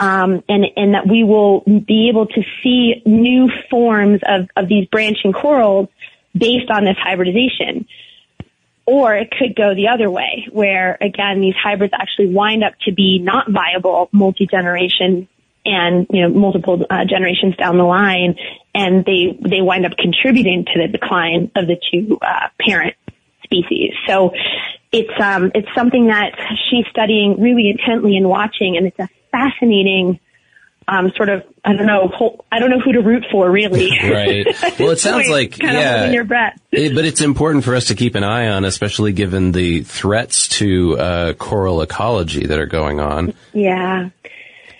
um, 0.00 0.42
and 0.48 0.66
and 0.76 0.94
that 0.94 1.06
we 1.06 1.24
will 1.24 1.60
be 1.60 2.08
able 2.08 2.26
to 2.26 2.42
see 2.62 3.02
new 3.06 3.48
forms 3.70 4.20
of 4.26 4.48
of 4.56 4.68
these 4.68 4.86
branching 4.88 5.32
corals 5.32 5.88
based 6.36 6.70
on 6.70 6.84
this 6.84 6.96
hybridization. 6.98 7.86
Or 8.86 9.14
it 9.14 9.30
could 9.30 9.56
go 9.56 9.74
the 9.74 9.88
other 9.88 10.10
way, 10.10 10.46
where 10.52 10.98
again 11.00 11.40
these 11.40 11.54
hybrids 11.60 11.94
actually 11.98 12.34
wind 12.34 12.62
up 12.62 12.74
to 12.86 12.92
be 12.92 13.18
not 13.18 13.50
viable 13.50 14.10
multi-generation 14.12 15.26
and 15.64 16.06
you 16.10 16.22
know 16.22 16.28
multiple 16.28 16.84
uh, 16.90 17.04
generations 17.06 17.56
down 17.56 17.78
the 17.78 17.84
line, 17.84 18.36
and 18.74 19.04
they 19.04 19.38
they 19.40 19.62
wind 19.62 19.86
up 19.86 19.92
contributing 19.96 20.66
to 20.66 20.80
the 20.80 20.88
decline 20.88 21.50
of 21.56 21.66
the 21.66 21.76
two 21.90 22.18
uh, 22.20 22.48
parent 22.60 22.94
species. 23.42 23.92
So 24.06 24.32
it's 24.92 25.20
um 25.20 25.50
it's 25.54 25.68
something 25.74 26.08
that 26.08 26.32
she's 26.70 26.84
studying 26.90 27.40
really 27.40 27.70
intently 27.70 28.16
and 28.16 28.28
watching, 28.28 28.76
and 28.76 28.86
it's 28.86 28.98
a 28.98 29.08
fascinating 29.32 30.20
um 30.88 31.12
sort 31.16 31.28
of 31.28 31.42
I 31.64 31.72
don't 31.74 31.86
know 31.86 32.08
whole, 32.08 32.44
I 32.52 32.58
don't 32.58 32.70
know 32.70 32.80
who 32.80 32.92
to 32.92 33.00
root 33.00 33.24
for 33.32 33.50
really. 33.50 33.90
Right. 34.02 34.46
Well, 34.78 34.90
it 34.90 34.98
sounds 35.00 35.28
like 35.28 35.58
yeah, 35.62 35.96
holding 35.98 36.14
your 36.14 36.24
breath. 36.24 36.60
It- 36.72 36.94
but 36.94 37.04
it's 37.04 37.20
important 37.20 37.64
for 37.64 37.74
us 37.74 37.86
to 37.86 37.94
keep 37.94 38.14
an 38.14 38.24
eye 38.24 38.48
on, 38.48 38.64
especially 38.64 39.12
given 39.12 39.52
the 39.52 39.82
threats 39.82 40.48
to 40.60 40.98
uh, 40.98 41.32
coral 41.34 41.80
ecology 41.82 42.46
that 42.46 42.58
are 42.58 42.66
going 42.66 43.00
on. 43.00 43.34
Yeah. 43.52 44.10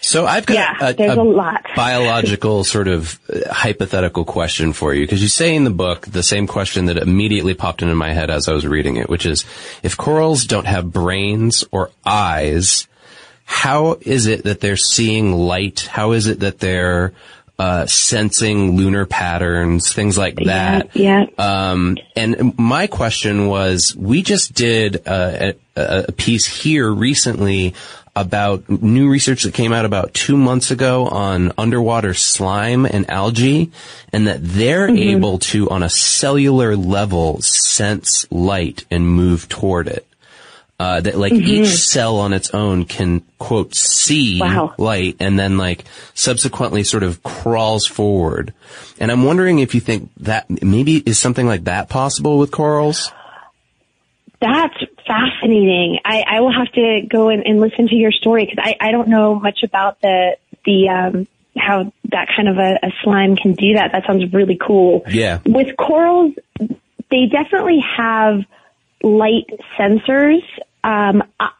So 0.00 0.26
I've 0.26 0.44
got 0.44 0.54
Yeah, 0.54 0.88
a, 0.88 0.92
there's 0.92 1.16
a 1.16 1.22
lot. 1.22 1.64
biological 1.76 2.62
sort 2.64 2.88
of 2.88 3.18
uh, 3.32 3.50
hypothetical 3.50 4.26
question 4.26 4.74
for 4.74 4.92
you 4.92 5.04
because 5.04 5.22
you 5.22 5.28
say 5.28 5.54
in 5.54 5.64
the 5.64 5.70
book 5.70 6.02
the 6.06 6.22
same 6.22 6.46
question 6.46 6.84
that 6.86 6.98
immediately 6.98 7.54
popped 7.54 7.80
into 7.80 7.94
my 7.94 8.12
head 8.12 8.28
as 8.28 8.46
I 8.46 8.52
was 8.52 8.66
reading 8.66 8.96
it, 8.96 9.08
which 9.08 9.24
is 9.24 9.46
if 9.82 9.96
corals 9.96 10.44
don't 10.44 10.66
have 10.66 10.92
brains 10.92 11.64
or 11.72 11.90
eyes, 12.04 12.86
how 13.44 13.98
is 14.00 14.26
it 14.26 14.44
that 14.44 14.60
they're 14.60 14.76
seeing 14.76 15.32
light? 15.32 15.80
How 15.80 16.12
is 16.12 16.26
it 16.26 16.40
that 16.40 16.58
they're 16.58 17.12
uh, 17.58 17.86
sensing 17.86 18.76
lunar 18.76 19.06
patterns, 19.06 19.92
things 19.92 20.18
like 20.18 20.36
that? 20.36 20.96
Yeah. 20.96 21.26
Um, 21.38 21.98
and 22.16 22.58
my 22.58 22.86
question 22.86 23.46
was, 23.46 23.94
we 23.94 24.22
just 24.22 24.54
did 24.54 25.06
uh, 25.06 25.52
a, 25.76 26.04
a 26.08 26.12
piece 26.12 26.46
here 26.46 26.90
recently 26.90 27.74
about 28.16 28.68
new 28.68 29.08
research 29.08 29.42
that 29.42 29.54
came 29.54 29.72
out 29.72 29.84
about 29.84 30.14
two 30.14 30.36
months 30.36 30.70
ago 30.70 31.06
on 31.06 31.52
underwater 31.58 32.14
slime 32.14 32.86
and 32.86 33.10
algae, 33.10 33.72
and 34.12 34.28
that 34.28 34.38
they're 34.40 34.88
able 34.88 35.38
to, 35.40 35.68
on 35.70 35.82
a 35.82 35.90
cellular 35.90 36.76
level, 36.76 37.42
sense 37.42 38.26
light 38.30 38.84
and 38.90 39.08
move 39.08 39.48
toward 39.48 39.88
it. 39.88 40.06
Uh, 40.84 41.00
that 41.00 41.16
like 41.16 41.32
each 41.32 41.68
cell 41.68 42.18
on 42.18 42.34
its 42.34 42.50
own 42.50 42.84
can 42.84 43.22
quote 43.38 43.74
see 43.74 44.38
Wow. 44.38 44.74
light 44.76 45.16
and 45.18 45.38
then 45.38 45.56
like 45.56 45.84
subsequently 46.12 46.84
sort 46.84 47.02
of 47.02 47.22
crawls 47.22 47.86
forward. 47.86 48.52
And 49.00 49.10
I'm 49.10 49.24
wondering 49.24 49.60
if 49.60 49.74
you 49.74 49.80
think 49.80 50.10
that 50.18 50.44
maybe 50.62 50.98
is 50.98 51.18
something 51.18 51.46
like 51.46 51.64
that 51.64 51.88
possible 51.88 52.36
with 52.38 52.50
corals? 52.50 53.10
That's 54.42 54.74
fascinating. 55.06 56.00
I, 56.04 56.22
I 56.36 56.40
will 56.40 56.52
have 56.52 56.70
to 56.72 57.00
go 57.08 57.30
and, 57.30 57.46
and 57.46 57.60
listen 57.60 57.88
to 57.88 57.94
your 57.94 58.12
story 58.12 58.44
because 58.44 58.62
I, 58.62 58.88
I 58.88 58.90
don't 58.90 59.08
know 59.08 59.36
much 59.36 59.62
about 59.62 60.02
the 60.02 60.36
the 60.66 60.88
um, 60.90 61.26
how 61.56 61.90
that 62.10 62.28
kind 62.36 62.48
of 62.48 62.58
a, 62.58 62.78
a 62.82 62.92
slime 63.02 63.36
can 63.36 63.54
do 63.54 63.74
that. 63.76 63.92
That 63.92 64.04
sounds 64.06 64.30
really 64.34 64.58
cool. 64.60 65.02
Yeah. 65.08 65.40
With 65.46 65.78
corals, 65.78 66.34
they 67.10 67.24
definitely 67.32 67.82
have 67.96 68.44
light 69.02 69.48
sensors. 69.78 70.42
Um, 70.84 71.24
I, 71.40 71.50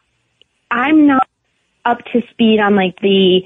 I'm 0.71 1.07
not 1.07 1.27
up 1.83 1.99
to 2.13 2.21
speed 2.31 2.59
on 2.59 2.75
like 2.75 2.99
the 3.01 3.41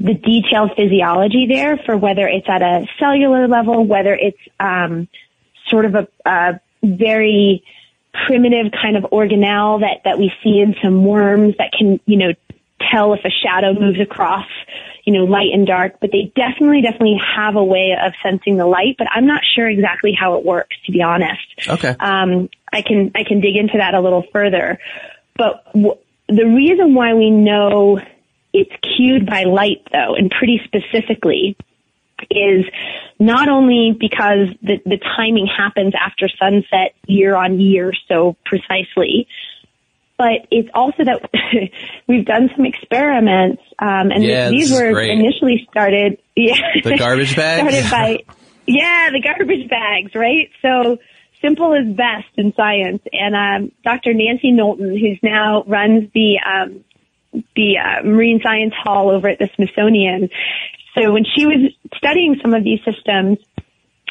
the 0.00 0.14
detailed 0.14 0.70
physiology 0.76 1.46
there 1.48 1.76
for 1.76 1.96
whether 1.96 2.26
it's 2.28 2.48
at 2.48 2.62
a 2.62 2.86
cellular 3.00 3.48
level, 3.48 3.84
whether 3.84 4.14
it's 4.14 4.38
um, 4.60 5.08
sort 5.66 5.84
of 5.84 5.96
a, 5.96 6.08
a 6.24 6.60
very 6.84 7.64
primitive 8.26 8.72
kind 8.80 8.96
of 8.96 9.04
organelle 9.10 9.80
that 9.80 10.02
that 10.04 10.18
we 10.18 10.32
see 10.42 10.60
in 10.60 10.74
some 10.82 11.04
worms 11.04 11.54
that 11.58 11.72
can 11.76 12.00
you 12.06 12.16
know 12.16 12.32
tell 12.92 13.12
if 13.12 13.20
a 13.24 13.30
shadow 13.30 13.74
moves 13.74 14.00
across 14.00 14.46
you 15.08 15.14
know 15.14 15.24
light 15.24 15.50
and 15.52 15.66
dark 15.66 15.94
but 16.00 16.10
they 16.12 16.30
definitely 16.36 16.82
definitely 16.82 17.18
have 17.36 17.56
a 17.56 17.64
way 17.64 17.88
of 18.00 18.12
sensing 18.22 18.56
the 18.56 18.66
light 18.66 18.94
but 18.98 19.06
i'm 19.14 19.26
not 19.26 19.40
sure 19.54 19.66
exactly 19.68 20.12
how 20.12 20.36
it 20.36 20.44
works 20.44 20.76
to 20.84 20.92
be 20.92 21.02
honest 21.02 21.40
Okay. 21.68 21.94
um, 22.00 22.48
I 22.72 22.82
can 22.82 23.12
I 23.14 23.24
can 23.24 23.40
dig 23.40 23.56
into 23.56 23.78
that 23.78 23.94
a 23.94 24.00
little 24.00 24.24
further. 24.32 24.78
But 25.36 25.64
w- 25.72 25.96
the 26.28 26.44
reason 26.44 26.94
why 26.94 27.14
we 27.14 27.30
know 27.30 27.98
it's 28.52 28.72
cued 28.96 29.26
by 29.26 29.44
light, 29.44 29.82
though, 29.92 30.14
and 30.14 30.30
pretty 30.30 30.60
specifically, 30.64 31.56
is 32.30 32.64
not 33.18 33.48
only 33.48 33.96
because 33.98 34.48
the 34.62 34.80
the 34.84 34.98
timing 35.16 35.46
happens 35.46 35.94
after 35.98 36.28
sunset 36.38 36.94
year 37.06 37.34
on 37.34 37.60
year 37.60 37.92
so 38.08 38.36
precisely, 38.44 39.26
but 40.18 40.46
it's 40.50 40.68
also 40.74 41.04
that 41.04 41.30
we've 42.08 42.24
done 42.26 42.50
some 42.54 42.66
experiments, 42.66 43.62
um, 43.78 44.10
and 44.10 44.22
Yeah, 44.24 44.50
these 44.50 44.72
were 44.72 44.92
great. 44.92 45.10
initially 45.12 45.66
started. 45.70 46.18
Yeah, 46.36 46.56
The 46.84 46.96
garbage 46.98 47.34
bag? 47.36 47.60
started 47.60 47.90
by 47.90 48.34
yeah, 48.66 49.08
the 49.10 49.20
garbage 49.22 49.70
bags, 49.70 50.14
right? 50.14 50.50
So 50.60 50.98
simple 51.40 51.72
is 51.72 51.96
best 51.96 52.28
in 52.36 52.52
science. 52.54 53.00
And 53.12 53.34
um, 53.34 53.72
Dr. 53.84 54.12
Nancy 54.12 54.50
Knowlton, 54.52 54.90
who's 54.98 55.18
now 55.22 55.62
runs 55.66 56.10
the 56.12 56.38
um, 56.44 56.84
the 57.54 57.78
uh, 57.78 58.02
Marine 58.04 58.40
Science 58.42 58.74
Hall 58.76 59.10
over 59.10 59.28
at 59.28 59.38
the 59.38 59.48
Smithsonian. 59.54 60.28
So 60.94 61.12
when 61.12 61.24
she 61.24 61.46
was 61.46 61.72
studying 61.96 62.36
some 62.42 62.54
of 62.54 62.64
these 62.64 62.80
systems, 62.84 63.38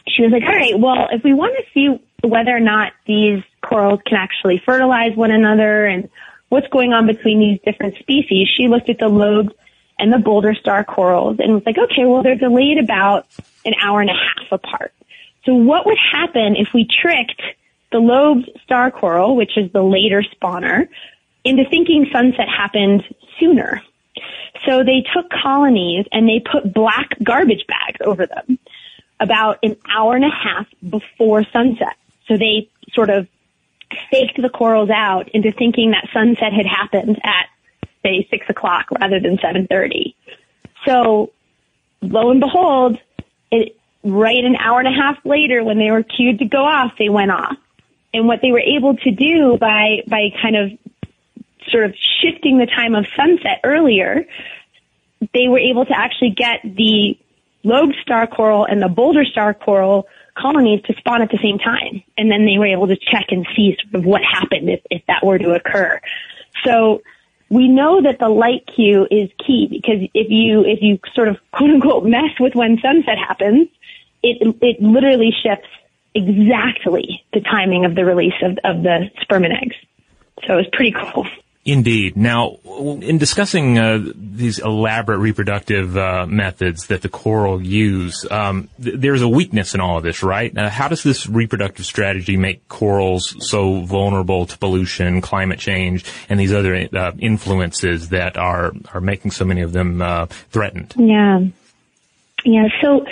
she 0.07 0.23
was 0.23 0.31
like, 0.31 0.43
all 0.43 0.55
right, 0.55 0.79
well, 0.79 1.07
if 1.11 1.23
we 1.23 1.33
want 1.33 1.55
to 1.57 1.63
see 1.73 2.01
whether 2.23 2.55
or 2.55 2.59
not 2.61 2.93
these 3.05 3.43
corals 3.68 3.99
can 4.05 4.18
actually 4.18 4.61
fertilize 4.65 5.15
one 5.15 5.32
another 5.32 5.86
and 5.86 6.09
what's 6.49 6.68
going 6.68 6.93
on 6.93 7.07
between 7.07 7.39
these 7.39 7.59
different 7.65 7.97
species, 7.97 8.47
she 8.55 8.68
looked 8.68 8.89
at 8.89 8.99
the 8.99 9.09
lobes 9.09 9.53
and 9.99 10.13
the 10.13 10.20
Boulder 10.20 10.53
Star 10.53 10.84
corals 10.84 11.38
and 11.39 11.53
was 11.53 11.63
like, 11.65 11.78
okay, 11.78 12.05
well, 12.05 12.24
they're 12.24 12.36
delayed 12.36 12.78
about 12.78 13.28
an 13.65 13.74
hour 13.82 14.01
and 14.01 14.09
a 14.09 14.13
half 14.13 14.51
apart. 14.51 14.93
So 15.45 15.53
what 15.53 15.86
would 15.86 15.97
happen 15.97 16.55
if 16.55 16.70
we 16.74 16.86
tricked 16.86 17.41
the 17.91 17.99
lobed 17.99 18.49
star 18.63 18.91
coral, 18.91 19.36
which 19.36 19.57
is 19.57 19.72
the 19.72 19.82
later 19.82 20.24
spawner, 20.24 20.88
into 21.43 21.63
thinking 21.70 22.07
sunset 22.11 22.47
happened 22.49 23.03
sooner? 23.39 23.82
So 24.65 24.84
they 24.84 25.05
took 25.13 25.30
colonies 25.30 26.05
and 26.11 26.28
they 26.28 26.39
put 26.39 26.74
black 26.74 27.09
garbage 27.24 27.65
bags 27.68 27.99
over 28.03 28.26
them 28.26 28.59
about 29.20 29.59
an 29.63 29.78
hour 29.89 30.15
and 30.15 30.26
a 30.26 30.30
half 30.30 30.68
before 30.88 31.43
sunset. 31.51 31.95
So 32.28 32.38
they 32.38 32.70
sort 32.93 33.09
of 33.09 33.28
faked 34.11 34.41
the 34.41 34.49
corals 34.49 34.89
out 34.89 35.29
into 35.29 35.51
thinking 35.51 35.91
that 35.91 36.07
sunset 36.13 36.53
had 36.53 36.65
happened 36.65 37.19
at 37.23 37.47
say 38.03 38.27
six 38.29 38.45
o'clock 38.49 38.88
rather 38.99 39.19
than 39.19 39.38
seven 39.41 39.67
thirty. 39.67 40.15
So 40.85 41.31
lo 42.01 42.31
and 42.31 42.39
behold, 42.39 42.97
it, 43.51 43.77
right 44.03 44.43
an 44.43 44.55
hour 44.55 44.79
and 44.79 44.88
a 44.88 44.91
half 44.91 45.17
later 45.25 45.63
when 45.63 45.77
they 45.77 45.91
were 45.91 46.03
cued 46.03 46.39
to 46.39 46.45
go 46.45 46.63
off, 46.63 46.93
they 46.97 47.09
went 47.09 47.31
off. 47.31 47.57
And 48.13 48.27
what 48.27 48.39
they 48.41 48.51
were 48.51 48.59
able 48.59 48.95
to 48.95 49.11
do 49.11 49.57
by 49.59 50.03
by 50.07 50.29
kind 50.41 50.55
of 50.55 50.71
sort 51.69 51.85
of 51.85 51.95
shifting 52.21 52.57
the 52.57 52.65
time 52.65 52.95
of 52.95 53.05
sunset 53.15 53.59
earlier, 53.63 54.25
they 55.33 55.47
were 55.47 55.59
able 55.59 55.85
to 55.85 55.97
actually 55.97 56.31
get 56.31 56.61
the 56.63 57.17
lobed 57.68 57.95
star 58.01 58.28
coral 58.28 58.65
and 58.65 58.82
the 58.82 58.88
boulder 58.88 59.26
star 59.26 59.53
coral 59.53 60.07
colonies 60.38 60.82
to 60.84 60.93
spawn 60.97 61.22
at 61.22 61.30
the 61.30 61.39
same 61.41 61.57
time. 61.57 62.03
And 62.18 62.32
then 62.32 62.45
they 62.45 62.57
were 62.57 62.68
able 62.68 62.88
to 62.88 62.95
check 62.95 63.28
and 63.30 63.45
see 63.55 63.76
sort 63.82 63.95
of 63.95 64.05
what 64.05 64.22
happened 64.24 64.70
if, 64.70 64.82
if 64.89 65.01
that 65.07 65.26
were 65.26 65.38
to 65.38 65.51
occur. 65.51 65.99
So 66.63 67.01
we 67.49 67.68
know 67.68 68.01
that 68.01 68.20
the 68.20 68.30
light 68.30 68.70
cue 68.74 69.07
is 69.09 69.30
key 69.45 69.68
because 69.70 70.07
if 70.13 70.28
you, 70.30 70.63
if 70.65 70.80
you 70.82 70.99
sort 71.13 71.28
of 71.28 71.38
quote 71.51 71.70
unquote 71.70 72.05
mess 72.05 72.32
with 72.39 72.55
when 72.55 72.80
sunset 72.82 73.18
happens, 73.18 73.68
it, 74.24 74.55
it 74.61 74.82
literally 74.82 75.32
shifts 75.43 75.70
exactly 76.13 77.24
the 77.34 77.41
timing 77.41 77.86
of 77.86 77.95
the 77.95 78.03
release 78.03 78.34
of, 78.41 78.57
of 78.63 78.84
the 78.84 79.09
sperm 79.22 79.43
and 79.43 79.53
eggs. 79.53 79.76
So 80.45 80.53
it 80.53 80.57
was 80.57 80.68
pretty 80.72 80.91
cool. 80.91 81.28
Indeed. 81.68 82.15
Now, 82.15 82.59
in 82.63 83.18
discussing 83.18 83.78
uh, 83.78 83.99
these 84.15 84.57
elaborate 84.57 85.18
reproductive 85.18 85.97
uh, 85.97 86.26
methods 86.26 86.88
that 86.88 87.01
the 87.01 87.09
coral 87.09 87.61
use, 87.61 88.26
um, 88.32 88.70
th- 88.82 88.95
there's 88.97 89.22
a 89.22 89.28
weakness 89.28 89.76
in 89.76 89.82
all 89.82 89.97
of 89.97 90.03
this, 90.03 90.24
right? 90.24 90.57
Uh, 90.57 90.70
how 90.70 90.88
does 90.88 91.03
this 91.03 91.28
reproductive 91.28 91.86
strategy 91.86 92.38
make 92.38 92.65
corals 92.70 93.36
so 93.45 93.82
vulnerable 93.82 94.45
to 94.45 94.57
pollution, 94.57 95.20
climate 95.20 95.59
change, 95.59 96.05
and 96.30 96.39
these 96.39 96.53
other 96.53 96.88
uh, 96.95 97.11
influences 97.20 98.09
that 98.09 98.38
are 98.38 98.72
are 98.93 99.01
making 99.01 99.32
so 99.32 99.43
many 99.43 99.59
of 99.59 99.74
them 99.74 100.01
uh, 100.01 100.28
threatened? 100.28 100.93
Yeah, 100.95 101.41
yeah. 102.45 102.70
So 102.82 103.05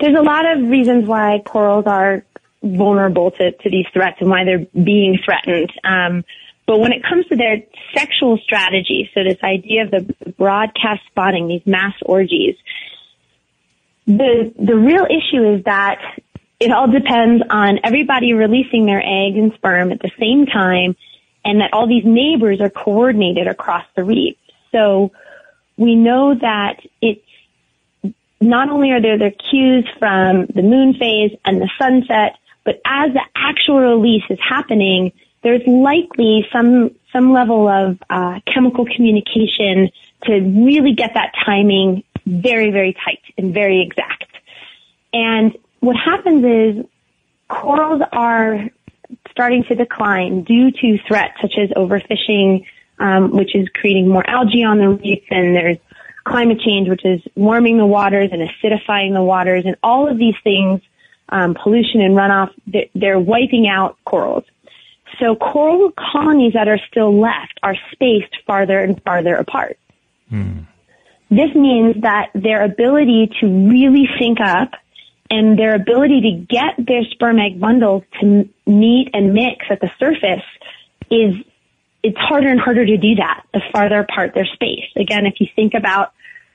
there's 0.00 0.16
a 0.16 0.22
lot 0.22 0.46
of 0.46 0.66
reasons 0.66 1.06
why 1.06 1.42
corals 1.44 1.84
are 1.84 2.24
vulnerable 2.62 3.32
to, 3.32 3.52
to 3.52 3.68
these 3.68 3.86
threats 3.92 4.16
and 4.20 4.30
why 4.30 4.44
they're 4.44 4.66
being 4.82 5.18
threatened. 5.22 5.72
Um, 5.84 6.24
but 6.68 6.80
when 6.80 6.92
it 6.92 7.02
comes 7.02 7.24
to 7.28 7.36
their 7.36 7.62
sexual 7.96 8.36
strategy, 8.44 9.10
so 9.14 9.24
this 9.24 9.38
idea 9.42 9.84
of 9.84 9.90
the 9.90 10.32
broadcast 10.36 11.00
spawning, 11.06 11.48
these 11.48 11.66
mass 11.66 11.94
orgies, 12.02 12.56
the, 14.06 14.52
the 14.58 14.76
real 14.76 15.06
issue 15.06 15.54
is 15.54 15.64
that 15.64 15.98
it 16.60 16.70
all 16.70 16.86
depends 16.86 17.42
on 17.48 17.78
everybody 17.82 18.34
releasing 18.34 18.84
their 18.84 19.00
eggs 19.00 19.38
and 19.38 19.54
sperm 19.54 19.92
at 19.92 20.00
the 20.00 20.10
same 20.20 20.44
time 20.44 20.94
and 21.42 21.62
that 21.62 21.72
all 21.72 21.88
these 21.88 22.04
neighbors 22.04 22.60
are 22.60 22.68
coordinated 22.68 23.46
across 23.46 23.86
the 23.96 24.04
reef. 24.04 24.36
So 24.70 25.12
we 25.78 25.94
know 25.94 26.34
that 26.38 26.80
it's 27.00 27.24
not 28.42 28.68
only 28.68 28.90
are 28.90 29.00
there 29.00 29.16
the 29.16 29.30
cues 29.30 29.88
from 29.98 30.44
the 30.54 30.62
moon 30.62 30.92
phase 31.00 31.32
and 31.46 31.62
the 31.62 31.70
sunset, 31.78 32.36
but 32.62 32.82
as 32.84 33.14
the 33.14 33.22
actual 33.34 33.78
release 33.78 34.24
is 34.28 34.38
happening, 34.46 35.12
there's 35.42 35.62
likely 35.66 36.46
some 36.52 36.90
some 37.12 37.32
level 37.32 37.68
of 37.68 37.98
uh, 38.10 38.40
chemical 38.52 38.84
communication 38.84 39.90
to 40.24 40.32
really 40.40 40.92
get 40.94 41.12
that 41.14 41.32
timing 41.44 42.04
very 42.26 42.70
very 42.70 42.94
tight 43.04 43.22
and 43.36 43.54
very 43.54 43.82
exact. 43.82 44.24
And 45.12 45.56
what 45.80 45.96
happens 45.96 46.44
is 46.44 46.86
corals 47.48 48.02
are 48.12 48.68
starting 49.30 49.64
to 49.64 49.74
decline 49.74 50.42
due 50.42 50.70
to 50.70 50.98
threats 51.06 51.34
such 51.40 51.54
as 51.58 51.70
overfishing, 51.70 52.64
um, 52.98 53.30
which 53.30 53.54
is 53.54 53.68
creating 53.74 54.08
more 54.08 54.28
algae 54.28 54.64
on 54.64 54.78
the 54.78 54.88
reef, 54.88 55.22
and 55.30 55.54
there's 55.54 55.78
climate 56.24 56.60
change, 56.60 56.88
which 56.88 57.04
is 57.04 57.20
warming 57.34 57.78
the 57.78 57.86
waters 57.86 58.30
and 58.32 58.42
acidifying 58.42 59.14
the 59.14 59.22
waters, 59.22 59.64
and 59.64 59.76
all 59.82 60.08
of 60.08 60.18
these 60.18 60.34
things, 60.44 60.80
um, 61.30 61.54
pollution 61.54 62.00
and 62.00 62.14
runoff, 62.14 62.50
they're, 62.66 62.86
they're 62.94 63.18
wiping 63.18 63.66
out 63.68 63.96
corals. 64.04 64.44
So 65.20 65.34
coral 65.34 65.92
colonies 66.12 66.52
that 66.54 66.68
are 66.68 66.78
still 66.90 67.20
left 67.20 67.58
are 67.62 67.74
spaced 67.92 68.36
farther 68.46 68.78
and 68.78 69.02
farther 69.02 69.34
apart. 69.34 69.78
Hmm. 70.28 70.60
This 71.30 71.54
means 71.54 72.02
that 72.02 72.30
their 72.34 72.64
ability 72.64 73.30
to 73.40 73.46
really 73.46 74.08
sync 74.18 74.40
up 74.40 74.70
and 75.30 75.58
their 75.58 75.74
ability 75.74 76.20
to 76.22 76.46
get 76.46 76.86
their 76.86 77.04
sperm 77.10 77.38
egg 77.38 77.60
bundles 77.60 78.02
to 78.20 78.48
meet 78.66 79.10
and 79.12 79.34
mix 79.34 79.66
at 79.70 79.80
the 79.80 79.90
surface 79.98 80.44
is 81.10 81.34
it's 82.02 82.16
harder 82.18 82.48
and 82.48 82.60
harder 82.60 82.86
to 82.86 82.96
do 82.96 83.16
that 83.16 83.44
the 83.52 83.60
farther 83.72 84.00
apart 84.00 84.32
they're 84.34 84.48
spaced. 84.54 84.96
Again, 84.96 85.26
if 85.26 85.34
you 85.40 85.48
think 85.54 85.74
about 85.74 86.12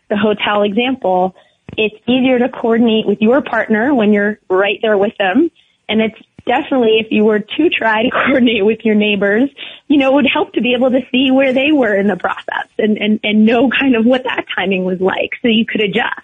the 0.09 0.17
hotel 0.17 0.63
example, 0.63 1.35
it's 1.77 1.95
easier 2.07 2.39
to 2.39 2.49
coordinate 2.49 3.05
with 3.05 3.19
your 3.21 3.41
partner 3.41 3.93
when 3.93 4.13
you're 4.13 4.39
right 4.49 4.79
there 4.81 4.97
with 4.97 5.13
them. 5.17 5.51
And 5.89 6.01
it's 6.01 6.19
definitely 6.45 6.99
if 6.99 7.07
you 7.11 7.25
were 7.25 7.39
to 7.39 7.69
try 7.69 8.03
to 8.03 8.09
coordinate 8.25 8.65
with 8.65 8.79
your 8.83 8.95
neighbors, 8.95 9.49
you 9.87 9.97
know, 9.97 10.11
it 10.11 10.13
would 10.15 10.31
help 10.31 10.53
to 10.53 10.61
be 10.61 10.73
able 10.73 10.91
to 10.91 11.01
see 11.11 11.31
where 11.31 11.53
they 11.53 11.71
were 11.71 11.95
in 11.95 12.07
the 12.07 12.17
process 12.17 12.67
and, 12.77 12.97
and, 12.97 13.19
and 13.23 13.45
know 13.45 13.69
kind 13.69 13.95
of 13.95 14.05
what 14.05 14.23
that 14.23 14.45
timing 14.55 14.85
was 14.85 14.99
like 14.99 15.31
so 15.41 15.47
you 15.47 15.65
could 15.65 15.81
adjust. 15.81 16.21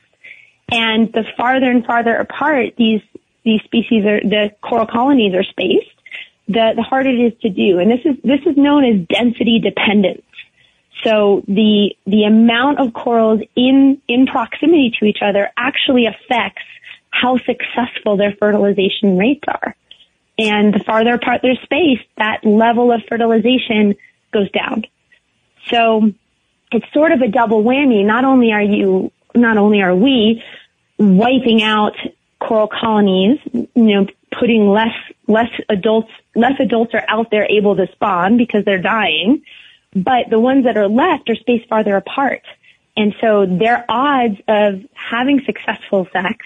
And 0.72 1.12
the 1.12 1.24
farther 1.36 1.70
and 1.70 1.86
farther 1.86 2.16
apart 2.16 2.76
these, 2.78 3.02
these 3.44 3.62
species 3.64 4.06
are, 4.06 4.20
the 4.22 4.52
coral 4.62 4.86
colonies 4.86 5.34
are 5.34 5.44
spaced, 5.44 5.90
the, 6.48 6.74
the 6.76 6.84
harder 6.84 7.10
it 7.10 7.34
is 7.34 7.40
to 7.42 7.50
do. 7.50 7.80
And 7.80 7.90
this 7.90 8.02
is, 8.06 8.16
this 8.24 8.42
is 8.46 8.56
known 8.58 8.86
as 8.86 9.08
density 9.08 9.60
dependence. 9.60 10.24
So 11.04 11.44
the, 11.48 11.96
the 12.06 12.24
amount 12.24 12.80
of 12.80 12.94
corals 12.94 13.42
in, 13.56 14.02
in 14.08 14.28
proximity 14.28 14.94
to 15.00 15.06
each 15.06 15.20
other 15.24 15.50
actually 15.58 16.06
affects 16.06 16.64
how 17.20 17.38
successful 17.38 18.18
their 18.18 18.34
fertilization 18.40 19.18
rates 19.18 19.44
are. 19.48 19.76
And 20.38 20.74
the 20.74 20.80
farther 20.80 21.16
apart 21.16 21.42
their 21.42 21.56
space, 21.64 22.00
that 22.18 22.46
level 22.46 22.92
of 22.92 23.02
fertilization 23.10 23.96
goes 24.32 24.50
down. 24.52 24.86
So 25.70 26.12
it's 26.72 26.86
sort 26.94 27.12
of 27.12 27.22
a 27.22 27.28
double 27.28 27.64
whammy. 27.64 28.06
Not 28.06 28.24
only 28.24 28.52
are 28.52 28.62
you, 28.62 29.12
not 29.36 29.58
only 29.58 29.82
are 29.82 29.96
we 29.96 30.42
wiping 30.98 31.62
out 31.62 31.96
coral 32.40 32.68
colonies, 32.70 33.40
you 33.54 33.70
know, 33.76 34.08
putting 34.40 34.70
less, 34.70 34.96
less 35.28 35.50
adults, 35.68 36.12
less 36.36 36.54
adults 36.60 36.94
are 36.94 37.04
out 37.08 37.32
there 37.32 37.46
able 37.50 37.76
to 37.76 37.88
spawn 37.92 38.38
because 38.38 38.64
they're 38.64 38.82
dying, 38.82 39.42
but 39.94 40.30
the 40.30 40.40
ones 40.40 40.66
that 40.66 40.78
are 40.78 40.88
left 40.88 41.30
are 41.30 41.36
spaced 41.36 41.68
farther 41.68 41.96
apart. 41.98 42.44
And 42.96 43.14
so 43.20 43.46
their 43.46 43.86
odds 43.90 44.40
of 44.48 44.82
having 44.94 45.42
successful 45.46 46.08
sex 46.14 46.46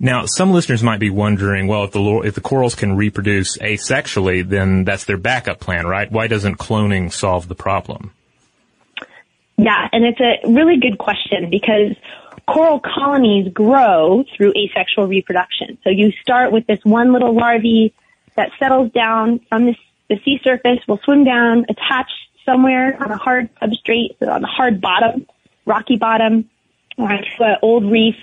Now, 0.00 0.26
some 0.26 0.52
listeners 0.52 0.82
might 0.82 1.00
be 1.00 1.10
wondering, 1.10 1.66
well, 1.66 1.84
if 1.84 1.90
the 1.90 2.22
if 2.24 2.34
the 2.34 2.40
corals 2.40 2.76
can 2.76 2.96
reproduce 2.96 3.58
asexually, 3.58 4.48
then 4.48 4.84
that's 4.84 5.04
their 5.04 5.16
backup 5.16 5.58
plan, 5.58 5.86
right? 5.86 6.10
Why 6.10 6.28
doesn't 6.28 6.58
cloning 6.58 7.12
solve 7.12 7.48
the 7.48 7.56
problem? 7.56 8.12
Yeah, 9.56 9.88
and 9.92 10.04
it's 10.04 10.20
a 10.20 10.48
really 10.48 10.78
good 10.78 10.98
question 10.98 11.50
because 11.50 11.96
coral 12.46 12.80
colonies 12.80 13.52
grow 13.52 14.24
through 14.36 14.52
asexual 14.56 15.08
reproduction. 15.08 15.78
So 15.82 15.90
you 15.90 16.12
start 16.22 16.52
with 16.52 16.66
this 16.68 16.78
one 16.84 17.12
little 17.12 17.34
larvae 17.34 17.92
that 18.36 18.50
settles 18.60 18.92
down 18.92 19.40
from 19.48 19.66
the, 19.66 19.76
the 20.08 20.20
sea 20.24 20.40
surface, 20.44 20.78
will 20.86 21.00
swim 21.04 21.24
down, 21.24 21.66
attach 21.68 22.10
somewhere 22.44 22.96
on 23.02 23.10
a 23.10 23.16
hard 23.16 23.50
substrate, 23.56 24.14
on 24.22 24.44
a 24.44 24.46
hard 24.46 24.80
bottom, 24.80 25.26
rocky 25.66 25.96
bottom, 25.96 26.48
uh, 26.98 27.02
onto 27.02 27.42
an 27.42 27.56
old 27.62 27.84
reef, 27.84 28.14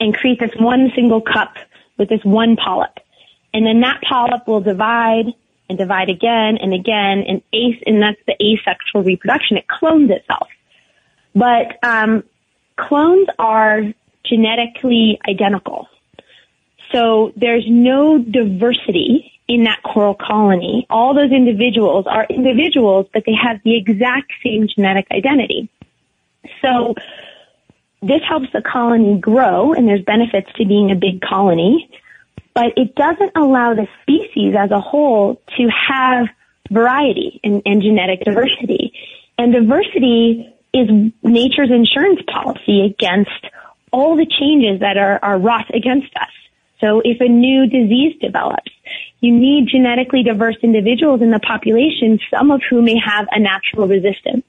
and 0.00 0.14
create 0.14 0.40
this 0.40 0.50
one 0.58 0.90
single 0.94 1.20
cup 1.20 1.54
with 1.98 2.08
this 2.08 2.24
one 2.24 2.56
polyp. 2.56 2.98
And 3.54 3.66
then 3.66 3.80
that 3.80 4.00
polyp 4.02 4.46
will 4.46 4.60
divide 4.60 5.26
and 5.68 5.78
divide 5.78 6.10
again 6.10 6.58
and 6.60 6.72
again 6.72 7.24
and 7.26 7.42
ace, 7.52 7.82
and 7.86 8.02
that's 8.02 8.20
the 8.26 8.36
asexual 8.42 9.02
reproduction. 9.02 9.56
It 9.56 9.66
clones 9.66 10.10
itself. 10.10 10.48
But, 11.34 11.78
um, 11.82 12.24
clones 12.76 13.28
are 13.38 13.82
genetically 14.24 15.18
identical. 15.28 15.88
So 16.92 17.32
there's 17.36 17.64
no 17.66 18.18
diversity 18.18 19.32
in 19.48 19.64
that 19.64 19.82
coral 19.82 20.14
colony. 20.14 20.86
All 20.90 21.14
those 21.14 21.30
individuals 21.30 22.06
are 22.06 22.26
individuals, 22.28 23.06
but 23.12 23.24
they 23.26 23.34
have 23.34 23.60
the 23.64 23.76
exact 23.76 24.32
same 24.44 24.68
genetic 24.68 25.06
identity. 25.10 25.68
So 26.62 26.94
this 28.06 28.20
helps 28.28 28.46
the 28.52 28.62
colony 28.62 29.18
grow 29.18 29.72
and 29.72 29.88
there's 29.88 30.02
benefits 30.02 30.48
to 30.56 30.66
being 30.66 30.90
a 30.90 30.94
big 30.94 31.20
colony, 31.20 31.90
but 32.54 32.72
it 32.76 32.94
doesn't 32.94 33.32
allow 33.36 33.74
the 33.74 33.86
species 34.02 34.54
as 34.58 34.70
a 34.70 34.80
whole 34.80 35.40
to 35.56 35.68
have 35.68 36.26
variety 36.70 37.40
and, 37.44 37.62
and 37.64 37.82
genetic 37.82 38.20
diversity. 38.24 38.92
And 39.38 39.52
diversity 39.52 40.52
is 40.72 40.88
nature's 41.22 41.70
insurance 41.70 42.20
policy 42.32 42.82
against 42.82 43.30
all 43.92 44.16
the 44.16 44.26
changes 44.26 44.80
that 44.80 44.96
are, 44.96 45.18
are 45.22 45.38
wrought 45.38 45.74
against 45.74 46.14
us. 46.16 46.32
So 46.80 47.00
if 47.04 47.20
a 47.20 47.28
new 47.28 47.66
disease 47.66 48.16
develops, 48.20 48.72
you 49.20 49.32
need 49.32 49.68
genetically 49.68 50.22
diverse 50.22 50.56
individuals 50.62 51.22
in 51.22 51.30
the 51.30 51.40
population, 51.40 52.18
some 52.30 52.50
of 52.50 52.60
whom 52.68 52.84
may 52.84 52.98
have 52.98 53.26
a 53.30 53.40
natural 53.40 53.88
resistance 53.88 54.44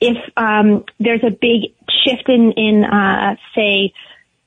if 0.00 0.16
um, 0.36 0.84
there's 0.98 1.24
a 1.24 1.30
big 1.30 1.72
shift 2.04 2.28
in, 2.28 2.52
in 2.52 2.84
uh, 2.84 3.36
say, 3.54 3.92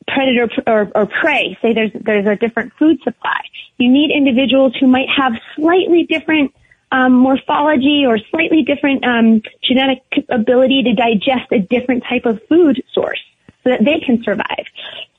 predator 0.07 0.49
or, 0.67 0.91
or 0.95 1.05
prey, 1.05 1.57
say 1.61 1.73
there's 1.73 1.91
there's 1.93 2.25
a 2.25 2.35
different 2.35 2.73
food 2.79 2.97
supply, 3.03 3.41
you 3.77 3.89
need 3.89 4.11
individuals 4.11 4.73
who 4.79 4.87
might 4.87 5.07
have 5.15 5.33
slightly 5.55 6.03
different 6.03 6.53
um, 6.91 7.13
morphology 7.13 8.03
or 8.05 8.17
slightly 8.31 8.63
different 8.63 9.05
um, 9.05 9.41
genetic 9.63 10.01
ability 10.29 10.83
to 10.83 10.93
digest 10.95 11.51
a 11.51 11.59
different 11.59 12.03
type 12.03 12.25
of 12.25 12.39
food 12.47 12.81
source 12.93 13.21
so 13.63 13.69
that 13.69 13.83
they 13.83 13.99
can 13.99 14.23
survive. 14.23 14.65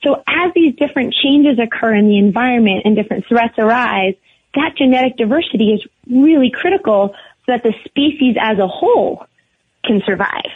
So 0.03 0.22
as 0.26 0.53
these 0.55 0.74
different 0.76 1.14
changes 1.14 1.59
occur 1.59 1.95
in 1.95 2.09
the 2.09 2.18
environment 2.18 2.83
and 2.85 2.97
different 2.97 3.26
threats 3.26 3.55
arise, 3.59 4.14
that 4.55 4.76
genetic 4.76 5.16
diversity 5.16 5.72
is 5.72 5.87
really 6.09 6.51
critical 6.51 7.14
so 7.47 7.53
that 7.53 7.62
the 7.62 7.74
species 7.85 8.37
as 8.41 8.59
a 8.59 8.66
whole 8.66 9.26
can 9.85 10.03
survive. 10.05 10.51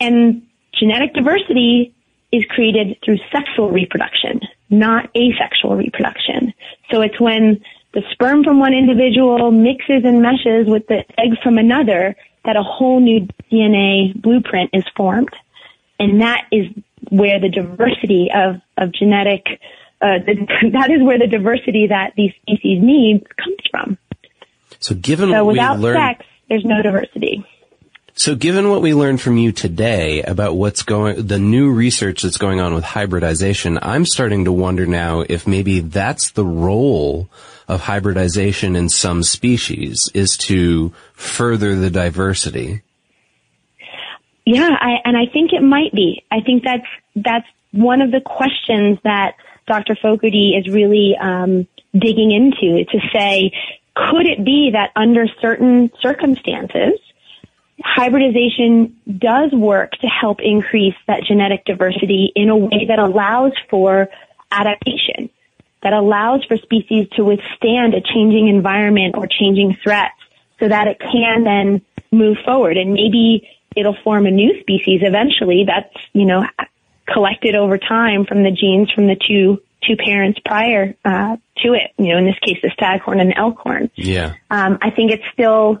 And 0.00 0.42
genetic 0.78 1.14
diversity 1.14 1.94
is 2.32 2.44
created 2.48 2.98
through 3.04 3.18
sexual 3.32 3.70
reproduction, 3.70 4.40
not 4.70 5.10
asexual 5.16 5.76
reproduction. 5.76 6.52
So 6.90 7.00
it's 7.00 7.18
when 7.20 7.62
the 7.94 8.02
sperm 8.12 8.44
from 8.44 8.58
one 8.60 8.74
individual 8.74 9.50
mixes 9.50 10.02
and 10.04 10.20
meshes 10.20 10.66
with 10.66 10.86
the 10.88 11.04
egg 11.18 11.38
from 11.42 11.58
another 11.58 12.16
that 12.44 12.56
a 12.56 12.62
whole 12.62 13.00
new 13.00 13.26
DNA 13.50 14.14
blueprint 14.20 14.70
is 14.72 14.84
formed. 14.96 15.34
And 15.98 16.20
that 16.20 16.46
is 16.52 16.66
where 17.10 17.40
the 17.40 17.48
diversity 17.48 18.28
of, 18.34 18.60
of 18.76 18.92
genetic, 18.92 19.46
uh, 20.00 20.18
the, 20.24 20.70
that 20.72 20.90
is 20.90 21.02
where 21.02 21.18
the 21.18 21.26
diversity 21.26 21.88
that 21.88 22.12
these 22.16 22.32
species 22.42 22.82
need 22.82 23.26
comes 23.36 23.58
from. 23.70 23.98
So 24.80 24.94
given 24.94 25.30
so 25.30 25.44
without 25.44 25.78
we 25.78 25.84
learned, 25.84 25.98
sex, 25.98 26.26
there's 26.48 26.64
no 26.64 26.82
diversity. 26.82 27.44
So 28.18 28.34
given 28.34 28.68
what 28.68 28.82
we 28.82 28.94
learned 28.94 29.20
from 29.20 29.38
you 29.38 29.52
today 29.52 30.22
about 30.22 30.56
what's 30.56 30.82
going, 30.82 31.26
the 31.26 31.38
new 31.38 31.70
research 31.70 32.22
that's 32.22 32.36
going 32.36 32.60
on 32.60 32.74
with 32.74 32.82
hybridization, 32.82 33.78
I'm 33.80 34.04
starting 34.04 34.44
to 34.46 34.52
wonder 34.52 34.86
now 34.86 35.20
if 35.20 35.46
maybe 35.46 35.80
that's 35.80 36.32
the 36.32 36.44
role 36.44 37.30
of 37.68 37.80
hybridization 37.80 38.74
in 38.74 38.88
some 38.88 39.22
species 39.22 40.10
is 40.14 40.36
to 40.38 40.92
further 41.12 41.76
the 41.76 41.90
diversity. 41.90 42.82
Yeah, 44.44 44.76
I, 44.80 44.96
and 45.04 45.16
I 45.16 45.26
think 45.32 45.52
it 45.52 45.62
might 45.62 45.92
be. 45.92 46.24
I 46.30 46.40
think 46.40 46.64
that's 46.64 46.86
that's 47.14 47.46
one 47.70 48.00
of 48.00 48.10
the 48.10 48.20
questions 48.20 48.98
that 49.04 49.36
Dr. 49.68 49.94
Fogarty 49.94 50.56
is 50.56 50.72
really 50.72 51.14
um, 51.20 51.68
digging 51.92 52.32
into 52.32 52.84
to 52.84 52.98
say, 53.12 53.52
could 53.94 54.26
it 54.26 54.44
be 54.44 54.70
that 54.72 54.90
under 54.96 55.26
certain 55.40 55.92
circumstances, 56.00 56.98
hybridization 57.82 58.96
does 59.18 59.52
work 59.52 59.92
to 59.92 60.06
help 60.06 60.40
increase 60.40 60.94
that 61.06 61.22
genetic 61.24 61.64
diversity 61.64 62.32
in 62.34 62.48
a 62.48 62.56
way 62.56 62.86
that 62.88 62.98
allows 62.98 63.52
for 63.70 64.08
adaptation, 64.50 65.30
that 65.82 65.92
allows 65.92 66.44
for 66.44 66.56
species 66.56 67.06
to 67.16 67.24
withstand 67.24 67.94
a 67.94 68.00
changing 68.00 68.48
environment 68.48 69.14
or 69.16 69.26
changing 69.26 69.76
threats 69.82 70.14
so 70.58 70.68
that 70.68 70.88
it 70.88 70.98
can 70.98 71.44
then 71.44 71.82
move 72.10 72.36
forward 72.44 72.76
and 72.76 72.92
maybe 72.92 73.48
it'll 73.76 73.96
form 74.02 74.26
a 74.26 74.30
new 74.30 74.60
species 74.60 75.00
eventually 75.02 75.64
that's, 75.66 75.94
you 76.12 76.24
know, 76.24 76.44
collected 77.06 77.54
over 77.54 77.78
time 77.78 78.24
from 78.26 78.42
the 78.42 78.50
genes 78.50 78.90
from 78.92 79.06
the 79.06 79.16
two 79.16 79.62
two 79.86 79.96
parents 79.96 80.38
prior 80.44 80.94
uh, 81.04 81.36
to 81.58 81.74
it. 81.74 81.92
You 81.96 82.12
know, 82.12 82.18
in 82.18 82.24
this 82.24 82.38
case, 82.44 82.58
the 82.62 82.70
staghorn 82.74 83.20
and 83.20 83.30
the 83.30 83.38
elkhorn. 83.38 83.90
Yeah. 83.94 84.34
Um, 84.50 84.78
I 84.82 84.90
think 84.90 85.12
it's 85.12 85.22
still 85.32 85.80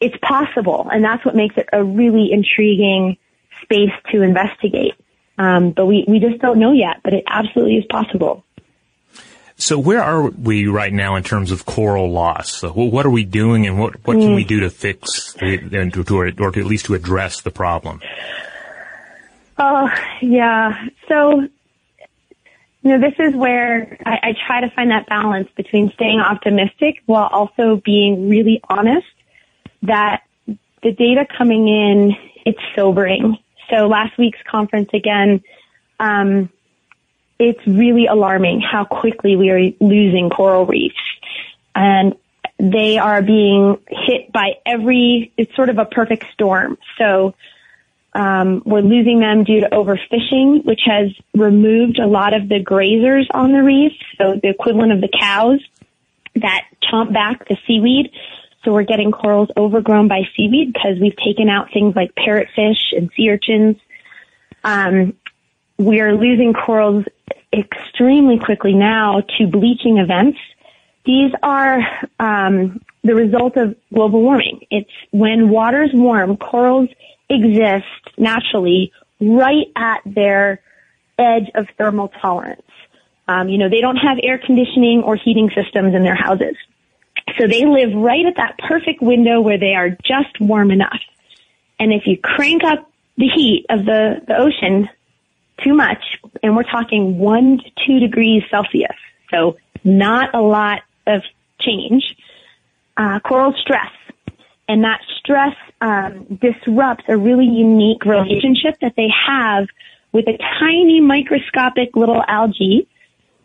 it's 0.00 0.16
possible, 0.22 0.88
and 0.92 1.04
that's 1.04 1.24
what 1.24 1.34
makes 1.34 1.56
it 1.56 1.68
a 1.72 1.82
really 1.82 2.30
intriguing 2.32 3.16
space 3.62 3.92
to 4.12 4.22
investigate. 4.22 4.94
Um, 5.38 5.70
but 5.72 5.86
we 5.86 6.04
we 6.08 6.18
just 6.18 6.40
don't 6.40 6.58
know 6.58 6.72
yet. 6.72 7.02
But 7.02 7.14
it 7.14 7.24
absolutely 7.26 7.76
is 7.76 7.84
possible. 7.88 8.44
So 9.58 9.78
where 9.78 10.02
are 10.02 10.28
we 10.28 10.66
right 10.66 10.92
now 10.92 11.16
in 11.16 11.22
terms 11.22 11.50
of 11.50 11.64
coral 11.64 12.10
loss? 12.10 12.52
So 12.52 12.70
what 12.70 13.06
are 13.06 13.10
we 13.10 13.24
doing 13.24 13.66
and 13.66 13.78
what, 13.78 13.94
what 14.06 14.18
can 14.18 14.34
we 14.34 14.44
do 14.44 14.60
to 14.60 14.70
fix 14.70 15.32
the, 15.32 15.54
and 15.72 15.92
to, 15.94 16.04
to, 16.04 16.18
or 16.18 16.30
to 16.30 16.60
at 16.60 16.66
least 16.66 16.86
to 16.86 16.94
address 16.94 17.40
the 17.40 17.50
problem? 17.50 18.02
Oh, 19.58 19.90
yeah. 20.20 20.88
So, 21.08 21.40
you 21.40 21.48
know, 22.82 23.00
this 23.00 23.14
is 23.18 23.34
where 23.34 23.96
I, 24.04 24.18
I 24.22 24.34
try 24.46 24.60
to 24.60 24.68
find 24.76 24.90
that 24.90 25.06
balance 25.08 25.48
between 25.56 25.90
staying 25.92 26.20
optimistic 26.20 26.96
while 27.06 27.28
also 27.32 27.80
being 27.82 28.28
really 28.28 28.60
honest 28.68 29.06
that 29.82 30.22
the 30.82 30.92
data 30.92 31.26
coming 31.36 31.68
in, 31.68 32.16
it's 32.44 32.60
sobering. 32.74 33.38
So 33.70 33.86
last 33.86 34.16
week's 34.18 34.38
conference 34.48 34.90
again, 34.92 35.42
um, 35.98 36.50
it's 37.38 37.66
really 37.66 38.06
alarming 38.06 38.60
how 38.60 38.84
quickly 38.84 39.36
we 39.36 39.50
are 39.50 39.60
losing 39.80 40.30
coral 40.30 40.66
reefs. 40.66 40.94
And 41.74 42.14
they 42.58 42.96
are 42.96 43.20
being 43.20 43.78
hit 43.88 44.32
by 44.32 44.54
every, 44.64 45.32
it's 45.36 45.54
sort 45.54 45.68
of 45.68 45.78
a 45.78 45.84
perfect 45.84 46.26
storm. 46.32 46.78
So, 46.98 47.34
um, 48.14 48.62
we're 48.64 48.80
losing 48.80 49.20
them 49.20 49.44
due 49.44 49.60
to 49.60 49.68
overfishing, 49.68 50.64
which 50.64 50.80
has 50.86 51.12
removed 51.34 51.98
a 51.98 52.06
lot 52.06 52.32
of 52.32 52.48
the 52.48 52.64
grazers 52.64 53.26
on 53.30 53.52
the 53.52 53.62
reef, 53.62 53.92
so 54.16 54.40
the 54.42 54.48
equivalent 54.48 54.92
of 54.92 55.02
the 55.02 55.08
cows 55.08 55.60
that 56.34 56.62
chomp 56.82 57.12
back 57.12 57.46
the 57.46 57.58
seaweed. 57.66 58.10
So 58.66 58.72
we're 58.72 58.82
getting 58.82 59.12
corals 59.12 59.48
overgrown 59.56 60.08
by 60.08 60.22
seaweed 60.36 60.72
because 60.72 60.98
we've 61.00 61.16
taken 61.24 61.48
out 61.48 61.68
things 61.72 61.94
like 61.94 62.12
parrotfish 62.16 62.96
and 62.96 63.12
sea 63.16 63.30
urchins. 63.30 63.76
Um, 64.64 65.14
we 65.78 66.00
are 66.00 66.12
losing 66.12 66.52
corals 66.52 67.04
extremely 67.52 68.40
quickly 68.44 68.74
now 68.74 69.22
to 69.38 69.46
bleaching 69.46 69.98
events. 69.98 70.38
These 71.04 71.30
are 71.44 71.78
um, 72.18 72.82
the 73.04 73.14
result 73.14 73.56
of 73.56 73.76
global 73.94 74.20
warming. 74.20 74.66
It's 74.68 74.90
when 75.12 75.48
water's 75.48 75.90
warm, 75.94 76.36
corals 76.36 76.88
exist 77.30 77.84
naturally 78.18 78.90
right 79.20 79.66
at 79.76 80.00
their 80.04 80.60
edge 81.20 81.48
of 81.54 81.68
thermal 81.78 82.08
tolerance. 82.20 82.62
Um, 83.28 83.48
you 83.48 83.58
know, 83.58 83.68
they 83.68 83.80
don't 83.80 83.96
have 83.96 84.18
air 84.24 84.38
conditioning 84.44 85.02
or 85.04 85.14
heating 85.14 85.50
systems 85.54 85.94
in 85.94 86.02
their 86.02 86.16
houses. 86.16 86.56
So 87.38 87.46
they 87.46 87.66
live 87.66 87.92
right 87.94 88.24
at 88.24 88.36
that 88.36 88.56
perfect 88.58 89.02
window 89.02 89.40
where 89.40 89.58
they 89.58 89.74
are 89.74 89.90
just 89.90 90.40
warm 90.40 90.70
enough. 90.70 91.00
And 91.78 91.92
if 91.92 92.06
you 92.06 92.16
crank 92.18 92.64
up 92.64 92.90
the 93.16 93.28
heat 93.34 93.66
of 93.68 93.84
the, 93.84 94.22
the 94.26 94.36
ocean 94.36 94.88
too 95.62 95.74
much, 95.74 96.02
and 96.42 96.56
we're 96.56 96.62
talking 96.62 97.18
one 97.18 97.58
to 97.58 97.70
two 97.86 98.00
degrees 98.00 98.42
Celsius, 98.50 98.96
so 99.30 99.56
not 99.84 100.34
a 100.34 100.40
lot 100.40 100.80
of 101.06 101.22
change, 101.60 102.04
uh, 102.96 103.20
coral 103.20 103.54
stress. 103.60 103.90
And 104.68 104.84
that 104.84 105.00
stress 105.18 105.54
um, 105.80 106.38
disrupts 106.40 107.04
a 107.08 107.16
really 107.16 107.46
unique 107.46 108.04
relationship 108.04 108.80
that 108.80 108.94
they 108.96 109.08
have 109.28 109.66
with 110.12 110.26
a 110.28 110.38
tiny 110.58 111.00
microscopic 111.00 111.94
little 111.94 112.22
algae 112.26 112.88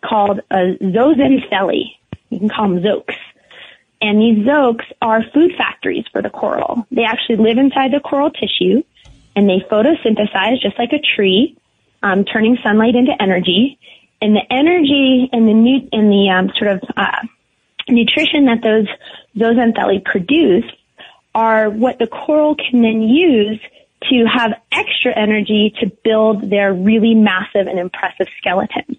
called 0.03 0.39
a 0.49 0.77
zooxanthellae. 0.81 1.83
You 2.29 2.39
can 2.39 2.49
call 2.49 2.69
them 2.69 2.79
zooks. 2.79 3.15
And 4.01 4.19
these 4.19 4.45
zooks 4.45 4.85
are 5.01 5.21
food 5.33 5.51
factories 5.57 6.05
for 6.11 6.21
the 6.21 6.29
coral. 6.29 6.87
They 6.91 7.03
actually 7.03 7.37
live 7.37 7.57
inside 7.57 7.91
the 7.91 7.99
coral 7.99 8.31
tissue 8.31 8.83
and 9.35 9.47
they 9.47 9.63
photosynthesize 9.69 10.59
just 10.61 10.77
like 10.77 10.91
a 10.91 10.99
tree, 11.15 11.57
um, 12.03 12.25
turning 12.25 12.57
sunlight 12.63 12.95
into 12.95 13.13
energy. 13.21 13.77
And 14.21 14.35
the 14.35 14.43
energy 14.51 15.29
and 15.31 15.47
the 15.47 15.53
nu- 15.53 15.89
and 15.91 16.11
the 16.11 16.29
um, 16.29 16.51
sort 16.57 16.71
of 16.71 16.81
uh, 16.97 17.25
nutrition 17.89 18.45
that 18.45 18.61
those 18.61 18.87
zooxanthellae 19.37 20.03
produce 20.03 20.65
are 21.33 21.69
what 21.69 21.97
the 21.99 22.07
coral 22.07 22.55
can 22.55 22.81
then 22.81 23.01
use 23.01 23.59
to 24.09 24.25
have 24.25 24.53
extra 24.71 25.15
energy 25.15 25.73
to 25.79 25.91
build 26.03 26.49
their 26.49 26.73
really 26.73 27.13
massive 27.13 27.67
and 27.67 27.79
impressive 27.79 28.27
skeletons. 28.39 28.97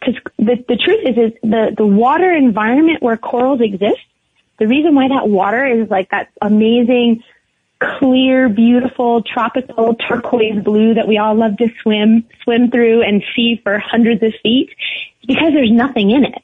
Because 0.00 0.20
the, 0.38 0.56
the 0.68 0.76
truth 0.76 1.00
is, 1.06 1.16
is 1.16 1.32
the, 1.42 1.74
the 1.76 1.86
water 1.86 2.32
environment 2.32 3.02
where 3.02 3.16
corals 3.16 3.60
exist, 3.60 4.00
the 4.58 4.66
reason 4.66 4.94
why 4.94 5.08
that 5.08 5.28
water 5.28 5.64
is 5.64 5.90
like 5.90 6.10
that 6.10 6.28
amazing, 6.40 7.22
clear, 7.80 8.48
beautiful, 8.48 9.22
tropical 9.22 9.94
turquoise 9.94 10.62
blue 10.62 10.94
that 10.94 11.08
we 11.08 11.18
all 11.18 11.34
love 11.34 11.56
to 11.58 11.68
swim, 11.82 12.24
swim 12.42 12.70
through 12.70 13.02
and 13.02 13.22
see 13.34 13.60
for 13.62 13.78
hundreds 13.78 14.22
of 14.22 14.32
feet, 14.42 14.70
is 15.22 15.26
because 15.26 15.52
there's 15.52 15.72
nothing 15.72 16.10
in 16.10 16.24
it. 16.24 16.42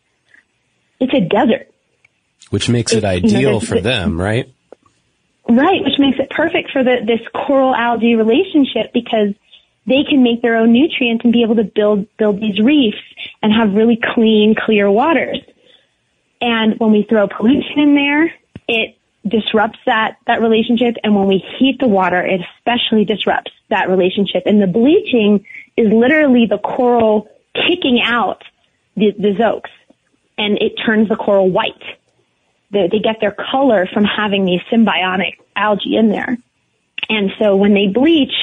It's 1.01 1.15
a 1.15 1.21
desert. 1.21 1.73
Which 2.51 2.69
makes 2.69 2.93
it 2.93 3.05
It's, 3.05 3.33
you 3.33 3.43
know, 3.43 3.57
ideal 3.57 3.61
for 3.61 3.81
them, 3.81 4.21
right? 4.21 4.53
Right, 5.49 5.83
which 5.83 5.99
makes 5.99 6.19
it 6.19 6.31
perfect 6.31 6.71
for 6.73 6.83
the, 6.83 6.97
this 7.07 7.21
coral 7.35 7.75
algae 7.75 8.17
relationship 8.17 8.93
because 8.93 9.35
they 9.87 10.05
can 10.09 10.23
make 10.23 10.43
their 10.43 10.57
own 10.57 10.73
nutrients 10.73 11.25
and 11.25 11.33
be 11.33 11.43
able 11.43 11.57
to 11.57 11.65
build, 11.65 12.07
build 12.19 12.41
these 12.41 12.59
reefs 12.61 12.99
and 13.43 13.53
have 13.53 13.75
really 13.75 13.99
clean, 14.15 14.55
clear 14.55 14.91
waters. 14.91 15.41
And 16.41 16.79
when 16.79 16.93
we 16.93 17.07
throw 17.09 17.29
pollution 17.29 17.79
in 17.79 17.95
there, 17.95 18.33
it 18.69 18.97
disrupts 19.27 19.79
that, 19.87 20.17
that 20.27 20.41
relationship. 20.41 20.97
And 21.03 21.15
when 21.15 21.27
we 21.27 21.45
heat 21.59 21.79
the 21.81 21.89
water, 21.89 22.21
it 22.21 22.41
especially 22.57 23.05
disrupts 23.05 23.51
that 23.69 23.89
relationship. 23.89 24.45
And 24.47 24.63
the 24.63 24.67
bleaching 24.67 25.45
is 25.77 25.93
literally 25.93 26.47
the 26.47 26.59
coral 26.59 27.29
kicking 27.55 28.01
out 28.03 28.43
the, 28.97 29.13
the 29.19 29.63
and 30.37 30.59
it 30.59 30.75
turns 30.85 31.09
the 31.09 31.17
coral 31.17 31.51
white 31.51 31.83
they, 32.71 32.89
they 32.91 32.99
get 32.99 33.17
their 33.21 33.33
color 33.51 33.89
from 33.93 34.05
having 34.05 34.45
these 34.45 34.61
symbiotic 34.71 35.37
algae 35.57 35.97
in 35.97 36.11
there. 36.11 36.39
And 37.09 37.31
so 37.39 37.57
when 37.57 37.75
they 37.75 37.87
bleach, 37.87 38.35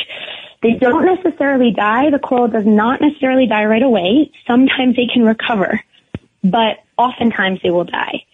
they 0.62 0.74
don't 0.74 1.06
necessarily 1.06 1.72
die. 1.72 2.10
The 2.10 2.20
coral 2.20 2.48
does 2.48 2.66
not 2.66 3.02
necessarily 3.02 3.48
die 3.48 3.66
right 3.66 3.84
away. 3.84 4.32
Sometimes 4.48 4.96
they 4.96 5.08
can 5.12 5.24
recover, 5.24 5.82
but 6.44 6.80
oftentimes 6.98 7.60
they 7.64 7.72
will 7.72 7.86
die. 7.86 8.26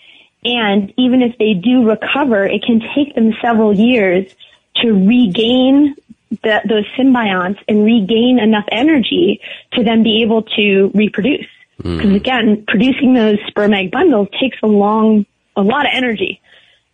And 0.43 0.93
even 0.97 1.21
if 1.21 1.37
they 1.37 1.53
do 1.53 1.87
recover, 1.87 2.45
it 2.45 2.63
can 2.63 2.81
take 2.95 3.13
them 3.15 3.33
several 3.41 3.73
years 3.73 4.33
to 4.77 4.91
regain 4.91 5.95
the, 6.43 6.61
those 6.67 6.85
symbionts 6.97 7.59
and 7.67 7.83
regain 7.83 8.39
enough 8.41 8.65
energy 8.71 9.41
to 9.73 9.83
then 9.83 10.03
be 10.03 10.23
able 10.23 10.43
to 10.43 10.91
reproduce. 10.95 11.45
Hmm. 11.81 11.97
Because 11.97 12.15
again, 12.15 12.63
producing 12.67 13.13
those 13.13 13.37
sperm 13.47 13.73
egg 13.73 13.91
bundles 13.91 14.29
takes 14.39 14.57
a 14.63 14.67
long, 14.67 15.25
a 15.55 15.61
lot 15.61 15.85
of 15.85 15.91
energy. 15.93 16.41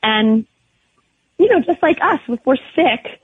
And, 0.03 0.45
you 1.37 1.49
know, 1.49 1.61
just 1.61 1.81
like 1.81 1.99
us, 2.01 2.19
if 2.27 2.39
we're 2.45 2.57
sick 2.75 3.21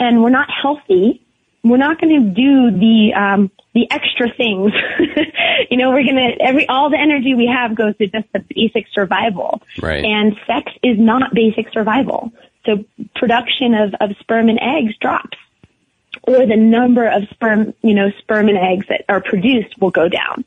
and 0.00 0.22
we're 0.22 0.30
not 0.30 0.48
healthy, 0.50 1.24
we're 1.64 1.76
not 1.76 2.00
going 2.00 2.20
to 2.20 2.30
do 2.30 2.78
the, 2.78 3.14
um, 3.14 3.50
the 3.74 3.86
extra 3.90 4.28
things. 4.36 4.72
you 5.70 5.76
know, 5.76 5.90
we're 5.90 6.04
going 6.04 6.16
to, 6.16 6.44
every, 6.44 6.68
all 6.68 6.90
the 6.90 6.98
energy 6.98 7.34
we 7.34 7.46
have 7.46 7.76
goes 7.76 7.96
to 7.98 8.06
just 8.06 8.26
the 8.32 8.44
basic 8.54 8.86
survival. 8.92 9.62
Right. 9.80 10.04
And 10.04 10.36
sex 10.46 10.72
is 10.82 10.98
not 10.98 11.34
basic 11.34 11.72
survival. 11.72 12.32
So 12.66 12.84
production 13.14 13.74
of, 13.74 13.94
of 14.00 14.16
sperm 14.20 14.48
and 14.48 14.58
eggs 14.60 14.94
drops. 15.00 15.38
Or 16.24 16.46
the 16.46 16.56
number 16.56 17.08
of 17.08 17.22
sperm, 17.30 17.74
you 17.82 17.94
know, 17.94 18.10
sperm 18.18 18.48
and 18.48 18.58
eggs 18.58 18.86
that 18.88 19.04
are 19.08 19.20
produced 19.20 19.80
will 19.80 19.90
go 19.90 20.08
down. 20.08 20.44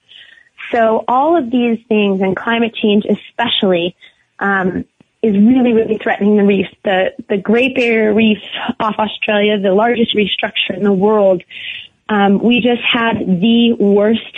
So 0.72 1.04
all 1.08 1.38
of 1.38 1.52
these 1.52 1.80
things 1.88 2.22
and 2.22 2.36
climate 2.36 2.74
change 2.76 3.06
especially, 3.06 3.96
um, 4.40 4.86
is 5.26 5.36
really, 5.36 5.74
really 5.74 5.98
threatening 5.98 6.38
the 6.38 6.44
reef. 6.44 6.68
The, 6.84 7.14
the 7.30 7.38
Great 7.38 7.76
Barrier 7.76 8.14
Reef 8.14 8.38
off 8.80 8.96
Australia, 9.00 9.60
the 9.60 9.74
largest 9.74 10.14
reef 10.14 10.30
structure 10.32 10.74
in 10.74 10.84
the 10.84 10.94
world, 10.94 11.44
um, 12.10 12.40
we 12.40 12.62
just 12.62 12.82
had 12.82 13.18
the 13.20 13.76
worst 13.80 14.38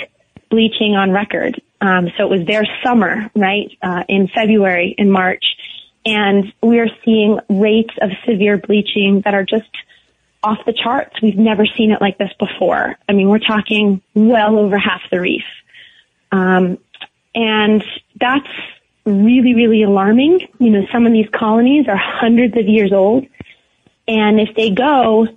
bleaching 0.49 0.95
on 0.95 1.11
record. 1.11 1.61
Um, 1.81 2.09
so 2.17 2.23
it 2.23 2.29
was 2.29 2.47
their 2.47 2.63
summer, 2.83 3.29
right, 3.35 3.69
uh, 3.81 4.03
in 4.07 4.29
February, 4.29 4.95
in 4.97 5.11
March. 5.11 5.43
And 6.05 6.53
we 6.63 6.79
are 6.79 6.88
seeing 7.03 7.39
rates 7.49 7.93
of 8.01 8.11
severe 8.25 8.57
bleaching 8.57 9.21
that 9.25 9.33
are 9.33 9.43
just 9.43 9.69
off 10.41 10.59
the 10.65 10.73
charts. 10.73 11.21
We've 11.21 11.38
never 11.38 11.65
seen 11.65 11.91
it 11.91 11.99
like 11.99 12.17
this 12.17 12.31
before. 12.39 12.95
I 13.09 13.13
mean, 13.13 13.27
we're 13.27 13.39
talking 13.39 14.01
well 14.13 14.57
over 14.57 14.77
half 14.77 15.01
the 15.11 15.19
reef. 15.19 15.43
Um, 16.31 16.77
and 17.35 17.83
that's 18.19 18.47
really, 19.07 19.55
really 19.55 19.83
alarming. 19.83 20.47
You 20.59 20.69
know, 20.69 20.85
some 20.91 21.05
of 21.05 21.13
these 21.13 21.29
colonies 21.33 21.87
are 21.87 21.97
hundreds 21.97 22.57
of 22.57 22.67
years 22.67 22.91
old. 22.91 23.25
And 24.07 24.39
if 24.39 24.55
they 24.55 24.69
go, 24.69 25.27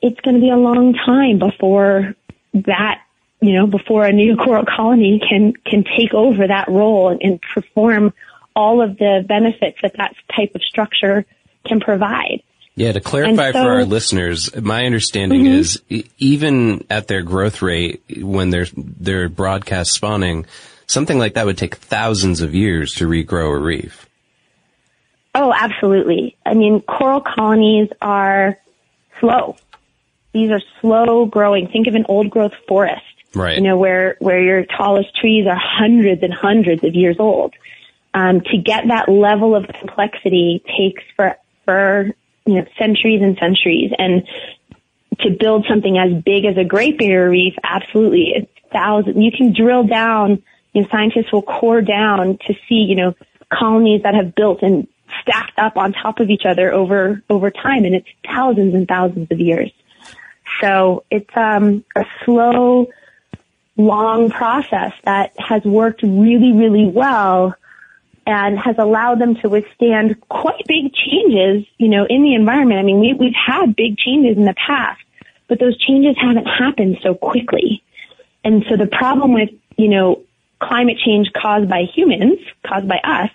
it's 0.00 0.20
going 0.20 0.34
to 0.36 0.40
be 0.40 0.50
a 0.50 0.56
long 0.56 0.94
time 0.94 1.38
before 1.38 2.14
that, 2.54 3.02
you 3.40 3.52
know, 3.54 3.66
before 3.66 4.04
a 4.04 4.12
new 4.12 4.36
coral 4.44 4.64
colony 4.64 5.20
can, 5.26 5.52
can 5.54 5.84
take 5.84 6.12
over 6.14 6.46
that 6.46 6.68
role 6.68 7.08
and, 7.10 7.20
and 7.22 7.40
perform 7.40 8.12
all 8.54 8.82
of 8.82 8.98
the 8.98 9.24
benefits 9.26 9.78
that 9.82 9.94
that 9.96 10.14
type 10.36 10.54
of 10.54 10.62
structure 10.62 11.24
can 11.66 11.80
provide. 11.80 12.42
Yeah, 12.74 12.92
to 12.92 13.00
clarify 13.00 13.52
so- 13.52 13.62
for 13.62 13.70
our 13.70 13.84
listeners, 13.84 14.54
my 14.56 14.84
understanding 14.86 15.44
Mhm. 15.44 15.58
is 15.58 15.82
even 16.18 16.84
at 16.88 17.06
their 17.06 17.22
growth 17.22 17.60
rate, 17.60 18.02
when 18.18 18.50
they're 18.50 18.66
they're 18.76 19.28
broadcast 19.28 19.92
spawning, 19.92 20.46
something 20.92 21.18
like 21.18 21.34
that 21.34 21.46
would 21.46 21.58
take 21.58 21.76
thousands 21.76 22.40
of 22.40 22.54
years 22.54 22.94
to 22.94 23.08
regrow 23.08 23.56
a 23.56 23.58
reef. 23.58 24.08
Oh, 25.34 25.52
absolutely. 25.52 26.36
I 26.44 26.54
mean, 26.54 26.82
coral 26.82 27.22
colonies 27.22 27.88
are 28.00 28.58
slow. 29.18 29.56
These 30.34 30.50
are 30.50 30.60
slow 30.80 31.26
growing. 31.26 31.68
Think 31.68 31.86
of 31.86 31.94
an 31.94 32.04
old 32.08 32.30
growth 32.30 32.52
forest. 32.68 33.02
Right. 33.34 33.56
You 33.56 33.62
know, 33.62 33.78
where, 33.78 34.16
where 34.18 34.42
your 34.42 34.64
tallest 34.64 35.16
trees 35.18 35.46
are 35.46 35.58
hundreds 35.58 36.22
and 36.22 36.32
hundreds 36.32 36.84
of 36.84 36.94
years 36.94 37.16
old. 37.18 37.54
Um, 38.14 38.42
to 38.42 38.58
get 38.58 38.88
that 38.88 39.08
level 39.08 39.56
of 39.56 39.64
complexity 39.80 40.62
takes 40.66 41.02
for, 41.16 41.36
for, 41.64 42.10
you 42.44 42.54
know, 42.54 42.66
centuries 42.78 43.22
and 43.22 43.38
centuries. 43.40 43.90
And 43.96 44.28
to 45.20 45.30
build 45.30 45.64
something 45.66 45.96
as 45.96 46.22
big 46.22 46.44
as 46.44 46.58
a 46.58 46.64
Great 46.64 46.98
Barrier 46.98 47.30
Reef, 47.30 47.54
absolutely, 47.64 48.32
it's 48.36 48.50
thousand. 48.70 49.22
You 49.22 49.30
can 49.30 49.54
drill 49.54 49.84
down. 49.86 50.42
You 50.72 50.82
know, 50.82 50.88
scientists 50.90 51.32
will 51.32 51.42
core 51.42 51.82
down 51.82 52.38
to 52.46 52.54
see, 52.68 52.86
you 52.88 52.96
know, 52.96 53.14
colonies 53.52 54.02
that 54.02 54.14
have 54.14 54.34
built 54.34 54.62
and 54.62 54.88
stacked 55.20 55.58
up 55.58 55.76
on 55.76 55.92
top 55.92 56.20
of 56.20 56.30
each 56.30 56.44
other 56.46 56.72
over 56.72 57.22
over 57.28 57.50
time, 57.50 57.84
and 57.84 57.94
it's 57.94 58.08
thousands 58.26 58.74
and 58.74 58.88
thousands 58.88 59.28
of 59.30 59.38
years. 59.38 59.70
So 60.60 61.04
it's 61.10 61.30
um, 61.36 61.84
a 61.96 62.04
slow, 62.24 62.88
long 63.76 64.30
process 64.30 64.92
that 65.04 65.32
has 65.38 65.62
worked 65.64 66.02
really, 66.02 66.52
really 66.52 66.86
well 66.86 67.54
and 68.26 68.58
has 68.58 68.76
allowed 68.78 69.20
them 69.20 69.34
to 69.36 69.48
withstand 69.48 70.20
quite 70.28 70.62
big 70.66 70.92
changes, 70.94 71.66
you 71.78 71.88
know, 71.88 72.06
in 72.08 72.22
the 72.22 72.34
environment. 72.34 72.78
I 72.78 72.84
mean, 72.84 73.00
we, 73.00 73.14
we've 73.14 73.34
had 73.34 73.74
big 73.74 73.98
changes 73.98 74.36
in 74.36 74.44
the 74.44 74.54
past, 74.54 75.00
but 75.48 75.58
those 75.58 75.76
changes 75.78 76.16
haven't 76.20 76.46
happened 76.46 76.98
so 77.02 77.14
quickly. 77.14 77.82
And 78.44 78.64
so 78.68 78.76
the 78.76 78.86
problem 78.86 79.32
with, 79.32 79.50
you 79.76 79.88
know, 79.88 80.22
climate 80.62 80.98
change 81.04 81.30
caused 81.32 81.68
by 81.68 81.84
humans, 81.94 82.38
caused 82.66 82.88
by 82.88 82.98
us, 82.98 83.30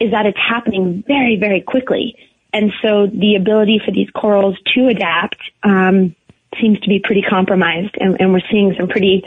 is 0.00 0.10
that 0.12 0.26
it's 0.26 0.38
happening 0.38 1.04
very, 1.06 1.36
very 1.36 1.60
quickly. 1.60 2.16
And 2.52 2.72
so 2.82 3.06
the 3.06 3.36
ability 3.36 3.80
for 3.84 3.92
these 3.92 4.08
corals 4.10 4.56
to 4.74 4.88
adapt, 4.88 5.36
um, 5.62 6.16
seems 6.60 6.80
to 6.80 6.88
be 6.88 6.98
pretty 6.98 7.22
compromised 7.22 7.94
and, 8.00 8.20
and 8.20 8.32
we're 8.32 8.40
seeing 8.50 8.74
some 8.76 8.88
pretty, 8.88 9.22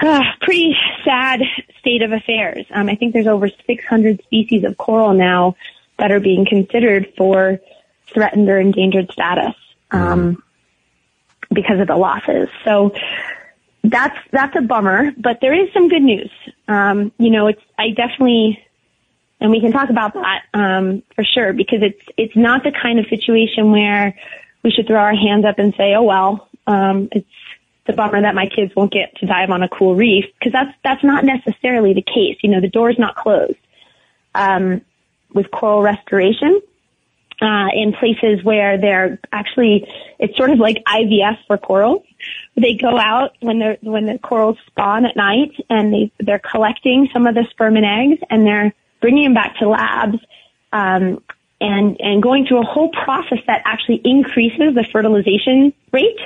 uh, 0.00 0.22
pretty 0.40 0.74
sad 1.04 1.40
state 1.78 2.02
of 2.02 2.12
affairs. 2.12 2.66
Um, 2.70 2.88
I 2.88 2.96
think 2.96 3.12
there's 3.12 3.28
over 3.28 3.48
600 3.48 4.22
species 4.24 4.64
of 4.64 4.76
coral 4.76 5.14
now 5.14 5.54
that 5.98 6.10
are 6.10 6.18
being 6.18 6.44
considered 6.44 7.12
for 7.16 7.60
threatened 8.12 8.48
or 8.48 8.58
endangered 8.58 9.12
status, 9.12 9.54
um, 9.92 10.42
because 11.52 11.80
of 11.80 11.86
the 11.86 11.96
losses. 11.96 12.48
So 12.64 12.94
that's, 13.84 14.16
that's 14.30 14.56
a 14.56 14.62
bummer, 14.62 15.12
but 15.16 15.38
there 15.40 15.54
is 15.54 15.72
some 15.72 15.88
good 15.88 16.02
news. 16.02 16.30
Um, 16.68 17.12
you 17.18 17.30
know, 17.30 17.48
it's, 17.48 17.62
I 17.78 17.90
definitely, 17.90 18.62
and 19.40 19.50
we 19.50 19.60
can 19.60 19.72
talk 19.72 19.90
about 19.90 20.14
that, 20.14 20.42
um, 20.54 21.02
for 21.14 21.24
sure, 21.24 21.52
because 21.52 21.80
it's, 21.82 22.02
it's 22.16 22.36
not 22.36 22.62
the 22.62 22.72
kind 22.72 22.98
of 22.98 23.06
situation 23.08 23.72
where 23.72 24.16
we 24.62 24.70
should 24.70 24.86
throw 24.86 25.00
our 25.00 25.14
hands 25.14 25.44
up 25.44 25.58
and 25.58 25.74
say, 25.76 25.94
oh 25.94 26.02
well, 26.02 26.48
um, 26.66 27.08
it's, 27.12 27.26
the 27.86 27.92
bummer 27.92 28.20
that 28.22 28.34
my 28.34 28.46
kids 28.46 28.72
won't 28.76 28.92
get 28.92 29.16
to 29.16 29.26
dive 29.26 29.50
on 29.50 29.62
a 29.62 29.68
cool 29.68 29.96
reef 29.96 30.24
because 30.38 30.52
that's 30.52 30.70
that's 30.84 31.02
not 31.02 31.24
necessarily 31.24 31.94
the 31.94 32.02
case. 32.02 32.38
You 32.40 32.50
know, 32.50 32.60
the 32.60 32.68
door's 32.68 32.98
not 32.98 33.16
closed. 33.16 33.58
Um, 34.34 34.82
with 35.34 35.50
coral 35.50 35.82
restoration, 35.82 36.60
uh, 37.40 37.68
in 37.74 37.92
places 37.92 38.44
where 38.44 38.78
they're 38.78 39.18
actually, 39.32 39.86
it's 40.18 40.36
sort 40.36 40.50
of 40.50 40.58
like 40.58 40.82
IVF 40.86 41.38
for 41.46 41.58
corals. 41.58 42.02
They 42.56 42.74
go 42.74 42.98
out 42.98 43.36
when 43.40 43.58
they're 43.58 43.78
when 43.80 44.06
the 44.06 44.18
corals 44.18 44.58
spawn 44.66 45.06
at 45.06 45.16
night 45.16 45.52
and 45.70 45.92
they 45.92 46.12
they're 46.20 46.38
collecting 46.38 47.08
some 47.12 47.26
of 47.26 47.34
the 47.34 47.46
sperm 47.50 47.76
and 47.76 47.86
eggs 47.86 48.22
and 48.28 48.46
they're 48.46 48.74
bringing 49.00 49.24
them 49.24 49.34
back 49.34 49.56
to 49.58 49.68
labs. 49.68 50.18
Um, 50.72 51.22
and, 51.60 51.96
and 52.00 52.20
going 52.20 52.44
through 52.46 52.60
a 52.60 52.66
whole 52.66 52.90
process 52.90 53.38
that 53.46 53.62
actually 53.64 54.00
increases 54.04 54.74
the 54.74 54.84
fertilization 54.90 55.72
rate 55.92 56.18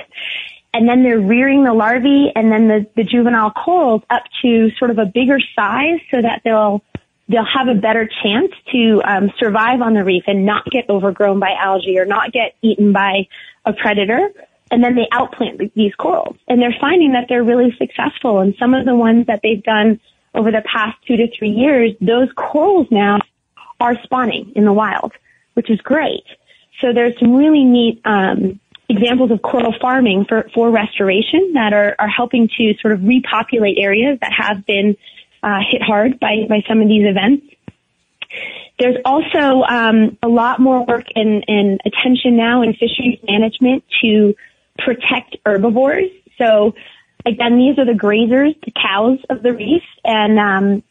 and 0.73 0.87
then 0.87 1.03
they're 1.03 1.19
rearing 1.19 1.63
the 1.63 1.73
larvae 1.73 2.31
and 2.35 2.51
then 2.51 2.67
the, 2.67 2.87
the 2.95 3.03
juvenile 3.03 3.51
corals 3.51 4.01
up 4.09 4.23
to 4.41 4.69
sort 4.77 4.91
of 4.91 4.97
a 4.97 5.05
bigger 5.05 5.39
size 5.55 5.99
so 6.11 6.21
that 6.21 6.41
they'll 6.43 6.83
they'll 7.29 7.45
have 7.45 7.67
a 7.67 7.75
better 7.75 8.09
chance 8.23 8.51
to 8.71 9.01
um, 9.03 9.31
survive 9.37 9.81
on 9.81 9.93
the 9.93 10.03
reef 10.03 10.23
and 10.27 10.45
not 10.45 10.65
get 10.71 10.89
overgrown 10.89 11.39
by 11.39 11.53
algae 11.59 11.99
or 11.99 12.05
not 12.05 12.31
get 12.31 12.55
eaten 12.61 12.93
by 12.93 13.27
a 13.65 13.73
predator. 13.73 14.29
And 14.69 14.83
then 14.83 14.95
they 14.95 15.07
outplant 15.13 15.73
these 15.75 15.95
corals, 15.95 16.35
and 16.47 16.61
they're 16.61 16.75
finding 16.79 17.13
that 17.13 17.27
they're 17.29 17.43
really 17.43 17.73
successful. 17.77 18.39
And 18.39 18.53
some 18.59 18.73
of 18.73 18.85
the 18.85 18.95
ones 18.95 19.27
that 19.27 19.39
they've 19.41 19.63
done 19.63 19.99
over 20.35 20.51
the 20.51 20.61
past 20.71 20.97
two 21.07 21.17
to 21.17 21.27
three 21.37 21.49
years, 21.49 21.93
those 22.01 22.29
corals 22.35 22.87
now 22.91 23.19
are 23.79 23.95
spawning 24.03 24.51
in 24.55 24.65
the 24.65 24.73
wild, 24.73 25.13
which 25.53 25.69
is 25.69 25.79
great. 25.81 26.23
So 26.81 26.93
there's 26.93 27.17
some 27.19 27.33
really 27.33 27.63
neat 27.63 28.01
um, 28.05 28.59
examples 28.89 29.31
of 29.31 29.41
coral 29.41 29.73
farming 29.81 30.25
for, 30.27 30.49
for 30.53 30.69
restoration 30.69 31.53
that 31.53 31.73
are, 31.73 31.95
are 31.99 32.07
helping 32.07 32.49
to 32.57 32.73
sort 32.81 32.93
of 32.93 33.03
repopulate 33.03 33.77
areas 33.79 34.19
that 34.21 34.31
have 34.37 34.65
been 34.65 34.95
uh, 35.43 35.59
hit 35.69 35.81
hard 35.81 36.19
by, 36.19 36.45
by 36.47 36.63
some 36.67 36.81
of 36.81 36.87
these 36.87 37.05
events. 37.05 37.45
There's 38.79 38.97
also 39.03 39.63
um, 39.63 40.17
a 40.21 40.27
lot 40.27 40.59
more 40.59 40.85
work 40.85 41.05
and, 41.15 41.43
and 41.47 41.81
attention 41.83 42.37
now 42.37 42.61
in 42.61 42.73
fisheries 42.73 43.19
management 43.27 43.83
to 44.03 44.35
protect 44.87 45.37
herbivores. 45.45 46.09
So 46.37 46.73
again, 47.25 47.57
these 47.57 47.77
are 47.77 47.85
the 47.85 47.97
grazers, 47.97 48.55
the 48.63 48.71
cows 48.71 49.19
of 49.29 49.43
the 49.43 49.53
reef, 49.53 49.83
and 50.03 50.39
um, 50.39 50.83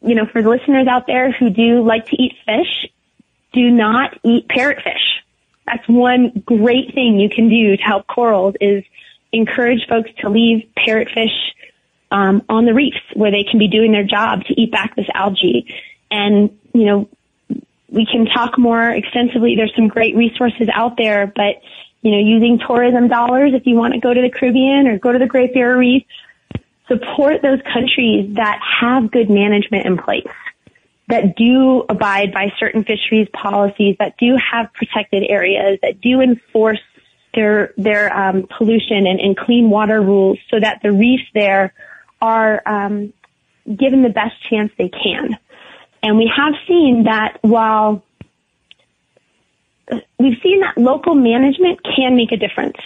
you 0.00 0.14
know, 0.14 0.26
for 0.26 0.42
the 0.42 0.48
listeners 0.48 0.86
out 0.86 1.06
there 1.06 1.32
who 1.32 1.50
do 1.50 1.82
like 1.82 2.06
to 2.06 2.16
eat 2.22 2.34
fish, 2.46 2.90
do 3.52 3.70
not 3.70 4.18
eat 4.22 4.46
parrotfish 4.48 5.14
that's 5.66 5.86
one 5.88 6.42
great 6.44 6.94
thing 6.94 7.18
you 7.18 7.28
can 7.28 7.48
do 7.48 7.76
to 7.76 7.82
help 7.82 8.06
corals 8.06 8.54
is 8.60 8.84
encourage 9.32 9.86
folks 9.88 10.10
to 10.20 10.28
leave 10.28 10.68
parrotfish 10.76 11.34
um, 12.10 12.42
on 12.48 12.66
the 12.66 12.74
reefs 12.74 13.00
where 13.14 13.30
they 13.30 13.44
can 13.48 13.58
be 13.58 13.68
doing 13.68 13.92
their 13.92 14.04
job 14.04 14.44
to 14.44 14.60
eat 14.60 14.70
back 14.70 14.94
this 14.94 15.08
algae. 15.14 15.66
And 16.10 16.58
you 16.72 16.84
know, 16.84 17.08
we 17.88 18.06
can 18.06 18.26
talk 18.26 18.58
more 18.58 18.90
extensively. 18.90 19.54
There's 19.56 19.74
some 19.74 19.88
great 19.88 20.16
resources 20.16 20.68
out 20.72 20.96
there, 20.96 21.32
but 21.34 21.56
you 22.04 22.10
know, 22.10 22.18
using 22.18 22.58
tourism 22.58 23.08
dollars 23.08 23.52
if 23.54 23.66
you 23.66 23.76
want 23.76 23.94
to 23.94 24.00
go 24.00 24.12
to 24.12 24.20
the 24.20 24.28
Caribbean 24.28 24.86
or 24.86 24.98
go 24.98 25.10
to 25.10 25.18
the 25.18 25.26
Great 25.26 25.54
Barrier 25.54 25.78
Reef. 25.78 26.04
Support 26.86 27.40
those 27.40 27.60
countries 27.72 28.34
that 28.34 28.60
have 28.80 29.10
good 29.10 29.30
management 29.30 29.86
in 29.86 29.96
place, 29.96 30.28
that 31.08 31.34
do 31.34 31.82
abide 31.88 32.30
by 32.34 32.52
certain 32.60 32.84
fisheries 32.84 33.26
policies, 33.32 33.96
that 34.00 34.18
do 34.18 34.36
have 34.52 34.70
protected 34.74 35.24
areas, 35.26 35.78
that 35.80 36.02
do 36.02 36.20
enforce 36.20 36.82
their 37.32 37.72
their 37.78 38.14
um, 38.14 38.46
pollution 38.58 39.06
and, 39.06 39.18
and, 39.18 39.34
clean 39.34 39.70
water 39.70 40.02
rules, 40.02 40.38
so 40.50 40.60
that 40.60 40.80
the 40.82 40.92
reefs 40.92 41.24
there 41.32 41.72
are 42.20 42.62
um, 42.66 43.14
given 43.66 44.02
the 44.02 44.10
best 44.10 44.34
chance 44.50 44.70
they 44.76 44.90
can. 44.90 45.38
And 46.02 46.18
we 46.18 46.30
have 46.36 46.52
seen 46.68 47.04
that 47.04 47.38
while 47.40 48.04
we've 50.18 50.38
seen 50.42 50.60
that 50.60 50.76
local 50.76 51.14
management 51.14 51.80
can 51.96 52.16
make 52.16 52.32
a 52.32 52.36
difference. 52.36 52.76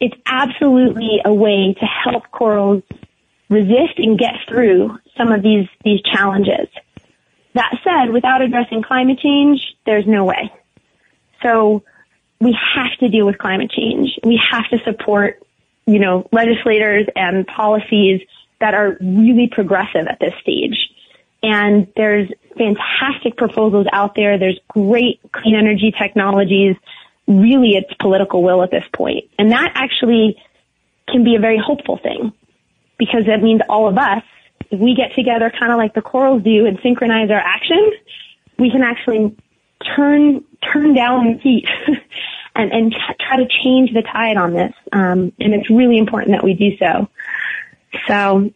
It's 0.00 0.16
absolutely 0.26 1.20
a 1.24 1.32
way 1.32 1.74
to 1.78 1.86
help 1.86 2.30
corals 2.30 2.82
resist 3.48 3.98
and 3.98 4.18
get 4.18 4.34
through 4.48 4.98
some 5.16 5.32
of 5.32 5.42
these, 5.42 5.66
these 5.84 6.00
challenges. 6.02 6.68
That 7.54 7.74
said, 7.82 8.12
without 8.12 8.42
addressing 8.42 8.82
climate 8.82 9.18
change, 9.18 9.60
there's 9.86 10.06
no 10.06 10.24
way. 10.24 10.52
So 11.42 11.82
we 12.40 12.56
have 12.74 12.96
to 13.00 13.08
deal 13.08 13.26
with 13.26 13.38
climate 13.38 13.70
change. 13.70 14.10
We 14.22 14.40
have 14.50 14.68
to 14.68 14.78
support, 14.84 15.42
you 15.86 15.98
know, 15.98 16.28
legislators 16.30 17.06
and 17.16 17.46
policies 17.46 18.20
that 18.60 18.74
are 18.74 18.96
really 19.00 19.48
progressive 19.50 20.06
at 20.08 20.20
this 20.20 20.34
stage. 20.40 20.76
And 21.42 21.86
there's 21.96 22.28
fantastic 22.56 23.36
proposals 23.36 23.86
out 23.92 24.14
there. 24.14 24.38
There's 24.38 24.58
great 24.68 25.20
clean 25.32 25.54
energy 25.54 25.92
technologies. 25.96 26.76
Really, 27.26 27.76
it's 27.76 27.92
political 28.00 28.42
will 28.42 28.62
at 28.62 28.70
this 28.70 28.84
point. 28.94 29.24
And 29.38 29.52
that 29.52 29.72
actually 29.74 30.36
can 31.08 31.24
be 31.24 31.36
a 31.36 31.40
very 31.40 31.58
hopeful 31.58 31.98
thing 31.98 32.32
because 32.98 33.26
that 33.26 33.42
means 33.42 33.60
all 33.68 33.88
of 33.88 33.96
us, 33.96 34.22
if 34.70 34.80
we 34.80 34.94
get 34.94 35.14
together 35.14 35.50
kind 35.56 35.72
of 35.72 35.78
like 35.78 35.94
the 35.94 36.02
corals 36.02 36.42
do 36.42 36.66
and 36.66 36.78
synchronize 36.82 37.30
our 37.30 37.38
action, 37.38 37.92
we 38.58 38.70
can 38.70 38.82
actually 38.82 39.36
turn, 39.96 40.44
turn 40.72 40.94
down 40.94 41.32
the 41.32 41.38
heat 41.38 41.68
and, 42.54 42.72
and 42.72 42.94
try 43.20 43.36
to 43.36 43.46
change 43.62 43.92
the 43.94 44.02
tide 44.02 44.36
on 44.36 44.52
this. 44.52 44.72
Um, 44.92 45.32
and 45.38 45.54
it's 45.54 45.70
really 45.70 45.96
important 45.96 46.32
that 46.32 46.44
we 46.44 46.54
do 46.54 46.76
so. 46.76 47.08
So 48.06 48.50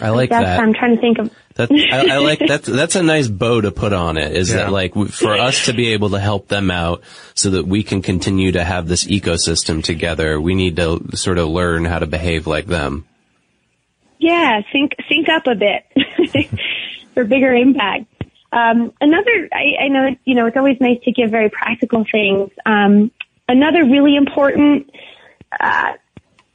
I 0.00 0.10
like 0.10 0.30
that. 0.30 0.58
I'm 0.58 0.72
trying 0.72 0.96
to 0.96 1.00
think 1.00 1.18
of. 1.18 1.30
That, 1.54 1.70
I, 1.70 2.14
I, 2.14 2.18
like 2.18 2.38
that's 2.38 2.66
that's 2.66 2.96
a 2.96 3.02
nice 3.02 3.28
bow 3.28 3.60
to 3.60 3.70
put 3.70 3.92
on 3.92 4.16
it. 4.16 4.34
Is 4.34 4.50
yeah. 4.50 4.56
that 4.56 4.72
like 4.72 4.94
for 4.94 5.34
us 5.34 5.66
to 5.66 5.74
be 5.74 5.88
able 5.88 6.10
to 6.10 6.18
help 6.18 6.48
them 6.48 6.70
out 6.70 7.02
so 7.34 7.50
that 7.50 7.66
we 7.66 7.82
can 7.82 8.00
continue 8.00 8.52
to 8.52 8.64
have 8.64 8.88
this 8.88 9.04
ecosystem 9.04 9.84
together? 9.84 10.40
We 10.40 10.54
need 10.54 10.76
to 10.76 11.14
sort 11.14 11.36
of 11.36 11.48
learn 11.48 11.84
how 11.84 11.98
to 11.98 12.06
behave 12.06 12.46
like 12.46 12.66
them. 12.66 13.06
Yeah, 14.18 14.62
sync 14.72 14.92
sync 15.10 15.28
up 15.28 15.46
a 15.46 15.54
bit 15.54 16.50
for 17.14 17.24
bigger 17.24 17.52
impact. 17.52 18.06
Um, 18.50 18.92
another, 19.00 19.48
I, 19.52 19.84
I 19.84 19.88
know 19.88 20.16
you 20.24 20.34
know 20.34 20.46
it's 20.46 20.56
always 20.56 20.80
nice 20.80 21.02
to 21.04 21.12
give 21.12 21.30
very 21.30 21.50
practical 21.50 22.06
things. 22.10 22.50
Um, 22.64 23.10
another 23.46 23.84
really 23.84 24.16
important, 24.16 24.90
uh, 25.60 25.92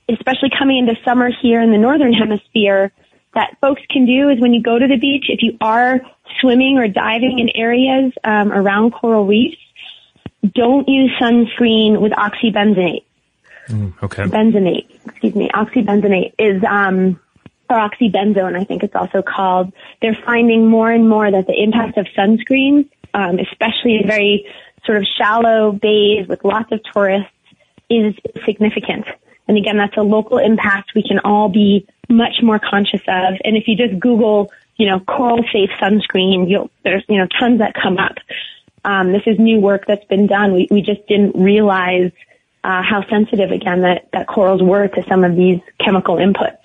especially 0.10 0.50
coming 0.58 0.80
into 0.80 1.00
summer 1.06 1.30
here 1.42 1.62
in 1.62 1.72
the 1.72 1.78
northern 1.78 2.14
hemisphere 2.14 2.92
that 3.38 3.56
folks 3.62 3.84
can 3.92 4.08
do 4.08 4.30
is 4.30 4.42
when 4.42 4.52
you 4.52 4.64
go 4.64 4.80
to 4.80 4.88
the 4.88 4.98
beach, 4.98 5.26
if 5.30 5.44
you 5.44 5.56
are 5.62 6.02
swimming 6.42 6.80
or 6.80 6.88
diving 6.88 7.38
in 7.38 7.50
areas 7.50 8.12
um, 8.24 8.52
around 8.52 8.92
coral 8.92 9.28
reefs, 9.28 9.58
don't 10.56 10.90
use 10.90 11.12
sunscreen 11.22 12.02
with 12.02 12.12
oxybenzoate. 12.14 13.04
Mm, 13.68 13.94
okay. 14.02 14.24
Benzonate, 14.24 14.88
excuse 15.06 15.36
me, 15.36 15.50
oxybenzoate 15.54 16.34
is, 16.40 16.64
um, 16.64 17.20
or 17.70 17.78
oxybenzone, 17.78 18.60
I 18.60 18.64
think 18.64 18.82
it's 18.82 18.96
also 18.96 19.22
called. 19.22 19.72
They're 20.02 20.18
finding 20.26 20.68
more 20.68 20.90
and 20.90 21.08
more 21.08 21.30
that 21.30 21.46
the 21.46 21.62
impact 21.62 22.00
of 22.00 22.08
sunscreen, 22.18 22.90
um, 23.14 23.38
especially 23.38 23.98
in 23.98 24.08
very 24.08 24.48
sort 24.84 24.98
of 24.98 25.06
shallow 25.16 25.74
bays 25.74 26.28
with 26.28 26.44
lots 26.44 26.72
of 26.72 26.80
tourists, 26.92 27.30
is 27.88 28.16
significant. 28.46 29.06
And 29.48 29.58
again, 29.58 29.78
that's 29.78 29.96
a 29.96 30.02
local 30.02 30.40
impact 30.40 30.94
we 30.96 31.04
can 31.04 31.20
all 31.20 31.50
be 31.50 31.88
much 32.10 32.42
more 32.42 32.60
conscious 32.60 33.02
of. 33.08 33.36
And 33.44 33.58
if 33.58 33.68
you 33.68 33.76
just 33.76 34.00
Google, 34.00 34.52
you 34.78 34.88
know, 34.90 35.00
coral 35.00 35.44
safe 35.52 35.70
sunscreen, 35.82 36.50
you'll, 36.50 36.70
there's, 36.84 37.04
you 37.10 37.18
know, 37.18 37.28
tons 37.40 37.60
that 37.60 37.74
come 37.74 37.98
up. 37.98 38.16
Um, 38.86 39.12
this 39.12 39.24
is 39.26 39.38
new 39.40 39.60
work 39.60 39.86
that's 39.88 40.06
been 40.06 40.28
done. 40.28 40.54
We, 40.54 40.68
we 40.72 40.82
just 40.82 41.06
didn't 41.08 41.36
realize, 41.36 42.12
uh, 42.64 42.82
how 42.84 43.04
sensitive 43.10 43.52
again 43.52 43.82
that, 43.82 44.08
that 44.14 44.28
corals 44.28 44.62
were 44.62 44.88
to 44.88 45.04
some 45.10 45.24
of 45.24 45.36
these 45.36 45.60
chemical 45.84 46.18
inputs. 46.18 46.58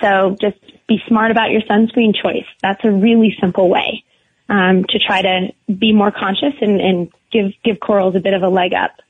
So 0.00 0.36
just 0.40 0.58
be 0.86 0.98
smart 1.08 1.30
about 1.30 1.50
your 1.50 1.62
sunscreen 1.62 2.14
choice. 2.14 2.44
That's 2.60 2.84
a 2.84 2.90
really 2.90 3.36
simple 3.40 3.68
way, 3.68 4.04
um, 4.48 4.84
to 4.84 4.98
try 4.98 5.22
to 5.22 5.52
be 5.72 5.92
more 5.92 6.10
conscious 6.10 6.54
and, 6.60 6.80
and 6.80 7.12
give, 7.32 7.52
give 7.64 7.80
corals 7.80 8.14
a 8.14 8.20
bit 8.20 8.34
of 8.34 8.42
a 8.42 8.48
leg 8.48 8.74
up. 8.74 9.00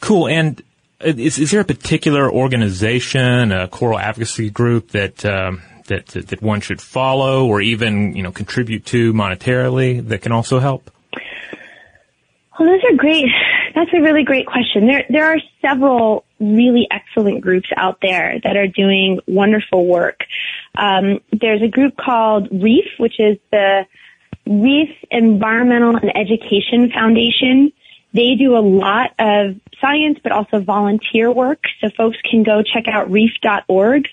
Cool. 0.00 0.28
And 0.28 0.62
is, 1.00 1.38
is 1.38 1.50
there 1.50 1.60
a 1.60 1.64
particular 1.64 2.30
organization, 2.30 3.52
a 3.52 3.68
coral 3.68 3.98
advocacy 3.98 4.50
group 4.50 4.92
that, 4.92 5.24
um, 5.24 5.62
that, 5.88 6.06
that, 6.08 6.28
that 6.28 6.42
one 6.42 6.60
should 6.60 6.80
follow 6.80 7.46
or 7.46 7.60
even, 7.60 8.16
you 8.16 8.22
know, 8.22 8.32
contribute 8.32 8.86
to 8.86 9.12
monetarily 9.12 10.06
that 10.08 10.22
can 10.22 10.32
also 10.32 10.58
help? 10.58 10.90
Well, 12.58 12.68
those 12.68 12.80
are 12.90 12.96
great. 12.96 13.26
That's 13.74 13.90
a 13.92 14.00
really 14.00 14.24
great 14.24 14.46
question. 14.46 14.86
There, 14.86 15.04
there 15.10 15.26
are 15.26 15.36
several 15.60 16.24
really 16.40 16.88
excellent 16.90 17.42
groups 17.42 17.68
out 17.76 17.98
there 18.00 18.40
that 18.42 18.56
are 18.56 18.66
doing 18.66 19.20
wonderful 19.26 19.86
work. 19.86 20.20
Um, 20.74 21.20
there's 21.38 21.62
a 21.62 21.68
group 21.68 21.96
called 21.96 22.48
REEF, 22.50 22.86
which 22.98 23.18
is 23.18 23.36
the 23.50 23.86
Reef 24.46 24.90
Environmental 25.10 25.96
and 25.96 26.16
Education 26.16 26.90
Foundation. 26.90 27.72
They 28.16 28.34
do 28.34 28.56
a 28.56 28.64
lot 28.64 29.10
of 29.18 29.56
science, 29.78 30.18
but 30.22 30.32
also 30.32 30.60
volunteer 30.60 31.30
work. 31.30 31.60
So 31.80 31.90
folks 31.90 32.16
can 32.28 32.44
go 32.44 32.62
check 32.62 32.88
out 32.88 33.10
reef.org. 33.10 34.08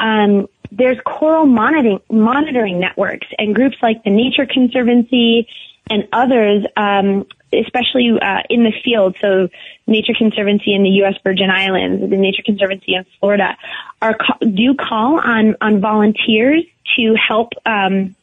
Um, 0.00 0.48
there's 0.72 0.98
coral 1.06 1.46
monitoring, 1.46 2.00
monitoring 2.10 2.80
networks 2.80 3.28
and 3.38 3.54
groups 3.54 3.76
like 3.80 4.02
the 4.02 4.10
Nature 4.10 4.46
Conservancy 4.46 5.46
and 5.88 6.08
others, 6.12 6.64
um, 6.76 7.24
especially 7.52 8.10
uh, 8.20 8.42
in 8.50 8.64
the 8.64 8.72
field. 8.84 9.16
So 9.20 9.48
Nature 9.86 10.14
Conservancy 10.18 10.74
in 10.74 10.82
the 10.82 10.90
U.S. 11.02 11.14
Virgin 11.22 11.48
Islands, 11.48 12.10
the 12.10 12.16
Nature 12.16 12.42
Conservancy 12.44 12.94
in 12.94 13.06
Florida, 13.20 13.56
are 14.02 14.18
do 14.40 14.74
call 14.74 15.20
on 15.20 15.54
on 15.60 15.80
volunteers 15.80 16.64
to 16.96 17.14
help 17.14 17.52
um, 17.64 18.16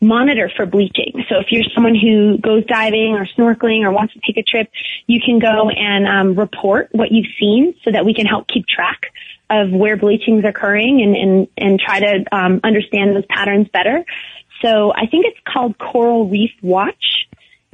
monitor 0.00 0.50
for 0.54 0.66
bleaching. 0.66 1.24
So 1.28 1.36
if 1.38 1.46
you're 1.50 1.64
someone 1.74 1.94
who 1.94 2.38
goes 2.38 2.64
diving 2.66 3.14
or 3.14 3.26
snorkeling 3.26 3.82
or 3.82 3.90
wants 3.92 4.14
to 4.14 4.20
take 4.26 4.36
a 4.36 4.42
trip, 4.42 4.70
you 5.06 5.20
can 5.24 5.38
go 5.38 5.70
and 5.70 6.06
um, 6.06 6.38
report 6.38 6.88
what 6.92 7.10
you've 7.10 7.32
seen 7.40 7.74
so 7.84 7.90
that 7.92 8.04
we 8.04 8.14
can 8.14 8.26
help 8.26 8.46
keep 8.48 8.66
track 8.66 9.12
of 9.48 9.70
where 9.70 9.96
bleaching 9.96 10.38
is 10.38 10.44
occurring 10.44 11.00
and, 11.02 11.16
and, 11.16 11.48
and 11.56 11.80
try 11.80 12.00
to 12.00 12.24
um, 12.32 12.60
understand 12.64 13.14
those 13.14 13.26
patterns 13.28 13.68
better. 13.72 14.04
So 14.62 14.92
I 14.92 15.06
think 15.06 15.26
it's 15.26 15.38
called 15.46 15.78
Coral 15.78 16.28
Reef 16.28 16.52
Watch. 16.62 17.26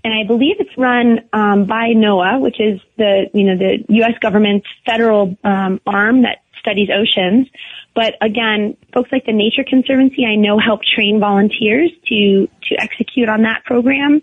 And 0.04 0.12
I 0.12 0.26
believe 0.26 0.56
it's 0.58 0.76
run 0.76 1.20
um, 1.32 1.66
by 1.66 1.90
NOAA, 1.94 2.40
which 2.40 2.60
is 2.60 2.80
the 2.98 3.30
you 3.32 3.44
know 3.44 3.56
the 3.56 3.84
U.S. 4.00 4.14
government's 4.20 4.66
federal 4.84 5.36
um, 5.44 5.80
arm 5.86 6.22
that 6.22 6.41
studies 6.62 6.88
oceans. 6.94 7.48
But 7.94 8.14
again, 8.22 8.76
folks 8.94 9.10
like 9.12 9.26
the 9.26 9.32
Nature 9.32 9.64
Conservancy, 9.68 10.24
I 10.24 10.36
know 10.36 10.58
help 10.58 10.80
train 10.82 11.20
volunteers 11.20 11.90
to, 12.08 12.48
to 12.68 12.80
execute 12.80 13.28
on 13.28 13.42
that 13.42 13.64
program. 13.64 14.22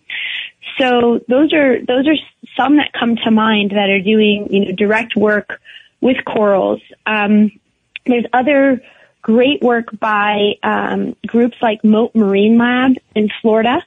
So 0.79 1.19
those 1.27 1.53
are, 1.53 1.83
those 1.85 2.07
are 2.07 2.15
some 2.57 2.77
that 2.77 2.91
come 2.97 3.15
to 3.23 3.31
mind 3.31 3.71
that 3.71 3.89
are 3.89 4.01
doing, 4.01 4.47
you 4.49 4.65
know, 4.65 4.71
direct 4.71 5.15
work 5.15 5.59
with 6.01 6.17
corals. 6.25 6.81
Um, 7.05 7.51
there's 8.05 8.25
other 8.33 8.81
great 9.21 9.61
work 9.61 9.87
by 9.99 10.53
um, 10.63 11.15
groups 11.27 11.57
like 11.61 11.83
Mote 11.83 12.15
Marine 12.15 12.57
Lab 12.57 12.93
in 13.15 13.29
Florida 13.41 13.83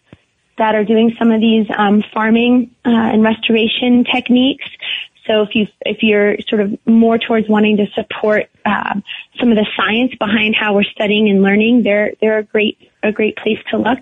that 0.58 0.74
are 0.74 0.84
doing 0.84 1.14
some 1.18 1.32
of 1.32 1.40
these 1.40 1.66
um, 1.76 2.04
farming 2.12 2.70
uh, 2.84 2.90
and 2.90 3.22
restoration 3.22 4.04
techniques. 4.04 4.66
So 5.27 5.43
if 5.43 5.55
you 5.55 5.66
if 5.82 5.99
you're 6.03 6.36
sort 6.49 6.62
of 6.62 6.78
more 6.86 7.19
towards 7.19 7.49
wanting 7.49 7.77
to 7.77 7.86
support 7.94 8.51
um, 8.65 9.05
some 9.39 9.51
of 9.51 9.57
the 9.57 9.66
science 9.77 10.15
behind 10.19 10.57
how 10.57 10.74
we're 10.74 10.85
studying 10.85 11.28
and 11.28 11.43
learning, 11.43 11.82
they're 11.82 12.12
they're 12.20 12.39
a 12.39 12.44
great 12.44 12.78
a 13.03 13.12
great 13.12 13.36
place 13.36 13.59
to 13.70 13.78
look. 13.78 14.01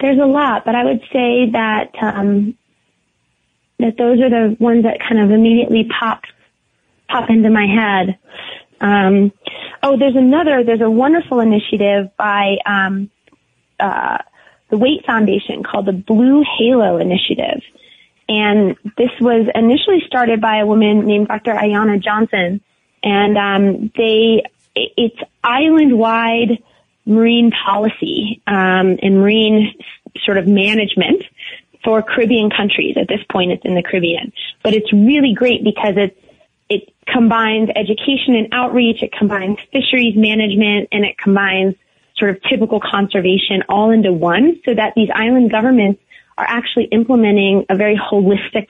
There's 0.00 0.18
a 0.18 0.26
lot, 0.26 0.64
but 0.64 0.74
I 0.74 0.84
would 0.84 1.00
say 1.12 1.50
that 1.52 1.92
um, 2.00 2.58
that 3.78 3.96
those 3.96 4.20
are 4.20 4.30
the 4.30 4.56
ones 4.58 4.84
that 4.84 5.00
kind 5.00 5.20
of 5.20 5.30
immediately 5.30 5.88
pop 5.98 6.22
pop 7.08 7.30
into 7.30 7.50
my 7.50 7.66
head. 7.66 8.18
Um, 8.80 9.32
oh, 9.82 9.96
there's 9.98 10.16
another. 10.16 10.62
There's 10.62 10.82
a 10.82 10.90
wonderful 10.90 11.40
initiative 11.40 12.10
by 12.18 12.56
um, 12.66 13.10
uh, 13.80 14.18
the 14.68 14.76
Waitt 14.76 15.06
Foundation 15.06 15.62
called 15.62 15.86
the 15.86 15.92
Blue 15.92 16.44
Halo 16.58 16.98
Initiative 16.98 17.62
And 18.28 18.76
this 18.96 19.10
was 19.20 19.48
initially 19.54 20.02
started 20.06 20.40
by 20.40 20.58
a 20.58 20.66
woman 20.66 21.06
named 21.06 21.28
Dr. 21.28 21.52
Ayana 21.52 22.02
Johnson. 22.02 22.60
And 23.02 23.36
um, 23.36 23.92
they, 23.96 24.44
it's 24.74 25.18
island-wide 25.42 26.62
marine 27.06 27.50
policy 27.50 28.42
um, 28.46 28.98
and 29.02 29.18
marine 29.18 29.74
sort 30.24 30.38
of 30.38 30.46
management 30.46 31.22
for 31.82 32.02
Caribbean 32.02 32.50
countries. 32.50 32.96
At 32.96 33.08
this 33.08 33.20
point, 33.30 33.52
it's 33.52 33.64
in 33.64 33.74
the 33.74 33.82
Caribbean, 33.82 34.32
but 34.62 34.74
it's 34.74 34.92
really 34.92 35.34
great 35.34 35.62
because 35.62 35.94
it 35.96 36.18
it 36.70 36.88
combines 37.06 37.68
education 37.76 38.34
and 38.34 38.48
outreach. 38.52 39.02
It 39.02 39.12
combines 39.12 39.58
fisheries 39.70 40.16
management, 40.16 40.88
and 40.92 41.04
it 41.04 41.18
combines 41.18 41.74
sort 42.16 42.30
of 42.30 42.42
typical 42.48 42.80
conservation 42.80 43.64
all 43.68 43.90
into 43.90 44.12
one, 44.12 44.60
so 44.64 44.74
that 44.74 44.94
these 44.96 45.10
island 45.14 45.50
governments 45.50 46.00
are 46.36 46.46
actually 46.46 46.84
implementing 46.86 47.64
a 47.68 47.76
very 47.76 47.96
holistic 47.96 48.66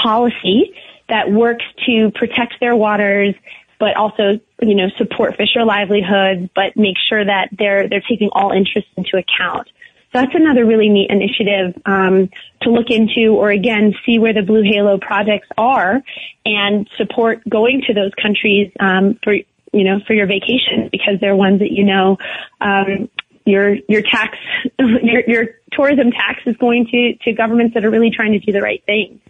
policy 0.00 0.74
that 1.08 1.30
works 1.30 1.64
to 1.86 2.10
protect 2.14 2.54
their 2.60 2.76
waters, 2.76 3.34
but 3.80 3.96
also, 3.96 4.40
you 4.60 4.74
know, 4.74 4.88
support 4.96 5.36
fisher 5.36 5.64
livelihoods, 5.64 6.50
but 6.54 6.76
make 6.76 6.96
sure 7.08 7.24
that 7.24 7.48
they're, 7.56 7.88
they're 7.88 8.02
taking 8.08 8.28
all 8.32 8.50
interests 8.52 8.90
into 8.96 9.16
account. 9.16 9.68
So 10.12 10.20
that's 10.20 10.34
another 10.34 10.64
really 10.64 10.88
neat 10.88 11.10
initiative 11.10 11.80
um, 11.84 12.30
to 12.62 12.70
look 12.70 12.86
into, 12.88 13.34
or 13.34 13.50
again, 13.50 13.94
see 14.06 14.18
where 14.18 14.32
the 14.32 14.42
Blue 14.42 14.62
Halo 14.62 14.98
projects 14.98 15.48
are, 15.58 16.02
and 16.46 16.88
support 16.96 17.46
going 17.46 17.82
to 17.86 17.94
those 17.94 18.12
countries 18.20 18.72
um, 18.80 19.18
for 19.22 19.34
you 19.34 19.84
know 19.84 20.00
for 20.06 20.14
your 20.14 20.26
vacation 20.26 20.88
because 20.90 21.20
they're 21.20 21.36
ones 21.36 21.58
that 21.58 21.72
you 21.72 21.84
know 21.84 22.16
um, 22.62 23.10
your 23.48 23.74
your 23.88 24.02
tax 24.02 24.36
your 24.78 25.22
your 25.26 25.44
tourism 25.72 26.10
tax 26.10 26.40
is 26.46 26.56
going 26.56 26.86
to 26.90 27.14
to 27.24 27.32
governments 27.32 27.74
that 27.74 27.84
are 27.84 27.90
really 27.90 28.10
trying 28.10 28.32
to 28.32 28.38
do 28.38 28.52
the 28.52 28.60
right 28.60 28.84
thing. 28.84 29.20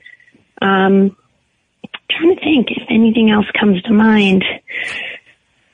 Um, 0.61 1.17
trying 2.11 2.37
to 2.37 2.41
think 2.43 2.69
if 2.71 2.83
anything 2.91 3.31
else 3.31 3.47
comes 3.59 3.83
to 3.83 3.93
mind. 3.93 4.45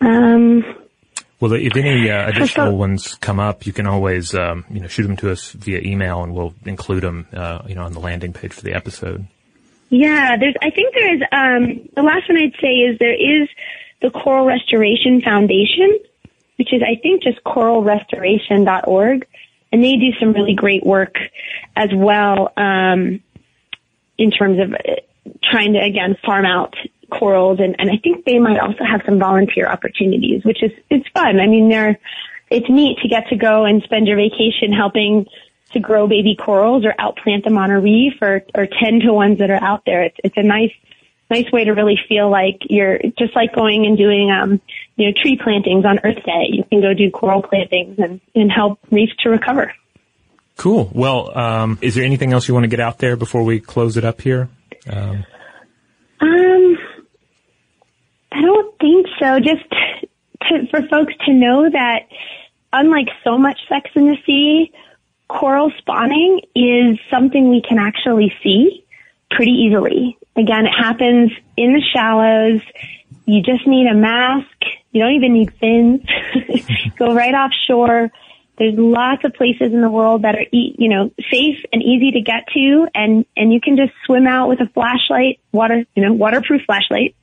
Um, 0.01 0.63
well, 1.41 1.53
if 1.53 1.77
any 1.77 2.11
uh, 2.11 2.29
additional 2.29 2.77
ones 2.77 3.17
come 3.17 3.41
up, 3.41 3.67
you 3.67 3.73
can 3.73 3.87
always 3.87 4.35
um, 4.35 4.65
you 4.71 4.81
know 4.81 4.89
shoot 4.89 5.03
them 5.03 5.17
to 5.19 5.31
us 5.31 5.53
via 5.53 5.81
email, 5.81 6.23
and 6.23 6.35
we'll 6.35 6.55
include 6.65 7.03
them 7.03 7.27
uh, 7.33 7.63
you 7.67 7.75
know 7.75 7.83
on 7.83 7.93
the 7.93 8.01
landing 8.01 8.33
page 8.33 8.53
for 8.53 8.63
the 8.63 8.75
episode. 8.75 9.27
Yeah, 9.91 10.37
there's. 10.39 10.55
I 10.63 10.71
think 10.71 10.95
there 10.95 11.15
is. 11.15 11.23
Um, 11.33 11.89
the 11.95 12.03
last 12.03 12.29
one 12.29 12.39
I'd 12.39 12.55
say 12.61 12.75
is 12.77 12.99
there 12.99 13.15
is 13.15 13.49
the 14.01 14.11
Coral 14.11 14.47
Restoration 14.47 15.21
Foundation, 15.23 15.99
which 16.57 16.73
is 16.73 16.83
I 16.83 17.01
think 17.01 17.23
just 17.23 17.43
coralrestoration.org, 17.45 19.27
and 19.73 19.83
they 19.83 19.97
do 19.97 20.13
some 20.21 20.33
really 20.33 20.55
great 20.55 20.85
work 20.85 21.17
as 21.77 21.91
well 21.95 22.53
um, 22.57 23.21
in 24.19 24.31
terms 24.31 24.61
of 24.61 24.73
uh, 24.73 25.33
trying 25.43 25.73
to 25.75 25.81
again 25.81 26.17
farm 26.25 26.45
out 26.47 26.75
corals 27.11 27.61
and, 27.61 27.77
and 27.79 27.91
I 27.91 27.97
think 28.03 28.25
they 28.25 28.39
might 28.39 28.59
also 28.59 28.85
have 28.85 29.03
some 29.07 29.19
volunteer 29.19 29.67
opportunities, 29.67 30.45
which 30.45 30.63
is, 30.63 30.73
it's 30.91 31.09
fun. 31.15 31.41
I 31.41 31.47
mean, 31.47 31.69
they're, 31.69 31.99
it's 32.51 32.69
neat 32.69 32.99
to 32.99 33.09
get 33.09 33.29
to 33.29 33.37
go 33.37 33.65
and 33.65 33.83
spend 33.83 34.07
your 34.07 34.17
vacation 34.17 34.73
helping 34.73 35.27
to 35.73 35.81
grow 35.81 36.07
baby 36.07 36.37
corals 36.37 36.85
or 36.85 36.95
outplant 36.99 37.45
them 37.45 37.59
on 37.59 37.71
a 37.71 37.81
reef 37.81 38.15
or, 38.21 38.43
or 38.55 38.67
tend 38.67 39.03
to 39.03 39.13
ones 39.13 39.39
that 39.39 39.51
are 39.51 39.63
out 39.63 39.85
there. 39.87 40.03
It's, 40.03 40.17
it's 40.23 40.37
a 40.37 40.43
nice, 40.43 40.73
nice 41.35 41.51
way 41.53 41.65
to 41.65 41.73
really 41.73 41.99
feel 42.09 42.31
like 42.31 42.61
you're 42.69 42.99
just 43.19 43.35
like 43.35 43.55
going 43.55 43.87
and 43.87 43.97
doing, 43.99 44.31
um, 44.31 44.61
you 44.97 45.07
know, 45.07 45.13
tree 45.21 45.39
plantings 45.43 45.85
on 45.85 45.99
Earth 46.05 46.23
Day. 46.25 46.47
You 46.51 46.65
can 46.65 46.81
go 46.81 46.95
do 46.95 47.11
coral 47.11 47.43
plantings 47.43 47.99
and, 47.99 48.21
and 48.35 48.51
help 48.51 48.79
reefs 48.91 49.15
to 49.23 49.31
recover. 49.31 49.73
Cool. 50.57 50.91
Well, 50.93 51.37
um, 51.37 51.79
is 51.81 51.95
there 51.97 52.05
anything 52.05 52.33
else 52.33 52.47
you 52.47 52.55
want 52.55 52.65
to 52.65 52.69
get 52.69 52.81
out 52.81 52.99
there 52.99 53.17
before 53.17 53.43
we 53.43 53.59
close 53.59 53.97
it 53.97 54.05
up 54.05 54.21
here? 54.21 54.49
Um, 54.89 55.25
um 56.21 56.79
I 58.31 58.41
don't 58.41 58.79
think 58.79 59.07
so. 59.21 59.41
Just 59.41 59.65
to, 59.71 60.67
for 60.71 60.87
folks 60.89 61.15
to 61.27 61.33
know 61.33 61.69
that 61.71 62.09
unlike 62.73 63.09
so 63.25 63.39
much 63.39 63.59
sex 63.69 63.91
in 63.95 64.07
the 64.07 64.17
sea, 64.27 64.73
coral 65.29 65.73
spawning 65.79 66.41
is 66.55 66.99
something 67.11 67.49
we 67.49 67.63
can 67.67 67.79
actually 67.79 68.33
see 68.43 68.85
pretty 69.31 69.53
easily. 69.53 70.17
Again, 70.37 70.67
it 70.67 70.73
happens 70.73 71.31
in 71.57 71.73
the 71.73 71.83
shallows. 71.95 72.61
You 73.27 73.43
just 73.43 73.67
need 73.67 73.87
a 73.87 73.95
mask. 73.95 74.47
You 74.93 75.03
don't 75.03 75.15
even 75.15 75.33
need 75.33 75.53
fins. 75.55 76.03
Go 76.99 77.15
right 77.15 77.35
offshore. 77.35 78.11
There's 78.59 78.75
lots 78.77 79.25
of 79.25 79.35
places 79.35 79.73
in 79.73 79.81
the 79.81 79.91
world 79.91 80.23
that 80.23 80.37
are, 80.37 80.47
you 80.53 80.89
know, 80.89 81.11
safe 81.31 81.59
and 81.73 81.83
easy 81.83 82.13
to 82.13 82.21
get 82.21 82.47
to, 82.55 82.87
and 82.95 83.25
and 83.37 83.53
you 83.53 83.61
can 83.61 83.77
just 83.77 83.93
swim 84.07 84.29
out 84.29 84.49
with 84.49 84.61
a 84.61 84.69
flashlight, 84.69 85.41
water, 85.51 85.85
you 85.97 86.03
know, 86.05 86.13
waterproof 86.13 86.63
flashlight, 86.65 87.17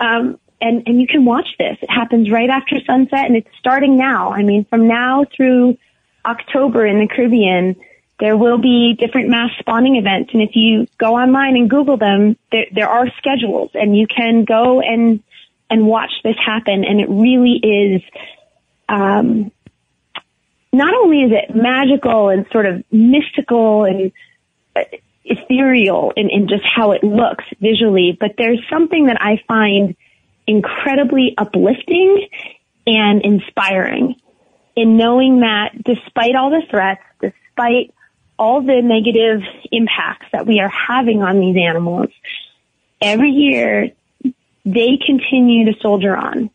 um, 0.00 0.38
and, 0.60 0.82
and 0.86 1.00
you 1.00 1.06
can 1.06 1.24
watch 1.24 1.48
this. 1.58 1.76
It 1.80 1.90
happens 1.90 2.30
right 2.30 2.50
after 2.50 2.76
sunset 2.86 3.26
and 3.26 3.36
it's 3.36 3.48
starting 3.58 3.96
now. 3.96 4.32
I 4.32 4.42
mean, 4.42 4.66
from 4.68 4.86
now 4.86 5.24
through 5.36 5.78
October 6.24 6.86
in 6.86 6.98
the 6.98 7.08
Caribbean, 7.08 7.76
there 8.20 8.36
will 8.36 8.58
be 8.58 8.94
different 8.98 9.30
mass 9.30 9.50
spawning 9.58 9.96
events. 9.96 10.30
And 10.34 10.42
if 10.42 10.50
you 10.54 10.86
go 10.98 11.16
online 11.16 11.56
and 11.56 11.68
Google 11.68 11.96
them, 11.96 12.36
there, 12.52 12.66
there 12.72 12.88
are 12.88 13.06
schedules 13.16 13.70
and 13.74 13.96
you 13.96 14.06
can 14.06 14.44
go 14.44 14.80
and, 14.80 15.22
and 15.70 15.86
watch 15.86 16.12
this 16.22 16.36
happen. 16.36 16.84
And 16.84 17.00
it 17.00 17.08
really 17.08 17.56
is, 17.56 18.02
um, 18.88 19.50
not 20.72 20.94
only 20.94 21.22
is 21.22 21.32
it 21.32 21.56
magical 21.56 22.28
and 22.28 22.46
sort 22.52 22.66
of 22.66 22.84
mystical 22.92 23.84
and 23.84 24.12
uh, 24.76 24.82
ethereal 25.24 26.12
in, 26.14 26.28
in 26.28 26.46
just 26.46 26.64
how 26.64 26.92
it 26.92 27.02
looks 27.02 27.44
visually, 27.58 28.16
but 28.18 28.32
there's 28.36 28.60
something 28.70 29.06
that 29.06 29.16
I 29.20 29.42
find 29.48 29.96
incredibly 30.46 31.34
uplifting 31.38 32.28
and 32.86 33.22
inspiring 33.22 34.16
in 34.76 34.96
knowing 34.96 35.40
that 35.40 35.72
despite 35.82 36.34
all 36.34 36.50
the 36.50 36.62
threats, 36.70 37.02
despite 37.20 37.94
all 38.40 38.62
the 38.62 38.80
negative 38.80 39.42
impacts 39.70 40.24
that 40.32 40.46
we 40.46 40.60
are 40.60 40.70
having 40.70 41.22
on 41.22 41.38
these 41.38 41.56
animals, 41.62 42.08
every 42.98 43.30
year 43.30 43.90
they 44.64 44.98
continue 45.04 45.66
to 45.66 45.78
soldier 45.80 46.16
on. 46.16 46.48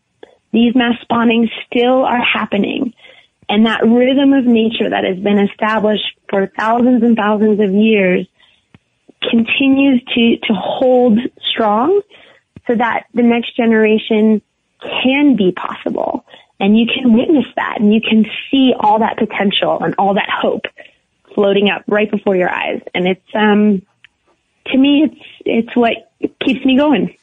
These 0.52 0.74
mass 0.74 1.00
spawnings 1.02 1.48
still 1.66 2.04
are 2.04 2.20
happening. 2.20 2.92
And 3.48 3.66
that 3.66 3.84
rhythm 3.84 4.32
of 4.32 4.44
nature 4.44 4.90
that 4.90 5.04
has 5.04 5.16
been 5.18 5.38
established 5.38 6.02
for 6.28 6.50
thousands 6.58 7.04
and 7.04 7.16
thousands 7.16 7.60
of 7.60 7.72
years 7.72 8.26
continues 9.22 10.02
to, 10.14 10.38
to 10.48 10.54
hold 10.54 11.20
strong 11.52 12.00
so 12.66 12.74
that 12.74 13.06
the 13.14 13.22
next 13.22 13.56
generation 13.56 14.42
can 14.80 15.36
be 15.36 15.52
possible. 15.52 16.24
And 16.58 16.76
you 16.76 16.86
can 16.92 17.12
witness 17.12 17.46
that 17.54 17.76
and 17.78 17.94
you 17.94 18.00
can 18.00 18.26
see 18.50 18.72
all 18.76 18.98
that 18.98 19.18
potential 19.18 19.78
and 19.80 19.94
all 19.98 20.14
that 20.14 20.28
hope 20.28 20.64
floating 21.36 21.70
up 21.70 21.84
right 21.86 22.10
before 22.10 22.34
your 22.34 22.50
eyes. 22.50 22.82
And 22.94 23.06
it's, 23.06 23.34
um, 23.34 23.82
to 24.66 24.76
me, 24.76 25.04
it's, 25.04 25.20
it's 25.44 25.76
what 25.76 26.10
keeps 26.40 26.64
me 26.64 26.76
going. 26.76 27.16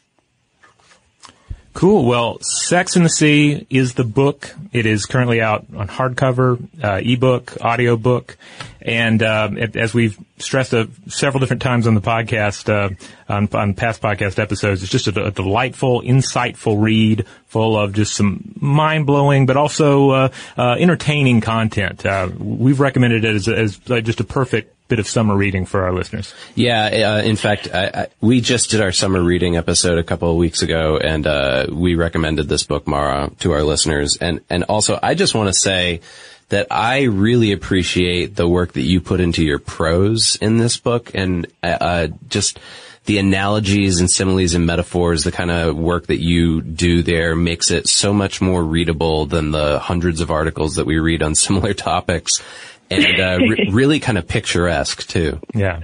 Cool. 1.74 2.06
Well, 2.06 2.38
Sex 2.42 2.96
in 2.96 3.02
the 3.02 3.10
Sea 3.10 3.66
is 3.68 3.96
the 3.96 4.04
book. 4.04 4.54
It 4.72 4.86
is 4.86 5.08
currently 5.08 5.42
out 5.42 5.66
on 5.76 5.88
hardcover, 5.88 6.64
uh, 6.84 7.02
ebook, 7.04 7.58
audiobook, 7.62 8.38
and 8.80 9.24
uh, 9.24 9.50
as 9.74 9.92
we've 9.92 10.20
stressed 10.38 10.76
uh, 10.76 10.86
several 11.08 11.40
different 11.40 11.64
times 11.64 11.88
on 11.88 11.96
the 11.96 12.02
podcast, 12.02 12.70
uh, 12.70 12.94
on, 13.28 13.50
on, 13.54 13.74
past 13.74 14.02
podcast 14.04 14.38
episodes, 14.38 14.84
it's 14.84 14.92
just 14.92 15.08
a, 15.08 15.26
a, 15.26 15.32
delightful, 15.32 16.04
insightful 16.04 16.80
read, 16.80 17.26
full 17.48 17.76
of 17.78 17.94
just 17.94 18.14
some 18.14 18.54
mind-blowing, 18.60 19.48
but 19.48 19.58
also 19.58 20.10
uh, 20.12 20.30
uh, 20.56 20.76
entertaining 20.78 21.42
content. 21.42 22.06
we've 22.38 22.80
recommended 22.80 23.26
it 23.26 23.36
as, 23.36 23.48
as 23.48 23.78
just 24.04 24.20
a 24.20 24.24
perfect 24.24 24.73
bit 24.88 25.00
of 25.00 25.08
summer 25.08 25.36
reading 25.36 25.66
for 25.66 25.84
our 25.84 25.94
listeners. 25.94 26.34
Yeah, 26.56 26.86
uh, 27.18 27.22
in 27.22 27.36
fact, 27.36 27.70
I, 27.74 27.86
I, 27.94 28.08
we 28.22 28.42
just 28.42 28.72
did 28.72 28.82
our 28.82 28.92
summer 28.92 29.22
reading 29.22 29.56
episode 29.56 29.98
a 29.98 30.04
couple 30.04 30.30
of 30.30 30.38
weeks 30.38 30.62
ago, 30.62 30.98
and 30.98 31.26
uh, 31.26 31.68
we 31.72 31.96
recommended 31.96 32.50
this 32.50 32.64
book, 32.64 32.88
Marah, 32.88 33.32
to 33.40 33.54
our 33.54 33.64
listeners. 33.64 34.18
And 34.20 34.42
and 34.50 34.66
also, 34.66 35.00
I 35.02 35.16
just 35.16 35.36
want 35.36 35.48
to 35.48 35.54
say 35.54 36.02
that 36.50 36.68
I 36.70 37.04
really 37.04 37.52
appreciate 37.52 38.36
the 38.36 38.48
work 38.48 38.74
that 38.74 38.82
you 38.82 39.02
put 39.02 39.20
into 39.20 39.44
your 39.44 39.60
prose 39.60 40.36
in 40.36 40.58
this 40.58 40.78
book, 40.78 41.12
and 41.16 41.48
uh, 41.64 41.78
uh 41.80 42.08
just 42.28 42.60
the 43.06 43.18
analogies 43.18 44.00
and 44.00 44.10
similes 44.10 44.54
and 44.54 44.66
metaphors, 44.66 45.24
the 45.24 45.32
kind 45.32 45.52
of 45.52 45.76
work 45.76 46.08
that 46.08 46.22
you 46.22 46.62
do 46.62 47.04
there 47.04 47.36
makes 47.36 47.70
it 47.70 47.88
so 47.90 48.14
much 48.14 48.40
more 48.42 48.64
readable 48.64 49.26
than 49.26 49.52
the 49.52 49.78
hundreds 49.80 50.22
of 50.22 50.32
articles 50.32 50.76
that 50.76 50.86
we 50.86 51.00
read 51.00 51.22
on 51.22 51.36
similar 51.36 51.74
topics 51.74 52.42
and 52.90 53.20
uh, 53.20 53.38
re- 53.40 53.70
really 53.72 54.00
kind 54.00 54.18
of 54.18 54.28
picturesque 54.28 55.08
too. 55.08 55.40
Yeah. 55.54 55.82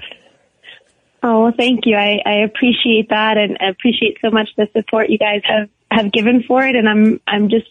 Oh, 1.22 1.44
well, 1.44 1.54
thank 1.56 1.86
you. 1.86 1.96
I, 1.96 2.22
I 2.26 2.34
appreciate 2.44 3.10
that 3.10 3.38
and 3.38 3.58
I 3.60 3.70
appreciate 3.70 4.18
so 4.22 4.32
much 4.32 4.50
the 4.56 4.70
support 4.74 5.10
you 5.10 5.18
guys 5.18 5.42
have, 5.44 5.70
have 5.92 6.12
given 6.12 6.44
for 6.44 6.64
it. 6.66 6.76
And 6.76 6.88
I'm, 6.88 7.20
I'm 7.28 7.50
just 7.50 7.68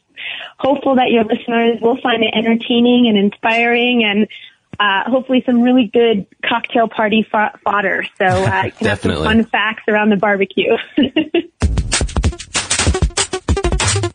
hopeful 0.59 0.97
that 0.97 1.11
your 1.11 1.25
listeners 1.25 1.81
will 1.81 1.99
find 2.01 2.23
it 2.23 2.35
entertaining 2.35 3.07
and 3.09 3.17
inspiring. 3.17 4.05
And 4.05 4.29
uh, 4.79 5.11
hopefully 5.11 5.43
some 5.47 5.63
really 5.63 5.87
good 5.87 6.27
cocktail 6.45 6.89
party 6.89 7.27
fo- 7.31 7.57
fodder. 7.65 8.05
So 8.19 8.25
uh, 8.27 8.31
can 8.45 8.63
have 8.63 8.73
some 8.75 8.85
Definitely. 8.87 9.25
fun 9.25 9.45
facts 9.47 9.85
around 9.89 10.11
the 10.11 10.17
barbecue. 10.17 10.77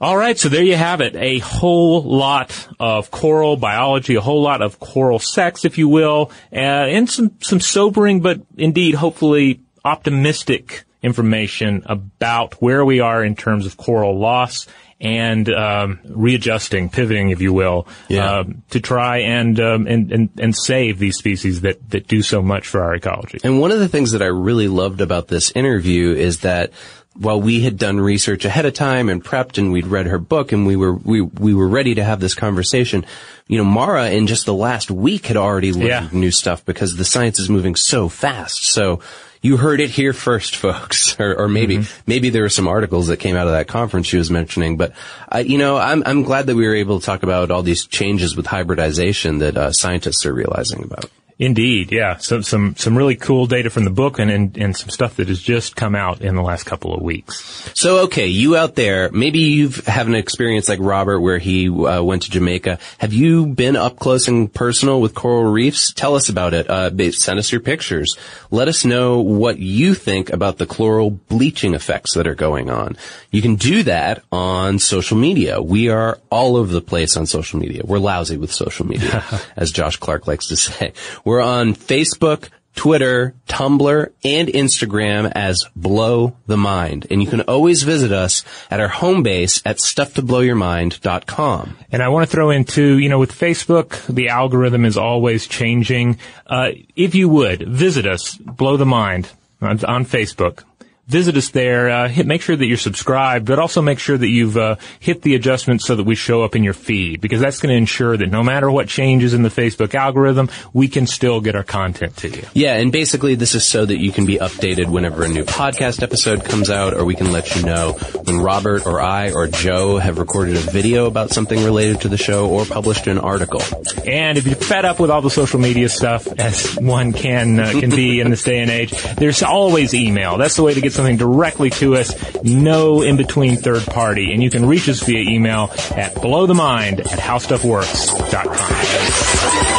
All 0.03 0.17
right, 0.17 0.38
so 0.38 0.49
there 0.49 0.61
you 0.63 0.75
have 0.75 0.99
it. 0.99 1.15
A 1.15 1.39
whole 1.39 2.03
lot 2.03 2.67
of 2.77 3.09
coral 3.09 3.55
biology, 3.55 4.15
a 4.15 4.21
whole 4.21 4.41
lot 4.41 4.61
of 4.61 4.77
coral 4.77 5.17
sex, 5.17 5.63
if 5.63 5.77
you 5.77 5.88
will, 5.88 6.30
uh, 6.51 6.55
and 6.57 7.09
some, 7.09 7.38
some 7.39 7.61
sobering, 7.61 8.19
but 8.19 8.41
indeed, 8.57 8.95
hopefully 8.95 9.61
optimistic 9.85 10.84
information 11.01 11.84
about 11.85 12.55
where 12.61 12.84
we 12.84 12.99
are 12.99 13.23
in 13.23 13.38
terms 13.38 13.65
of 13.65 13.77
coral 13.77 14.19
loss 14.19 14.67
and 14.99 15.49
um, 15.49 15.99
readjusting, 16.03 16.89
pivoting, 16.89 17.30
if 17.30 17.39
you 17.39 17.53
will, 17.53 17.88
Yeah. 18.09 18.39
um, 18.39 18.63
to 18.71 18.81
try 18.81 19.19
and, 19.19 19.57
um, 19.61 19.88
and 19.88 20.11
and 20.11 20.30
and 20.38 20.55
save 20.55 20.99
these 20.99 21.15
species 21.17 21.61
that 21.61 21.89
that 21.91 22.07
do 22.07 22.21
so 22.21 22.41
much 22.41 22.67
for 22.67 22.81
our 22.84 22.93
ecology. 22.93 23.39
And 23.43 23.59
one 23.59 23.71
of 23.71 23.80
the 23.80 23.89
things 23.89 24.11
that 24.11 24.21
I 24.21 24.27
really 24.27 24.67
loved 24.67 24.99
about 24.99 25.30
this 25.30 25.51
interview 25.51 26.11
is 26.11 26.39
that 26.41 26.71
while 27.15 27.40
we 27.40 27.61
had 27.61 27.77
done 27.77 27.99
research 27.99 28.44
ahead 28.45 28.65
of 28.65 28.73
time 28.73 29.07
and 29.10 29.23
prepped 29.23 29.57
and 29.57 29.72
we'd 29.72 29.88
read 29.88 30.07
her 30.07 30.18
book 30.18 30.52
and 30.52 30.65
we 30.65 30.76
were 30.76 30.94
we 30.94 31.22
we 31.22 31.53
were 31.53 31.68
ready 31.68 31.95
to 31.95 32.03
have 32.03 32.19
this 32.19 32.34
conversation, 32.35 33.06
you 33.48 33.57
know, 33.57 33.64
Marah 33.65 34.10
in 34.11 34.26
just 34.27 34.45
the 34.45 34.53
last 34.53 34.90
week 34.90 35.27
had 35.27 35.38
already 35.38 35.72
learned 35.72 35.88
Yeah. 35.88 36.07
new 36.11 36.31
stuff 36.31 36.65
because 36.65 36.95
the 36.95 37.06
science 37.06 37.40
is 37.40 37.49
moving 37.49 37.76
so 37.76 38.10
fast. 38.10 38.65
So 38.65 38.99
you 39.41 39.57
heard 39.57 39.81
it 39.81 39.90
here 39.90 40.14
first, 40.14 40.56
folks, 40.65 41.19
or, 41.19 41.35
or 41.35 41.48
maybe 41.48 41.84
maybe 42.07 42.30
there 42.30 42.44
were 42.44 42.49
some 42.49 42.68
articles 42.68 43.07
that 43.07 43.18
came 43.18 43.35
out 43.35 43.45
of 43.45 43.53
that 43.53 43.68
conference 43.68 44.07
she 44.07 44.18
was 44.18 44.31
mentioning. 44.31 44.77
But 44.77 44.94
I, 45.30 45.41
you 45.41 45.57
know, 45.57 45.77
I'm 45.77 46.02
I'm 46.06 46.23
glad 46.23 46.48
that 46.48 46.56
we 46.56 46.65
were 46.65 46.76
able 46.76 46.99
to 46.99 47.06
talk 47.06 47.23
about 47.23 47.52
all 47.52 47.61
these 47.61 47.85
changes 47.85 48.35
with 48.35 48.48
hybridization 48.48 49.40
that 49.40 49.56
uh, 49.57 49.72
scientists 49.72 50.26
are 50.26 50.34
realizing 50.34 50.84
about. 50.84 51.11
Indeed, 51.39 51.91
yeah. 51.91 52.18
Some 52.18 52.43
some 52.43 52.76
some 52.76 52.97
really 52.97 53.15
cool 53.15 53.47
data 53.47 53.69
from 53.69 53.85
the 53.85 53.89
book 53.89 54.19
and, 54.19 54.30
and 54.30 54.57
and 54.57 54.77
some 54.77 54.89
stuff 54.89 55.15
that 55.15 55.30
has 55.30 55.41
just 55.41 55.76
come 55.76 55.95
out 55.95 56.22
in 56.22 56.35
the 56.35 56.41
last 56.41 56.64
couple 56.64 56.93
of 56.93 57.01
weeks. 57.01 57.72
So, 57.73 58.03
okay, 58.03 58.27
you 58.27 58.55
out 58.55 58.76
there, 58.76 59.10
maybe 59.11 59.39
you've 59.39 59.85
have 59.88 60.07
an 60.07 60.15
experience 60.15 60.69
like 60.69 60.80
Robert 60.80 61.19
where 61.19 61.39
he 61.39 61.69
uh, 61.69 62.03
went 62.03 62.23
to 62.23 62.31
Jamaica. 62.31 62.77
Have 62.99 63.14
you 63.14 63.47
been 63.47 63.76
up 63.76 63.97
close 63.97 64.27
and 64.27 64.53
personal 64.53 65.01
with 65.01 65.15
coral 65.15 65.51
reefs? 65.51 65.91
Tell 65.91 66.15
us 66.15 66.30
about 66.30 66.53
it. 66.53 66.69
Uh, 66.69 66.91
send 67.11 67.39
us 67.39 67.51
your 67.51 67.61
pictures. 67.61 68.15
Let 68.51 68.68
us 68.68 68.85
know 68.85 69.19
what 69.19 69.57
you 69.57 69.95
think 69.95 70.30
about 70.31 70.57
the 70.60 70.65
coral 70.65 71.10
bleaching 71.10 71.73
effects 71.73 72.14
that 72.14 72.27
are 72.27 72.35
going 72.35 72.69
on. 72.69 72.95
You 73.31 73.41
can 73.41 73.55
do 73.55 73.84
that 73.84 74.23
on 74.31 74.77
social 74.80 75.18
media. 75.18 75.61
We 75.61 75.89
are 75.89 76.19
all 76.30 76.55
over 76.55 76.72
the 76.72 76.81
place 76.81 77.18
on 77.18 77.26
social 77.26 77.60
media. 77.60 77.81
We're 77.84 77.99
lousy 77.99 78.38
with 78.38 78.51
social 78.51 78.85
media, 78.85 79.23
as 79.55 79.72
Josh 79.72 79.97
Clark 79.97 80.27
likes 80.27 80.47
to 80.47 80.55
say. 80.55 80.93
We're 81.23 81.41
on 81.41 81.73
Facebook, 81.73 82.49
Twitter, 82.75 83.35
Tumblr, 83.47 84.11
and 84.23 84.47
Instagram 84.47 85.31
as 85.33 85.65
Blow 85.75 86.35
the 86.47 86.57
Mind. 86.57 87.07
And 87.09 87.21
you 87.21 87.29
can 87.29 87.41
always 87.41 87.83
visit 87.83 88.11
us 88.11 88.43
at 88.69 88.79
our 88.79 88.87
home 88.87 89.23
base 89.23 89.61
at 89.65 89.77
stufftoblowyourmind.com. 89.77 91.77
And 91.91 92.03
I 92.03 92.09
want 92.09 92.27
to 92.27 92.31
throw 92.31 92.49
in 92.49 92.65
too, 92.65 92.97
you 92.97 93.09
know, 93.09 93.19
with 93.19 93.31
Facebook, 93.31 94.05
the 94.07 94.29
algorithm 94.29 94.85
is 94.85 94.97
always 94.97 95.47
changing. 95.47 96.17
Uh, 96.47 96.69
if 96.95 97.15
you 97.15 97.29
would 97.29 97.67
visit 97.67 98.07
us, 98.07 98.37
blow 98.37 98.77
the 98.77 98.85
mind 98.85 99.29
on, 99.61 99.83
on 99.85 100.05
Facebook. 100.05 100.63
Visit 101.07 101.35
us 101.35 101.49
there. 101.49 101.89
Uh, 101.89 102.07
hit, 102.07 102.25
make 102.25 102.41
sure 102.41 102.55
that 102.55 102.65
you're 102.65 102.77
subscribed, 102.77 103.45
but 103.45 103.59
also 103.59 103.81
make 103.81 103.99
sure 103.99 104.17
that 104.17 104.30
you've 104.30 104.55
uh, 104.55 104.77
hit 105.01 105.21
the 105.21 105.35
adjustments 105.35 105.85
so 105.85 105.97
that 105.97 106.05
we 106.05 106.15
show 106.15 106.43
up 106.43 106.55
in 106.55 106.63
your 106.63 106.73
feed, 106.73 107.19
because 107.19 107.41
that's 107.41 107.59
going 107.59 107.71
to 107.71 107.77
ensure 107.77 108.15
that 108.15 108.31
no 108.31 108.41
matter 108.41 108.71
what 108.71 108.88
changes 108.88 109.34
in 109.34 109.43
the 109.43 109.49
Facebook 109.49 109.95
algorithm, 109.95 110.49
we 110.71 110.88
can 110.88 111.05
still 111.05 111.41
get 111.41 111.55
our 111.55 111.63
content 111.63 112.15
to 112.17 112.30
you. 112.30 112.43
Yeah, 112.53 112.75
and 112.75 112.89
basically 112.89 113.35
this 113.35 113.53
is 113.53 113.65
so 113.65 113.85
that 113.85 113.97
you 113.97 114.13
can 114.13 114.25
be 114.25 114.38
updated 114.38 114.89
whenever 114.89 115.23
a 115.23 115.27
new 115.27 115.43
podcast 115.43 116.01
episode 116.01 116.45
comes 116.45 116.69
out, 116.69 116.93
or 116.93 117.03
we 117.03 117.15
can 117.15 117.34
let 117.34 117.53
you 117.53 117.63
know 117.63 117.91
when 118.23 118.39
Robert 118.39 118.85
or 118.85 119.01
I 119.01 119.34
or 119.34 119.47
Joe 119.47 119.97
have 119.97 120.19
recorded 120.19 120.55
a 120.55 120.61
video 120.61 121.07
about 121.07 121.31
something 121.31 121.65
related 121.65 121.99
to 122.01 122.07
the 122.07 122.17
show 122.17 122.49
or 122.49 122.63
published 122.63 123.07
an 123.07 123.17
article. 123.17 123.61
And 124.07 124.38
if 124.38 124.47
you're 124.47 124.55
fed 124.55 124.85
up 124.85 125.01
with 125.01 125.09
all 125.09 125.21
the 125.21 125.30
social 125.30 125.59
media 125.59 125.89
stuff, 125.89 126.27
as 126.39 126.75
one 126.75 127.11
can 127.11 127.59
uh, 127.59 127.71
can 127.77 127.89
be 127.89 128.21
in 128.21 128.30
this 128.30 128.43
day 128.43 128.59
and 128.59 128.71
age, 128.71 128.91
there's 129.15 129.43
always 129.43 129.93
email. 129.93 130.38
That's 130.38 130.55
the 130.55 130.63
way 130.63 130.73
to 130.73 130.92
something 130.93 131.17
directly 131.17 131.69
to 131.71 131.95
us. 131.95 132.13
No 132.43 133.01
in 133.01 133.17
between 133.17 133.57
third 133.57 133.85
party, 133.85 134.33
and 134.33 134.41
you 134.41 134.49
can 134.49 134.65
reach 134.65 134.89
us 134.89 135.01
via 135.01 135.19
email 135.19 135.69
at 135.95 136.15
blowthemind 136.15 136.99
at 136.99 137.19
howstuffworks.com. 137.19 139.73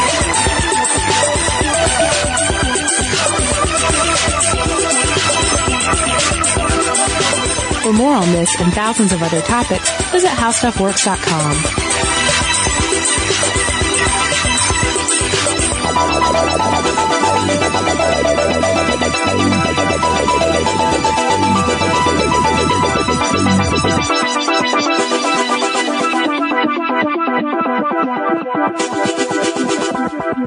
For 7.85 7.93
more 7.93 8.15
on 8.15 8.33
this 8.33 8.59
and 8.59 8.73
thousands 8.73 9.13
of 9.13 9.23
other 9.23 9.43
topics, 9.43 9.91
visit 10.11 10.31
howstuffworks.com. 10.31 12.04